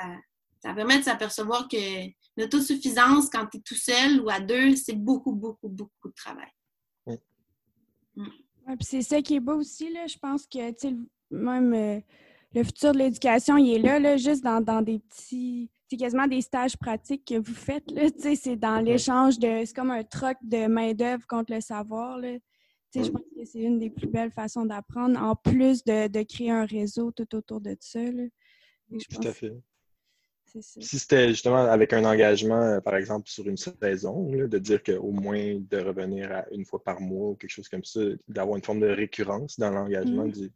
Euh, 0.05 0.15
ça 0.63 0.73
permet 0.73 0.99
de 0.99 1.05
s'apercevoir 1.05 1.67
que 1.67 2.07
l'autosuffisance, 2.37 3.29
quand 3.29 3.47
tu 3.47 3.59
es 3.59 3.61
tout 3.61 3.75
seul 3.75 4.21
ou 4.21 4.31
à 4.31 4.39
deux, 4.39 4.77
c'est 4.77 4.95
beaucoup, 4.95 5.33
beaucoup, 5.33 5.69
beaucoup 5.69 6.09
de 6.09 6.15
travail. 6.15 6.51
Oui. 7.07 7.17
Mm. 8.15 8.77
c'est 8.83 9.03
ça 9.03 9.21
qui 9.21 9.35
est 9.35 9.41
beau 9.41 9.55
aussi, 9.55 9.91
là. 9.93 10.07
Je 10.07 10.19
pense 10.19 10.47
que, 10.47 10.71
même 11.31 11.75
euh, 11.75 12.01
le 12.55 12.65
futur 12.65 12.93
de 12.93 12.99
l'éducation, 12.99 13.57
il 13.57 13.77
est 13.77 13.79
là, 13.79 13.99
là 13.99 14.17
juste 14.17 14.43
dans, 14.43 14.83
des 14.83 14.99
petits... 14.99 15.71
C'est 15.89 15.97
quasiment 15.97 16.29
des 16.29 16.41
stages 16.41 16.77
pratiques 16.77 17.25
que 17.25 17.39
vous 17.39 17.55
faites, 17.55 17.91
là. 17.91 18.03
C'est 18.37 18.57
dans 18.57 18.81
l'échange 18.81 19.39
de... 19.39 19.65
C'est 19.65 19.75
comme 19.75 19.91
un 19.91 20.05
troc 20.05 20.37
de 20.43 20.67
main-d'œuvre 20.67 21.27
contre 21.27 21.53
le 21.53 21.61
savoir, 21.61 22.19
là. 22.19 22.37
Je 22.95 23.09
pense 23.09 23.23
que 23.23 23.45
c'est 23.45 23.61
une 23.61 23.79
des 23.79 23.91
plus 23.91 24.09
belles 24.09 24.33
façons 24.33 24.65
d'apprendre, 24.65 25.21
en 25.23 25.37
plus 25.37 25.85
de, 25.85 26.23
créer 26.25 26.51
un 26.51 26.65
réseau 26.65 27.13
tout 27.13 27.37
autour 27.37 27.61
de 27.61 27.77
ça. 27.79 28.03
Là. 28.03 28.25
tout 28.91 29.29
à 29.29 29.33
fait. 29.33 29.53
Si 30.59 30.99
c'était 30.99 31.29
justement 31.29 31.59
avec 31.59 31.93
un 31.93 32.05
engagement, 32.05 32.61
euh, 32.61 32.81
par 32.81 32.97
exemple, 32.97 33.31
sur 33.31 33.49
une 33.49 33.57
saison, 33.57 34.29
de 34.29 34.59
dire 34.59 34.83
qu'au 34.83 35.13
moins 35.13 35.61
de 35.61 35.79
revenir 35.79 36.33
à 36.33 36.45
une 36.51 36.65
fois 36.65 36.83
par 36.83 37.01
mois 37.01 37.31
ou 37.31 37.35
quelque 37.37 37.51
chose 37.51 37.69
comme 37.69 37.85
ça, 37.85 38.01
d'avoir 38.27 38.57
une 38.57 38.65
forme 38.65 38.81
de 38.81 38.89
récurrence 38.89 39.61
dans 39.61 39.71
l'engagement 39.71 40.27
mmh. 40.27 40.33
du, 40.33 40.51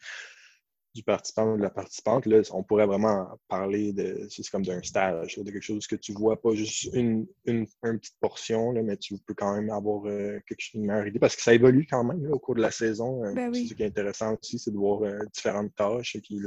du 0.94 1.02
participant 1.02 1.52
ou 1.52 1.56
de 1.56 1.62
la 1.62 1.70
participante, 1.70 2.24
là, 2.26 2.40
on 2.52 2.62
pourrait 2.62 2.86
vraiment 2.86 3.28
parler 3.48 3.92
de, 3.92 4.28
c'est 4.30 4.48
comme 4.48 4.64
d'un 4.64 4.80
stage, 4.80 5.36
de 5.36 5.50
quelque 5.50 5.60
chose 5.60 5.88
que 5.88 5.96
tu 5.96 6.12
vois 6.12 6.40
pas 6.40 6.54
juste 6.54 6.84
une, 6.92 7.26
une, 7.46 7.66
petite 7.82 8.16
portion, 8.20 8.70
là, 8.70 8.80
mais 8.82 8.96
tu 8.96 9.18
peux 9.18 9.34
quand 9.34 9.56
même 9.56 9.70
avoir 9.70 10.06
euh, 10.06 10.38
quelque 10.46 10.60
chose, 10.60 10.74
une 10.74 10.86
meilleure 10.86 11.08
idée 11.08 11.18
parce 11.18 11.34
que 11.34 11.42
ça 11.42 11.52
évolue 11.52 11.86
quand 11.90 12.04
même 12.04 12.30
au 12.30 12.38
cours 12.38 12.54
de 12.54 12.60
la 12.60 12.70
saison. 12.70 13.24
Euh, 13.24 13.34
ben 13.34 13.52
Ce 13.52 13.74
qui 13.74 13.82
est 13.82 13.86
intéressant 13.86 14.36
aussi, 14.40 14.60
c'est 14.60 14.70
de 14.70 14.76
voir 14.76 15.02
euh, 15.02 15.18
différentes 15.32 15.74
tâches, 15.74 16.14
et 16.14 16.20
puis 16.20 16.38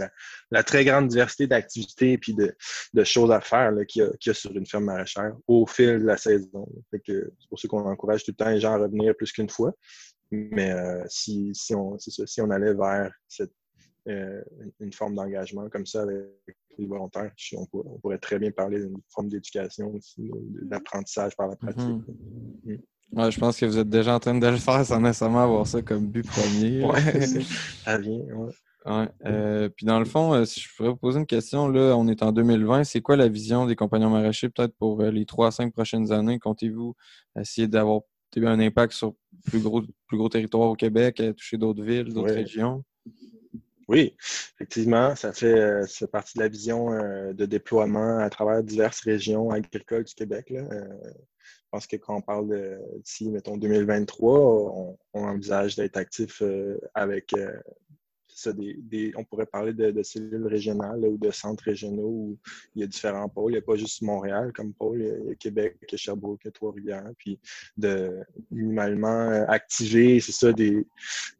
la, 0.50 0.64
très 0.64 0.86
grande 0.86 1.10
diversité 1.10 1.48
d'activités 1.48 2.14
et 2.14 2.18
puis 2.18 2.34
de, 2.34 2.56
de, 2.94 3.04
choses 3.04 3.32
à 3.32 3.42
faire 3.42 3.74
qu'il 3.88 4.10
y, 4.26 4.30
a 4.30 4.34
sur 4.34 4.56
une 4.56 4.66
ferme 4.66 4.86
maraîchère 4.86 5.36
au 5.48 5.66
fil 5.66 6.00
de 6.00 6.06
la 6.06 6.18
saison. 6.18 6.68
c'est 6.92 7.30
pour 7.50 7.60
ça 7.60 7.68
qu'on 7.68 7.86
encourage 7.86 8.24
tout 8.24 8.32
le 8.32 8.36
temps 8.36 8.50
les 8.50 8.62
gens 8.62 8.74
à 8.74 8.78
revenir 8.78 9.14
plus 9.16 9.32
qu'une 9.32 9.50
fois. 9.50 9.74
Mais 10.32 10.74
si, 11.08 11.52
si, 11.54 11.74
on, 11.74 11.98
ça, 12.00 12.28
si 12.28 12.42
on 12.42 12.50
allait 12.50 12.74
vers 12.74 13.12
cette 13.30 13.54
une 14.08 14.94
forme 14.94 15.16
d'engagement 15.16 15.70
comme 15.70 15.86
ça 15.86 16.04
avec 16.04 16.58
les 16.78 16.86
volontaires. 16.86 17.32
On, 17.54 17.66
pourrait 18.00 18.18
très 18.18 18.40
bien 18.40 18.52
parler 18.52 18.80
d'une 18.80 18.98
forme 19.10 19.30
d'éducation 19.30 19.94
aussi, 19.94 20.32
d'apprentissage 20.64 21.36
par 21.36 21.48
la 21.48 21.56
pratique. 21.56 21.84
Mhm. 21.84 22.80
Mm. 23.14 23.32
je 23.32 23.40
pense 23.40 23.60
que 23.60 23.66
vous 23.66 23.78
êtes 23.78 23.90
déjà 23.90 24.16
en 24.16 24.20
train 24.20 24.38
de 24.38 24.48
le 24.48 24.58
faire 24.58 24.86
sans 24.86 25.00
nécessairement 25.00 25.44
avoir 25.44 25.68
ça 25.68 25.82
comme 25.82 26.08
but 26.08 26.26
premier. 26.26 26.82
ça 27.84 27.98
vient, 27.98 28.22
euh, 29.26 29.70
puis 29.70 29.86
dans 29.86 30.00
le 30.00 30.06
fond, 30.06 30.34
euh, 30.34 30.46
si 30.46 30.62
je 30.62 30.70
pourrais 30.76 30.90
vous 30.90 30.96
poser 30.96 31.20
une 31.20 31.26
question, 31.26 31.68
là, 31.68 31.96
on 31.98 32.08
est 32.08 32.24
en 32.24 32.32
2020, 32.32 32.84
c'est 32.86 33.02
quoi 33.02 33.16
la 33.18 33.28
vision 33.28 33.66
des 33.66 33.76
compagnons 33.76 34.10
maraîchers 34.10 34.50
peut-être 34.50 34.76
pour 34.78 35.02
euh, 35.02 35.12
les 35.12 35.26
trois 35.26 35.48
à 35.48 35.52
cinq 35.52 35.74
prochaines 35.74 36.12
années? 36.12 36.40
Comptez-vous 36.40 36.96
essayer 37.40 37.68
d'avoir 37.68 38.02
un 38.38 38.60
impact 38.60 38.94
sur 38.94 39.14
plus 39.46 39.60
gros, 39.60 39.82
plus 40.08 40.18
gros 40.18 40.30
territoires 40.30 40.70
au 40.70 40.76
Québec, 40.76 41.22
toucher 41.36 41.58
d'autres 41.58 41.84
villes, 41.84 42.14
d'autres 42.14 42.34
régions? 42.34 42.84
Oui, 43.88 44.16
effectivement, 44.56 45.16
ça 45.16 45.32
fait, 45.32 45.86
partie 46.12 46.38
de 46.38 46.44
la 46.44 46.50
vision 46.50 46.90
de 47.34 47.46
déploiement 47.46 48.20
à 48.20 48.30
travers 48.30 48.62
diverses 48.62 49.00
régions 49.00 49.50
agricoles 49.50 50.04
du 50.04 50.14
Québec. 50.14 50.48
je 50.50 51.70
pense 51.72 51.88
que 51.88 51.96
quand 51.96 52.18
on 52.18 52.22
parle 52.22 52.80
d'ici, 53.04 53.30
mettons, 53.30 53.56
2023, 53.56 54.40
on, 54.40 54.98
on 55.14 55.24
envisage 55.24 55.78
d'être 55.78 55.96
actif 55.96 56.44
avec 56.94 57.34
on 59.16 59.24
pourrait 59.24 59.46
parler 59.46 59.74
de, 59.74 60.04
cellules 60.04 60.48
régionales 60.48 61.04
ou 61.06 61.18
de 61.18 61.32
centres 61.32 61.64
régionaux 61.64 62.08
où 62.08 62.38
il 62.76 62.82
y 62.82 62.84
a 62.84 62.88
différents 62.88 63.30
pôles. 63.30 63.54
Il 63.54 63.56
n'y 63.56 63.60
a 63.60 63.64
pas 63.64 63.76
juste 63.76 64.02
Montréal 64.02 64.52
comme 64.54 64.74
pôle, 64.74 65.02
il 65.02 65.30
y 65.30 65.32
a 65.32 65.36
Québec, 65.36 65.78
il 65.92 65.98
Sherbrooke, 65.98 66.48
Trois-Rivières. 66.54 67.12
Puis 67.18 67.40
de 67.78 68.20
minimalement 68.52 69.30
euh, 69.30 69.46
activer, 69.48 70.20
c'est 70.20 70.32
ça, 70.32 70.54
des, 70.54 70.86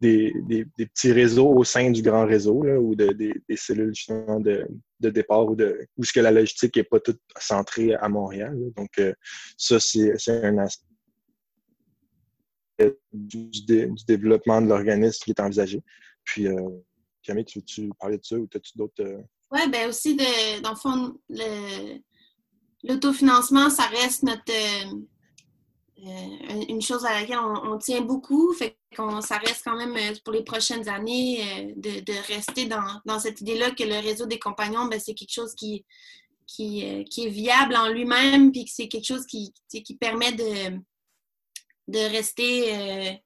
des, 0.02 0.34
petits 0.78 1.12
réseaux 1.12 1.50
au 1.50 1.64
sein 1.64 1.92
du 1.92 2.02
grand 2.02 2.26
réseau 2.26 2.64
ou 2.64 2.96
des, 2.96 3.34
cellules 3.56 3.94
justement 3.94 4.40
de, 4.40 4.68
départ 5.00 5.46
ou 5.46 5.56
de 5.56 5.88
où 5.98 6.04
ce 6.04 6.14
que 6.14 6.20
la 6.20 6.32
logistique 6.32 6.76
n'est 6.76 6.84
pas 6.84 7.00
toute 7.00 7.22
centrée 7.38 7.94
à 7.96 8.10
Montréal. 8.10 8.58
Donc, 8.76 8.90
euh, 9.00 9.14
ça, 9.58 9.80
c'est 9.80 10.14
un 10.44 10.58
aspect 10.58 10.88
du, 13.14 13.50
développement 14.08 14.62
de 14.62 14.68
l'organisme 14.68 15.24
qui 15.24 15.32
est 15.32 15.40
envisagé. 15.40 15.82
Puis, 16.24 16.48
euh, 16.48 16.70
Camille, 17.28 17.44
tu 17.44 17.60
veux-tu 17.60 17.92
parler 18.00 18.18
de 18.18 18.24
ça 18.24 18.38
ou 18.38 18.48
as-tu 18.56 18.78
d'autres. 18.78 19.04
Euh? 19.04 19.22
Oui, 19.52 19.70
bien 19.70 19.90
aussi, 19.90 20.16
de, 20.16 20.62
dans 20.62 20.70
le 20.72 20.76
fond, 20.78 21.20
l'autofinancement, 22.84 23.70
ça 23.70 23.84
reste 23.88 24.24
notre. 24.24 24.50
Euh, 24.50 24.94
euh, 26.06 26.66
une 26.70 26.82
chose 26.82 27.06
à 27.06 27.20
laquelle 27.20 27.40
on, 27.40 27.78
tient 27.80 28.02
beaucoup. 28.02 28.54
Fait 28.54 28.78
qu'on, 28.96 29.20
ça 29.20 29.40
reste 29.40 29.64
quand 29.66 29.76
même 29.76 29.98
pour 30.24 30.34
les 30.34 30.44
prochaines 30.44 30.88
années 30.88 31.74
de, 31.76 32.28
rester 32.34 32.66
dans, 32.66 33.20
cette 33.20 33.42
idée-là 33.42 33.72
que 33.72 33.84
le 33.84 34.00
réseau 34.00 34.26
des 34.26 34.40
compagnons, 34.40 34.86
ben, 34.86 35.00
c'est 35.00 35.16
quelque 35.16 35.34
chose 35.34 35.54
qui, 35.54 35.86
qui, 36.46 36.82
est 36.82 37.30
viable 37.30 37.76
en 37.76 37.90
lui-même, 37.90 38.54
puis 38.54 38.64
que 38.66 38.72
c'est 38.72 38.88
quelque 38.88 39.08
chose 39.08 39.26
qui, 39.26 39.54
qui 39.70 39.98
permet 39.98 40.32
de, 40.32 40.78
de 41.88 42.00
rester 42.12 43.20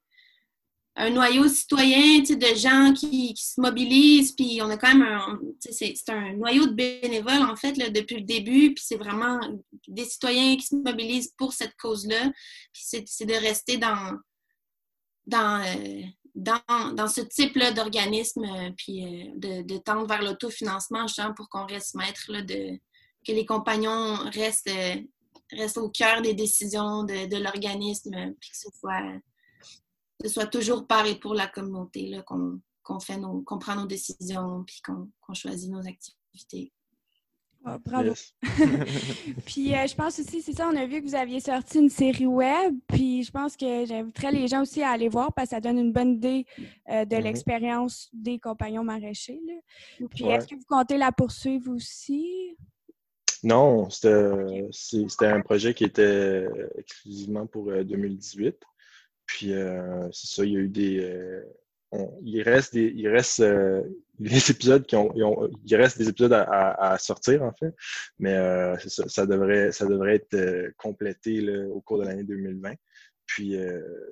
un 0.95 1.09
noyau 1.09 1.47
citoyen 1.47 2.19
de 2.19 2.55
gens 2.55 2.93
qui, 2.93 3.33
se 3.37 3.59
mobilisent, 3.61 4.33
puis 4.33 4.61
on 4.61 4.69
a 4.69 4.77
quand 4.77 4.93
même 4.93 5.03
un, 5.03 5.39
c'est, 5.59 5.95
un 6.09 6.33
noyau 6.33 6.67
de 6.67 6.73
bénévoles 6.73 7.43
en 7.43 7.55
fait 7.55 7.77
là, 7.77 7.89
depuis 7.89 8.17
le 8.17 8.25
début, 8.25 8.73
puis 8.73 8.83
c'est 8.85 8.97
vraiment 8.97 9.39
des 9.87 10.05
citoyens 10.05 10.57
qui 10.57 10.67
se 10.67 10.75
mobilisent 10.75 11.33
pour 11.37 11.53
cette 11.53 11.75
cause-là, 11.77 12.31
puis 12.73 12.83
c'est, 13.05 13.25
de 13.25 13.33
rester 13.33 13.77
dans, 13.77 14.17
dans, 15.25 15.63
euh, 15.63 16.01
dans, 16.35 16.93
dans, 16.93 17.07
ce 17.07 17.21
type-là 17.21 17.71
d'organisme, 17.71 18.43
euh, 18.43 18.71
puis 18.75 19.05
euh, 19.05 19.31
de, 19.35 19.61
de, 19.61 19.77
tendre 19.77 20.07
vers 20.07 20.21
l'autofinancement 20.21 21.07
justement 21.07 21.33
pour 21.33 21.47
qu'on 21.47 21.65
reste 21.65 21.95
maître 21.95 22.25
là, 22.27 22.41
de 22.41 22.77
que 23.25 23.31
les 23.31 23.45
compagnons 23.45 24.15
restent, 24.33 24.71
au 25.77 25.89
cœur 25.89 26.23
des 26.23 26.33
décisions 26.33 27.03
de, 27.03 27.27
de 27.27 27.37
l'organisme, 27.37 28.33
puis 28.39 28.49
que 28.49 28.57
ce 28.57 28.69
soit 28.79 29.21
ce 30.23 30.29
soit 30.29 30.47
toujours 30.47 30.87
par 30.87 31.05
et 31.05 31.15
pour 31.15 31.33
la 31.33 31.47
communauté 31.47 32.21
qu'on 32.25 32.99
fait 32.99 33.17
nos, 33.17 33.41
qu'on 33.41 33.59
prend 33.59 33.75
nos 33.75 33.85
décisions 33.85 34.63
puis 34.65 34.81
qu'on 34.83 35.33
choisit 35.33 35.69
nos 35.69 35.85
activités. 35.87 36.71
Ah, 37.63 37.77
bravo. 37.77 38.13
puis 39.45 39.75
euh, 39.75 39.85
je 39.85 39.93
pense 39.93 40.17
aussi, 40.17 40.41
c'est 40.41 40.53
ça, 40.53 40.67
on 40.67 40.75
a 40.75 40.87
vu 40.87 40.99
que 40.99 41.07
vous 41.07 41.15
aviez 41.15 41.39
sorti 41.39 41.77
une 41.77 41.89
série 41.89 42.25
web, 42.25 42.75
puis 42.87 43.23
je 43.23 43.29
pense 43.29 43.55
que 43.55 43.85
j'inviterais 43.85 44.31
les 44.31 44.47
gens 44.47 44.63
aussi 44.63 44.81
à 44.81 44.89
aller 44.89 45.09
voir 45.09 45.31
parce 45.33 45.49
que 45.49 45.55
ça 45.55 45.61
donne 45.61 45.77
une 45.77 45.91
bonne 45.91 46.13
idée 46.13 46.45
euh, 46.89 47.05
de 47.05 47.15
mm-hmm. 47.15 47.21
l'expérience 47.21 48.09
des 48.13 48.39
compagnons 48.39 48.83
maraîchers. 48.83 49.39
Puis 50.09 50.25
est-ce 50.25 50.47
que 50.47 50.55
vous 50.55 50.65
comptez 50.67 50.97
la 50.97 51.11
poursuivre 51.11 51.71
aussi? 51.71 52.57
Non, 53.43 53.89
c'était 53.91 55.27
un 55.27 55.41
projet 55.41 55.75
qui 55.75 55.83
était 55.83 56.47
exclusivement 56.77 57.45
pour 57.45 57.71
2018. 57.71 58.55
Puis, 59.31 59.53
euh, 59.53 60.09
c'est 60.11 60.27
ça, 60.27 60.43
il 60.43 60.51
y 60.51 60.57
a 60.57 60.59
eu 60.59 60.67
des. 60.67 60.99
Euh, 60.99 62.05
il 62.21 62.41
reste 62.41 62.73
des, 62.73 62.93
euh, 63.39 63.81
des 64.19 64.51
épisodes 64.51 64.85
qui 64.85 64.97
ont, 64.97 65.13
il 65.65 65.75
reste 65.75 65.97
des 65.97 66.09
épisodes 66.09 66.33
à, 66.33 66.97
sortir 66.99 67.41
en 67.43 67.53
fait, 67.53 67.73
mais 68.19 68.35
ça 68.77 69.25
devrait, 69.25 69.71
ça 69.71 69.85
devrait 69.85 70.15
être 70.15 70.73
complété 70.77 71.65
au 71.67 71.79
cours 71.81 71.99
de 71.99 72.05
l'année 72.05 72.23
2020. 72.23 72.73
Puis 73.33 73.55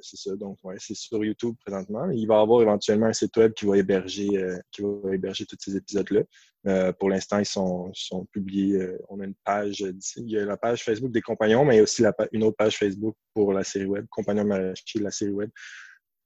c'est 0.02 0.18
ça, 0.18 0.36
donc 0.36 0.58
ouais, 0.64 0.76
c'est 0.78 0.96
sur 0.96 1.24
YouTube 1.24 1.56
présentement. 1.66 2.10
Il 2.10 2.26
va 2.26 2.36
y 2.36 2.42
avoir 2.42 2.62
éventuellement 2.62 3.08
un 3.08 3.14
site 3.14 3.36
web 3.36 3.54
qui 3.54 3.66
va 3.66 3.78
héberger, 3.78 4.30
qui 4.72 4.82
va 4.82 5.14
héberger 5.14 5.46
tous 5.46 5.58
ces 5.60 5.76
épisodes-là. 5.76 6.22
Euh, 6.68 6.92
pour 6.94 7.10
l'instant, 7.10 7.40
ils 7.40 7.46
sont, 7.46 7.92
publiés. 8.32 8.76
Euh, 8.76 8.98
on 9.10 9.20
a 9.22 9.26
une 9.26 9.36
page, 9.46 9.80
il 10.18 10.30
y 10.30 10.38
a 10.38 10.46
la 10.46 10.58
page 10.58 10.84
Facebook 10.84 11.12
des 11.12 11.22
compagnons, 11.22 11.64
mais 11.64 11.76
il 11.76 11.78
y 11.78 11.80
a 11.80 11.84
aussi 11.84 12.04
une 12.32 12.44
autre 12.44 12.58
page 12.58 12.78
Facebook 12.78 13.16
pour 13.34 13.54
la 13.54 13.64
série 13.64 13.86
web, 13.86 14.06
Compagnons 14.10 14.44
Maraîchers, 14.44 15.00
la 15.00 15.12
série 15.12 15.32
web. 15.32 15.50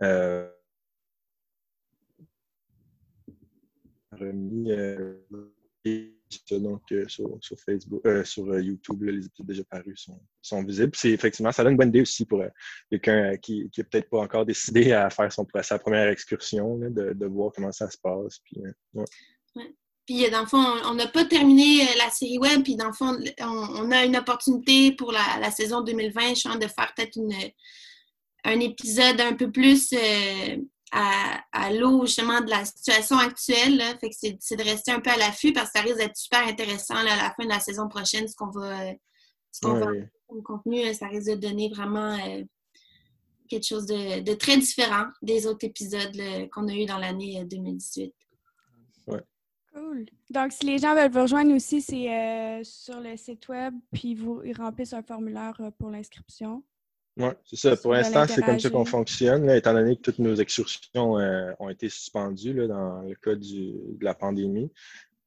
Euh, 0.02 0.50
donc 6.52 6.82
sur, 7.08 7.38
sur, 7.42 7.58
Facebook, 7.60 8.02
sur 8.26 8.60
YouTube, 8.60 9.04
les 9.04 9.26
épisodes 9.26 9.48
déjà 9.48 9.64
parus 9.64 10.04
sont, 10.04 10.20
sont 10.42 10.64
visibles. 10.64 10.92
C'est 10.96 11.12
effectivement, 11.12 11.52
ça 11.52 11.64
donne 11.64 11.74
une 11.74 11.78
bonne 11.78 11.90
idée 11.90 12.02
aussi 12.02 12.26
pour 12.26 12.44
quelqu'un 12.90 13.38
qui 13.38 13.70
n'est 13.78 13.84
peut-être 13.84 14.10
pas 14.10 14.20
encore 14.20 14.46
décidé 14.46 14.94
à 14.94 15.10
faire 15.10 15.32
son, 15.32 15.46
sa 15.62 15.80
première 15.80 16.10
excursion, 16.10 16.78
de, 16.78 17.14
de, 17.14 17.26
voir 17.26 17.52
comment 17.56 17.72
ça 17.72 17.90
se 17.90 17.98
passe. 17.98 18.40
Puis, 18.46 18.62
puis, 20.06 20.30
dans 20.30 20.42
le 20.42 20.48
fond, 20.48 20.64
on 20.86 20.96
n'a 20.96 21.08
pas 21.08 21.24
terminé 21.24 21.84
euh, 21.84 21.98
la 21.98 22.10
série 22.10 22.38
web, 22.38 22.64
puis 22.64 22.76
dans 22.76 22.88
le 22.88 22.94
fond, 22.94 23.18
on, 23.40 23.92
a 23.92 24.04
une 24.04 24.18
opportunité 24.18 24.92
pour 24.92 25.14
la, 25.14 25.50
saison 25.52 25.82
2020, 25.82 26.36
je 26.36 26.58
de 26.58 26.68
faire 26.68 26.94
peut-être 26.96 27.18
un 28.44 28.60
épisode 28.60 29.22
un 29.22 29.34
peu 29.34 29.50
plus 29.50 29.94
euh, 29.94 30.58
à, 30.94 31.72
l'eau, 31.72 32.06
justement, 32.06 32.42
de 32.42 32.50
la 32.50 32.66
situation 32.66 33.18
actuelle. 33.18 33.82
Fait 34.00 34.10
que 34.10 34.16
c'est 34.40 34.56
de 34.56 34.64
rester 34.64 34.92
un 34.92 35.00
peu 35.00 35.10
à 35.10 35.18
l'affût 35.18 35.54
parce 35.54 35.72
que 35.72 35.80
ça 35.80 35.84
risque 35.84 35.98
d'être 35.98 36.16
super 36.16 36.46
intéressant 36.48 36.96
à 36.96 37.04
la 37.04 37.34
fin 37.36 37.44
de 37.44 37.50
la 37.50 37.60
saison 37.60 37.88
prochaine, 37.88 38.28
ce 38.28 38.36
qu'on 38.36 38.52
va, 38.52 38.92
ce 39.52 39.62
qu'on 39.62 39.80
va 39.80 39.88
comme 40.28 40.44
contenu, 40.44 40.94
ça 40.94 41.08
risque 41.08 41.30
de 41.32 41.36
donner 41.36 41.70
vraiment 41.70 42.18
euh, 42.18 42.44
quelque 43.48 43.66
chose 43.66 43.86
de, 43.86 44.34
très 44.34 44.58
différent 44.58 45.06
des 45.22 45.48
autres 45.48 45.66
épisodes 45.66 46.18
qu'on 46.52 46.68
a 46.68 46.74
eu 46.74 46.86
dans 46.86 46.98
l'année 46.98 47.44
2018. 47.46 48.14
Cool. 49.74 50.06
Donc, 50.30 50.52
si 50.52 50.66
les 50.68 50.78
gens 50.78 50.94
veulent 50.94 51.12
vous 51.12 51.22
rejoindre 51.22 51.54
aussi, 51.56 51.82
c'est 51.82 52.08
euh, 52.08 52.64
sur 52.64 53.00
le 53.00 53.18
site 53.18 53.48
web, 53.48 53.74
puis 53.92 54.14
vous, 54.14 54.42
ils 54.44 54.56
remplissent 54.56 54.94
un 54.94 55.02
formulaire 55.02 55.56
euh, 55.60 55.72
pour 55.72 55.90
l'inscription. 55.90 56.64
Oui, 57.18 57.30
c'est 57.46 57.56
ça. 57.58 57.78
Pour 57.78 57.94
l'instant, 57.94 58.26
c'est 58.28 58.42
comme 58.42 58.60
ça 58.60 58.70
qu'on 58.70 58.86
fonctionne, 58.86 59.50
étant 59.50 59.74
donné 59.74 59.96
que 59.96 60.02
toutes 60.02 60.20
nos 60.20 60.36
excursions 60.36 61.20
euh, 61.20 61.52
ont 61.60 61.70
été 61.70 61.88
suspendues 61.90 62.68
dans 62.68 63.02
le 63.02 63.16
cas 63.16 63.36
de 63.36 64.04
la 64.04 64.16
pandémie. 64.16 64.72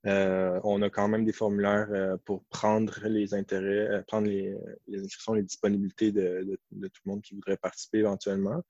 Euh, 0.07 0.61
on 0.63 0.83
a 0.83 0.91
quand 0.91 1.09
même 1.09 1.25
des 1.25 1.33
formulaires 1.33 1.89
euh, 1.91 2.17
pour 2.25 2.45
prendre 2.45 3.01
les 3.07 3.35
intérêts, 3.35 3.89
euh, 3.89 4.03
prendre 4.07 4.29
les, 4.29 4.57
inscriptions, 4.95 5.35
les 5.35 5.43
disponibilités 5.43 6.13
de, 6.13 6.59
tout 6.71 7.01
le 7.05 7.11
monde 7.11 7.23
qui 7.23 7.35
voudrait 7.35 7.57
participer 7.57 7.99
éventuellement. 7.99 8.63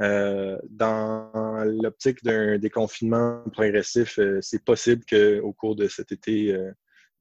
dans 0.00 1.64
l'optique 1.82 2.24
d'un 2.24 2.58
déconfinement 2.58 3.44
progressif, 3.52 4.18
c'est 4.40 4.64
possible 4.64 5.04
qu'au 5.04 5.52
cours 5.52 5.76
de 5.76 5.86
cet 5.86 6.10
été, 6.10 6.58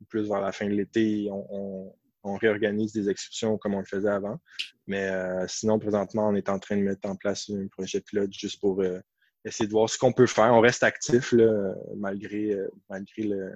plus 0.08 0.28
vers 0.28 0.42
la 0.42 0.52
fin 0.52 0.66
de 0.66 0.74
l'été, 0.74 1.28
on, 1.30 1.94
réorganise 2.24 2.94
des 2.94 3.10
excursions 3.10 3.58
comme 3.58 3.74
on 3.74 3.80
le 3.80 3.86
faisait 3.86 4.10
avant. 4.10 4.40
Mais 4.88 5.10
sinon, 5.48 5.80
présentement, 5.80 6.28
on 6.30 6.36
est 6.36 6.50
en 6.50 6.60
train 6.60 6.78
de 6.78 6.82
mettre 6.82 7.08
en 7.08 7.16
place 7.16 7.50
un 7.50 7.68
projet 7.68 8.02
pilote 8.02 8.32
juste 8.34 8.60
pour 8.60 8.84
essayer 9.46 9.68
de 9.68 9.72
voir 9.72 9.90
ce 9.90 9.98
qu'on 9.98 10.14
peut 10.14 10.28
faire. 10.28 10.54
On 10.54 10.62
reste 10.62 10.84
actif 10.84 11.34
malgré, 11.96 12.58
le, 13.18 13.56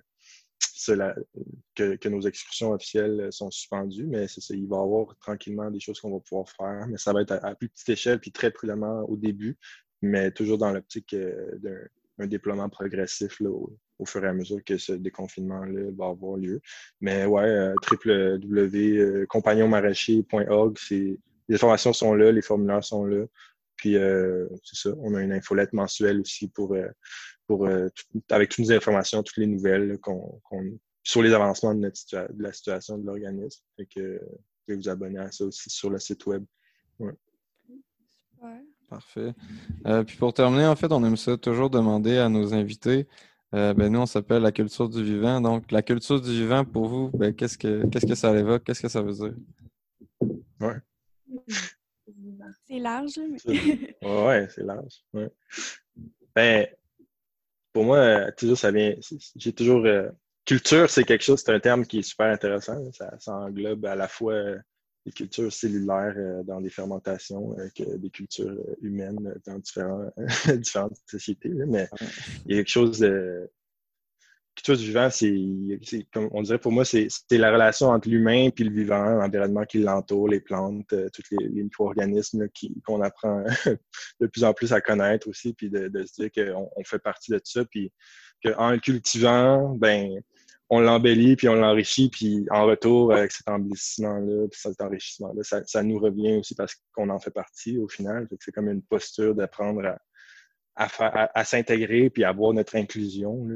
que, 1.76 2.09
nos 2.09 2.22
excursions 2.22 2.72
officielles 2.72 3.28
sont 3.32 3.51
suspendues, 3.51 4.05
mais 4.05 4.26
il 4.26 4.68
va 4.68 4.78
y 4.78 4.80
avoir 4.80 5.16
tranquillement 5.20 5.72
des 5.72 5.80
choses 5.80 5.99
qu'on 5.99 6.11
va 6.11 6.20
pouvoir 6.20 6.49
faire, 6.49 6.88
mais 6.88 6.97
ça 6.97 7.14
va 7.14 7.22
être 7.22 7.32
à, 7.32 7.55
plus 7.55 7.70
petite 7.70 7.89
échelle 7.89 8.20
puis 8.20 8.32
très 8.32 8.51
prudemment 8.51 9.01
au 9.09 9.16
début, 9.16 9.57
mais 10.01 10.32
toujours 10.32 10.57
dans 10.57 10.72
l'optique 10.72 11.14
euh, 11.14 11.89
un 12.20 12.28
déploiement 12.28 12.70
progressif 12.70 13.41
fur 14.06 14.24
et 14.24 14.28
à 14.28 14.34
mesure 14.34 14.64
que 14.64 14.78
ce 14.78 14.93
déconfinement-là 14.93 15.91
va 15.97 16.08
avoir 16.08 16.38
lieu. 16.38 16.62
Mais 17.01 17.26
ouais, 17.26 17.43
euh, 17.43 17.74
www.compagnonmaraîcher.org, 18.06 20.78
les 20.89 21.20
informations 21.49 21.93
sont 21.93 22.14
là, 22.14 22.32
les 22.32 22.41
formulaires 22.41 22.84
sont 22.84 23.06
là. 23.06 23.26
Puis 23.76 23.95
c'est 24.64 24.76
ça, 24.76 24.91
on 24.99 25.16
a 25.16 25.22
une 25.22 25.34
infolette 25.34 25.74
mensuelle 25.74 26.22
aussi 26.22 26.47
pour, 26.47 26.78
pour 27.47 27.68
avec 28.30 28.49
toutes 28.49 28.66
les 28.66 28.72
informations, 28.72 29.24
toutes 29.24 29.38
les 29.38 29.47
nouvelles 29.47 29.97
qu'on 29.99 30.39
sur 31.04 31.22
les 31.22 31.34
avancements 31.34 31.76
de, 31.76 31.82
notre 31.82 32.34
de 32.34 32.43
la 32.43 32.54
situation 32.54 32.97
de 32.97 33.06
l'organisme. 33.06 33.62
et 33.78 33.86
que 33.86 34.20
vous 34.20 34.39
pouvez 34.66 34.78
vous 34.78 34.89
abonner 34.89 35.20
à 35.20 35.32
ça 35.32 35.45
aussi 35.45 35.70
sur 35.70 35.89
le 35.89 35.99
site 35.99 36.26
web. 36.26 36.43
Ouais. 36.99 37.14
Parfait. 38.89 39.34
Euh, 39.88 40.04
puis 40.04 40.18
pour 40.18 40.34
terminer, 40.34 40.66
en 40.66 40.76
fait, 40.76 40.91
on 40.91 41.04
aime 41.04 41.18
ça 41.18 41.38
toujours 41.38 41.70
demander 41.70 42.18
à 42.18 42.30
nos 42.30 42.54
invités. 42.54 43.08
Euh, 43.54 43.74
ben, 43.74 43.91
nous, 43.91 43.99
on 43.99 44.06
s'appelle 44.06 44.41
la 44.41 44.51
culture 44.51 44.89
du 44.89 45.04
vivant. 45.04 45.39
Donc, 45.39 45.72
la 45.72 45.82
culture 45.82 46.20
du 46.20 46.32
vivant, 46.32 46.66
pour 46.66 46.88
vous, 46.88 47.10
ben, 47.10 47.34
qu'est-ce 47.36 47.58
que 47.58 47.86
qu'est-ce 47.88 48.06
que 48.06 48.16
ça 48.16 48.36
évoque? 48.36 48.64
Qu'est-ce 48.64 48.82
que 48.82 48.88
ça 48.88 49.01
veut 49.01 49.14
dire? 49.14 49.36
Ouais. 50.60 50.76
C'est 52.66 52.80
large. 52.80 53.20
Mais... 53.45 53.95
ouais, 54.01 54.47
c'est 54.49 54.64
large. 54.64 55.04
Ouais. 55.14 55.30
Ben, 56.36 56.68
pour 57.72 57.84
moi, 57.86 58.32
toujours, 58.32 58.58
ça 58.58 58.72
vient. 58.72 58.95
J'ai 59.36 59.54
toujours 59.54 59.86
euh, 59.86 60.10
culture, 60.45 60.89
c'est 60.89 61.04
quelque 61.04 61.24
chose, 61.24 61.41
c'est 61.43 61.54
un 61.54 61.60
terme 61.60 61.86
qui 61.86 61.99
est 61.99 62.04
super 62.04 62.28
intéressant. 62.28 62.78
Ça, 62.91 63.36
englobe 63.36 63.86
à 63.86 63.95
la 63.95 64.08
fois 64.08 64.34
euh, 64.34 64.60
des 65.06 65.12
cultures 65.12 65.51
cellulaires 65.51 66.14
euh, 66.18 66.43
dans 66.43 66.62
des 66.62 66.70
fermentations 66.70 67.58
euh, 67.58 67.68
que 67.76 67.97
des 67.97 68.10
cultures 68.10 68.58
humaines 68.82 69.34
dans 69.45 69.60
différents, 69.60 70.12
différentes 70.58 70.97
sociétés. 71.10 71.49
Mais 71.49 71.89
il 72.45 72.56
y 72.56 72.60
a 72.60 72.62
quelque 72.62 72.70
chose 72.70 72.99
de. 72.99 73.49
Culture 74.56 74.78
du 74.78 74.86
vivant, 74.86 75.10
c'est, 75.10 76.08
comme 76.14 76.30
on 76.32 76.43
dirait 76.43 76.60
pour 76.60 76.72
moi, 76.72 76.86
c'est, 76.86 77.08
la 77.32 77.51
relation 77.51 77.89
entre 77.89 78.08
l'humain 78.08 78.51
et 78.56 78.64
le 78.64 78.70
vivant, 78.70 79.04
l'environnement 79.04 79.66
qui 79.66 79.80
l'entoure, 79.80 80.28
les 80.28 80.41
plantes, 80.41 80.86
tous 80.89 81.24
les, 81.32 81.64
micro-organismes 81.64 82.47
qu'on 82.86 83.01
apprend 83.01 83.43
de 84.20 84.28
plus 84.28 84.43
en 84.43 84.54
plus 84.54 84.72
à 84.72 84.80
connaître 84.80 85.28
aussi, 85.28 85.54
puis 85.54 85.72
de, 85.72 85.89
se 86.06 86.22
dire 86.22 86.32
qu'on 86.32 86.70
on 86.76 86.84
fait 86.84 86.99
partie 86.99 87.32
de 87.32 87.41
ça, 87.43 87.66
puis 87.66 87.91
qu'en 88.45 88.70
le 88.70 88.78
cultivant, 88.78 89.70
ben, 89.76 90.22
on 90.74 90.80
l'embellit, 90.80 91.36
puis 91.36 91.47
on 91.47 91.55
l'enrichit, 91.55 92.09
puis 92.09 92.45
en 92.49 92.65
retour, 92.65 93.13
avec 93.13 93.32
cet 93.32 93.47
embellissement-là, 93.47 94.47
puis 94.49 94.59
cet 94.59 94.82
enrichissement-là, 94.82 95.43
ça, 95.65 95.84
nous 95.84 95.99
revient 95.99 96.38
aussi 96.38 96.55
parce 96.55 96.76
qu'on 96.93 97.09
en 97.09 97.19
fait 97.19 97.30
partie 97.30 97.78
au 97.78 97.88
final. 97.88 98.28
C'est 98.39 98.51
comme 98.51 98.69
une 98.69 98.82
posture 98.82 99.36
d'apprendre 99.36 99.95
à, 100.76 101.45
s'intégrer 101.45 102.09
puis 102.09 102.24
à 102.24 102.30
avoir 102.30 102.53
notre 102.53 102.76
inclusion 102.76 103.47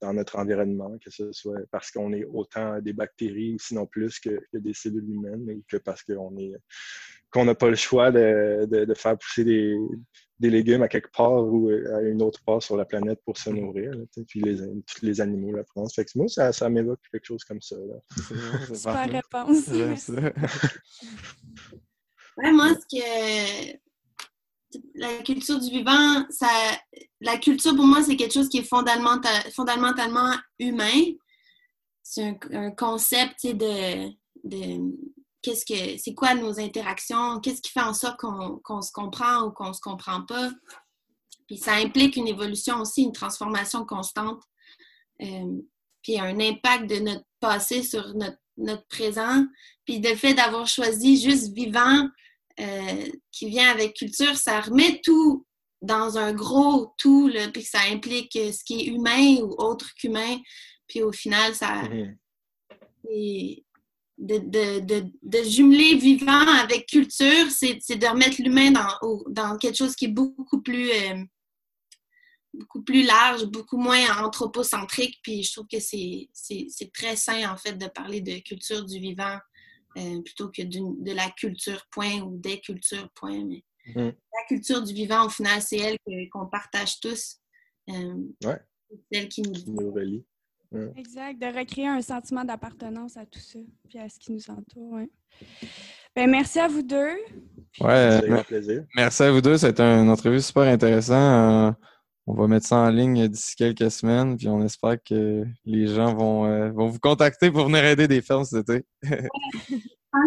dans, 0.00 0.14
notre 0.14 0.36
environnement, 0.38 0.96
que 1.04 1.10
ce 1.10 1.30
soit 1.32 1.60
parce 1.70 1.90
qu'on 1.90 2.14
est 2.14 2.24
autant 2.24 2.80
des 2.80 2.94
bactéries, 2.94 3.56
sinon 3.60 3.84
plus 3.84 4.18
que, 4.18 4.40
des 4.54 4.72
cellules 4.72 5.10
humaines, 5.10 5.50
et 5.50 5.62
que 5.68 5.76
parce 5.76 6.02
qu'on 6.02 6.38
est 6.38 6.54
qu'on 7.30 7.44
n'a 7.44 7.54
pas 7.54 7.68
le 7.68 7.76
choix 7.76 8.10
de, 8.12 8.94
faire 8.96 9.18
pousser 9.18 9.44
des, 9.44 9.76
légumes 10.40 10.82
à 10.82 10.88
quelque 10.88 11.10
part 11.12 11.32
ou 11.32 11.68
à 11.68 12.02
une 12.02 12.22
autre 12.22 12.42
part 12.44 12.62
sur 12.62 12.76
la 12.76 12.84
planète 12.84 13.20
pour 13.24 13.38
se 13.38 13.50
nourrir. 13.50 13.92
puis 14.28 14.40
les, 14.40 14.56
tous 14.58 15.02
les 15.02 15.20
animaux 15.20 15.52
la 15.52 15.64
France. 15.64 15.94
Fait 15.94 16.04
que 16.04 16.10
moi, 16.16 16.28
ça, 16.28 16.52
ça 16.52 16.68
m'évoque 16.68 17.00
quelque 17.10 17.24
chose 17.26 17.44
comme 17.44 17.60
ça. 17.60 17.76
Super 18.74 19.10
réponse. 19.10 19.68
ouais, 22.38 22.52
moi, 22.52 22.74
ce 22.74 22.96
que 22.96 23.78
la 24.94 25.22
culture 25.22 25.60
du 25.60 25.70
vivant, 25.70 26.26
ça, 26.30 26.48
la 27.20 27.38
culture 27.38 27.74
pour 27.74 27.86
moi, 27.86 28.02
c'est 28.02 28.16
quelque 28.16 28.34
chose 28.34 28.48
qui 28.48 28.58
est 28.58 28.68
fondamentalement 28.68 30.34
humain. 30.58 31.12
C'est 32.02 32.36
un, 32.52 32.70
concept 32.72 33.46
de, 33.46 34.10
de 34.44 34.80
qu'est-ce 35.44 35.66
que 35.66 35.98
c'est 35.98 36.14
quoi 36.14 36.34
nos 36.34 36.58
interactions, 36.58 37.38
qu'est-ce 37.40 37.60
qui 37.60 37.70
fait 37.70 37.80
en 37.80 37.92
sorte 37.92 38.18
qu'on 38.18 38.82
se 38.82 38.92
comprend 38.92 39.42
ou 39.42 39.50
qu'on 39.50 39.72
se 39.72 39.80
comprend 39.80 40.22
pas. 40.22 40.50
Puis 41.46 41.58
ça 41.58 41.74
implique 41.74 42.16
une 42.16 42.26
évolution 42.26 42.80
aussi, 42.80 43.02
une 43.02 43.12
transformation 43.12 43.84
constante. 43.84 44.42
Euh, 45.20 45.60
puis 46.02 46.18
un 46.18 46.40
impact 46.40 46.88
de 46.88 46.96
notre 46.96 47.24
passé 47.40 47.82
sur 47.82 48.14
notre, 48.14 48.38
notre 48.56 48.86
présent. 48.86 49.44
Puis 49.84 50.00
le 50.00 50.16
fait 50.16 50.34
d'avoir 50.34 50.66
choisi 50.66 51.20
juste 51.20 51.52
vivant, 51.52 52.08
euh, 52.60 53.06
qui 53.30 53.48
vient 53.48 53.70
avec 53.70 53.94
culture, 53.94 54.36
ça 54.36 54.60
remet 54.60 55.00
tout 55.02 55.46
dans 55.82 56.16
un 56.16 56.32
gros 56.32 56.94
tout, 56.96 57.28
là, 57.28 57.48
puis 57.48 57.62
ça 57.62 57.80
implique 57.90 58.32
ce 58.32 58.64
qui 58.64 58.80
est 58.80 58.86
humain 58.86 59.42
ou 59.42 59.54
autre 59.58 59.92
qu'humain. 59.96 60.38
Puis 60.86 61.02
au 61.02 61.12
final, 61.12 61.54
ça. 61.54 61.82
Mhm. 61.82 62.16
De, 64.18 64.38
de, 64.38 65.04
de, 65.22 65.42
jumeler 65.42 65.96
vivant 65.96 66.46
avec 66.62 66.86
culture, 66.86 67.50
c'est 67.50 67.74
de 67.74 68.06
remettre 68.06 68.40
l'humain 68.40 68.70
dans, 68.70 69.22
dans 69.28 69.58
quelque 69.58 69.76
chose 69.76 69.94
qui 69.96 70.06
est 70.06 70.08
beaucoup 70.08 70.62
plus. 70.62 70.90
Euh, 70.90 71.24
beaucoup 72.56 72.82
plus 72.84 73.02
large, 73.02 73.46
beaucoup 73.46 73.76
moins 73.76 74.24
anthropocentrique, 74.24 75.18
puis 75.24 75.42
je 75.42 75.52
trouve 75.52 75.66
que 75.66 75.80
c'est 75.80 76.92
très 76.92 77.16
sain, 77.16 77.52
en 77.52 77.56
fait, 77.56 77.72
de 77.72 77.88
parler 77.88 78.20
de 78.20 78.38
culture 78.38 78.84
du 78.84 79.00
vivant 79.00 79.38
euh, 79.96 80.22
plutôt 80.22 80.48
que 80.50 80.62
de 80.62 81.12
la 81.12 81.30
culture 81.30 81.86
point 81.90 82.20
ou 82.20 82.38
des 82.38 82.60
cultures 82.60 83.08
point. 83.14 83.44
Mais 83.44 83.64
mm. 83.94 84.06
la 84.06 84.46
culture 84.48 84.82
du 84.82 84.92
vivant, 84.92 85.26
au 85.26 85.28
final, 85.28 85.62
c'est 85.62 85.78
elle 85.78 85.98
qu'on 86.30 86.46
partage 86.46 87.00
tous. 87.00 87.38
Euh, 87.90 88.14
ouais. 88.44 88.60
C'est 88.90 89.18
elle 89.18 89.28
qui 89.28 89.42
nous, 89.42 89.92
relie. 89.92 90.24
Exact, 90.96 91.40
de 91.40 91.46
recréer 91.46 91.88
un 91.88 92.02
sentiment 92.02 92.44
d'appartenance 92.44 93.16
à 93.16 93.26
tout 93.26 93.40
ça, 93.40 93.58
puis 93.88 93.98
à 93.98 94.08
ce 94.08 94.18
qui 94.18 94.32
nous 94.32 94.50
entoure. 94.50 95.00
Ben, 96.14 96.30
merci 96.30 96.58
à 96.58 96.68
vous 96.68 96.82
deux. 96.82 97.16
Ouais, 97.80 98.20
merci 98.94 99.22
à 99.22 99.32
vous 99.32 99.40
deux. 99.40 99.58
C'était 99.58 99.82
une 99.82 100.08
entrevue 100.08 100.40
super 100.40 100.62
intéressante. 100.62 101.74
Euh, 101.74 101.86
on 102.26 102.34
va 102.34 102.46
mettre 102.46 102.66
ça 102.66 102.76
en 102.76 102.90
ligne 102.90 103.28
d'ici 103.28 103.54
quelques 103.56 103.90
semaines, 103.90 104.36
puis 104.36 104.48
on 104.48 104.62
espère 104.62 104.96
que 105.02 105.44
les 105.64 105.86
gens 105.88 106.14
vont, 106.14 106.46
euh, 106.46 106.70
vont 106.70 106.86
vous 106.86 107.00
contacter 107.00 107.50
pour 107.50 107.66
venir 107.66 107.84
aider 107.84 108.08
des 108.08 108.22
fermes 108.22 108.44
cet 108.44 108.68
été. 108.70 108.84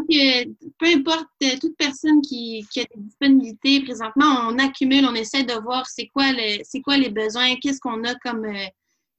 que 0.09 0.45
peu 0.77 0.85
importe 0.95 1.27
euh, 1.43 1.57
toute 1.59 1.75
personne 1.77 2.21
qui, 2.21 2.65
a 2.77 2.81
des 2.81 3.01
disponibilités 3.01 3.83
présentement, 3.83 4.47
on 4.49 4.59
accumule, 4.59 5.05
on 5.05 5.15
essaie 5.15 5.43
de 5.43 5.53
voir 5.61 5.85
c'est 5.87 6.07
quoi, 6.07 6.25
c'est 6.63 6.81
quoi 6.81 6.97
les 6.97 7.09
besoins, 7.09 7.55
qu'est-ce 7.61 7.79
qu'on 7.79 8.03
a 8.03 8.15
comme 8.15 8.45
euh, 8.45 8.65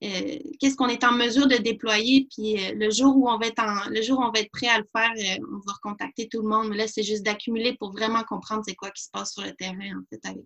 qu'est-ce 0.00 0.76
qu'on 0.76 0.88
est 0.88 1.04
en 1.04 1.12
mesure 1.12 1.48
de 1.48 1.56
déployer, 1.56 2.28
puis 2.30 2.56
le 2.74 2.90
jour 2.90 3.16
où 3.16 3.28
on 3.28 3.38
va 3.38 3.46
être 3.46 3.60
en, 3.60 3.90
le 3.90 4.00
jour 4.02 4.18
où 4.18 4.22
on 4.22 4.30
va 4.30 4.40
être 4.40 4.50
prêt 4.50 4.68
à 4.68 4.78
le 4.78 4.86
faire, 4.94 5.38
on 5.40 5.58
va 5.66 5.72
recontacter 5.72 6.28
tout 6.28 6.42
le 6.42 6.48
monde. 6.48 6.68
Mais 6.68 6.76
là, 6.76 6.86
c'est 6.86 7.02
juste 7.02 7.24
d'accumuler 7.24 7.74
pour 7.74 7.92
vraiment 7.92 8.22
comprendre 8.22 8.62
c'est 8.66 8.74
quoi 8.74 8.90
qui 8.90 9.02
se 9.02 9.10
passe 9.10 9.32
sur 9.32 9.42
le 9.42 9.52
terrain 9.52 9.98
en 9.98 10.04
fait 10.08 10.20
avec 10.24 10.44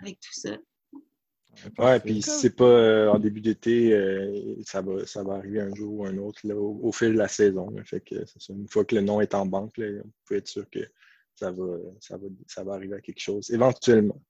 avec 0.00 0.20
tout 0.20 0.32
ça. 0.32 0.56
Ouais, 1.78 2.00
puis 2.00 2.22
si 2.22 2.30
c'est 2.30 2.56
pas 2.56 2.64
euh, 2.64 3.08
en 3.08 3.18
début 3.18 3.40
d'été, 3.40 3.92
euh, 3.92 4.56
ça, 4.64 4.80
va, 4.80 5.06
ça 5.06 5.22
va 5.22 5.34
arriver 5.34 5.60
un 5.60 5.74
jour 5.74 6.00
ou 6.00 6.06
un 6.06 6.16
autre 6.16 6.40
au, 6.50 6.92
fil 6.92 7.12
de 7.12 7.18
la 7.18 7.28
saison. 7.28 7.68
Fait 7.84 8.00
que 8.00 8.14
une 8.48 8.68
fois 8.68 8.84
que 8.84 8.94
le 8.94 9.02
nom 9.02 9.20
est 9.20 9.34
en 9.34 9.44
banque, 9.44 9.76
là, 9.76 9.86
on 10.02 10.10
peut 10.26 10.36
être 10.36 10.48
sûr 10.48 10.68
que 10.70 10.80
ça 11.34 11.50
va, 11.50 11.76
ça, 12.00 12.16
va, 12.16 12.26
ça 12.46 12.64
va 12.64 12.74
arriver 12.74 12.96
à 12.96 13.00
quelque 13.00 13.20
chose 13.20 13.50
éventuellement. 13.50 14.20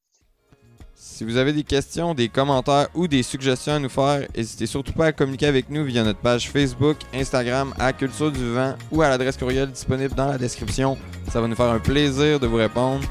Si 0.95 1.25
vous 1.25 1.37
avez 1.37 1.53
des 1.53 1.65
questions, 1.65 2.15
des 2.15 2.29
commentaires 2.29 2.89
ou 2.95 3.07
des 3.07 3.23
suggestions 3.23 3.75
à 3.75 3.79
nous 3.79 3.89
faire, 3.89 4.27
n'hésitez 4.37 4.67
surtout 4.67 4.93
pas 4.93 5.07
à 5.07 5.13
communiquer 5.13 5.47
avec 5.47 5.69
nous 5.71 5.85
via 5.85 6.03
notre 6.03 6.21
page 6.21 6.51
Facebook, 6.51 6.97
Instagram 7.15 7.75
à 7.79 7.93
Culture 7.93 8.31
du 8.31 8.53
Vent 8.53 8.75
ou 8.91 9.03
à 9.03 9.09
l'adresse 9.09 9.37
courriel 9.37 9.71
disponible 9.71 10.15
dans 10.15 10.29
la 10.29 10.39
description. 10.39 10.97
Ça 11.31 11.41
va 11.41 11.49
nous 11.49 11.57
faire 11.57 11.71
un 11.71 11.79
plaisir 11.79 12.41
de 12.41 12.47
vous 12.47 12.57
répondre. 12.57 13.05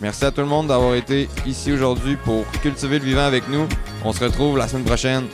Merci 0.00 0.24
à 0.24 0.30
tout 0.30 0.40
le 0.40 0.46
monde 0.46 0.68
d'avoir 0.68 0.94
été 0.94 1.28
ici 1.46 1.72
aujourd'hui 1.72 2.16
pour 2.16 2.44
cultiver 2.62 2.98
le 2.98 3.04
vivant 3.04 3.24
avec 3.24 3.48
nous. 3.48 3.66
On 4.04 4.12
se 4.12 4.22
retrouve 4.24 4.58
la 4.58 4.68
semaine 4.68 4.84
prochaine. 4.84 5.24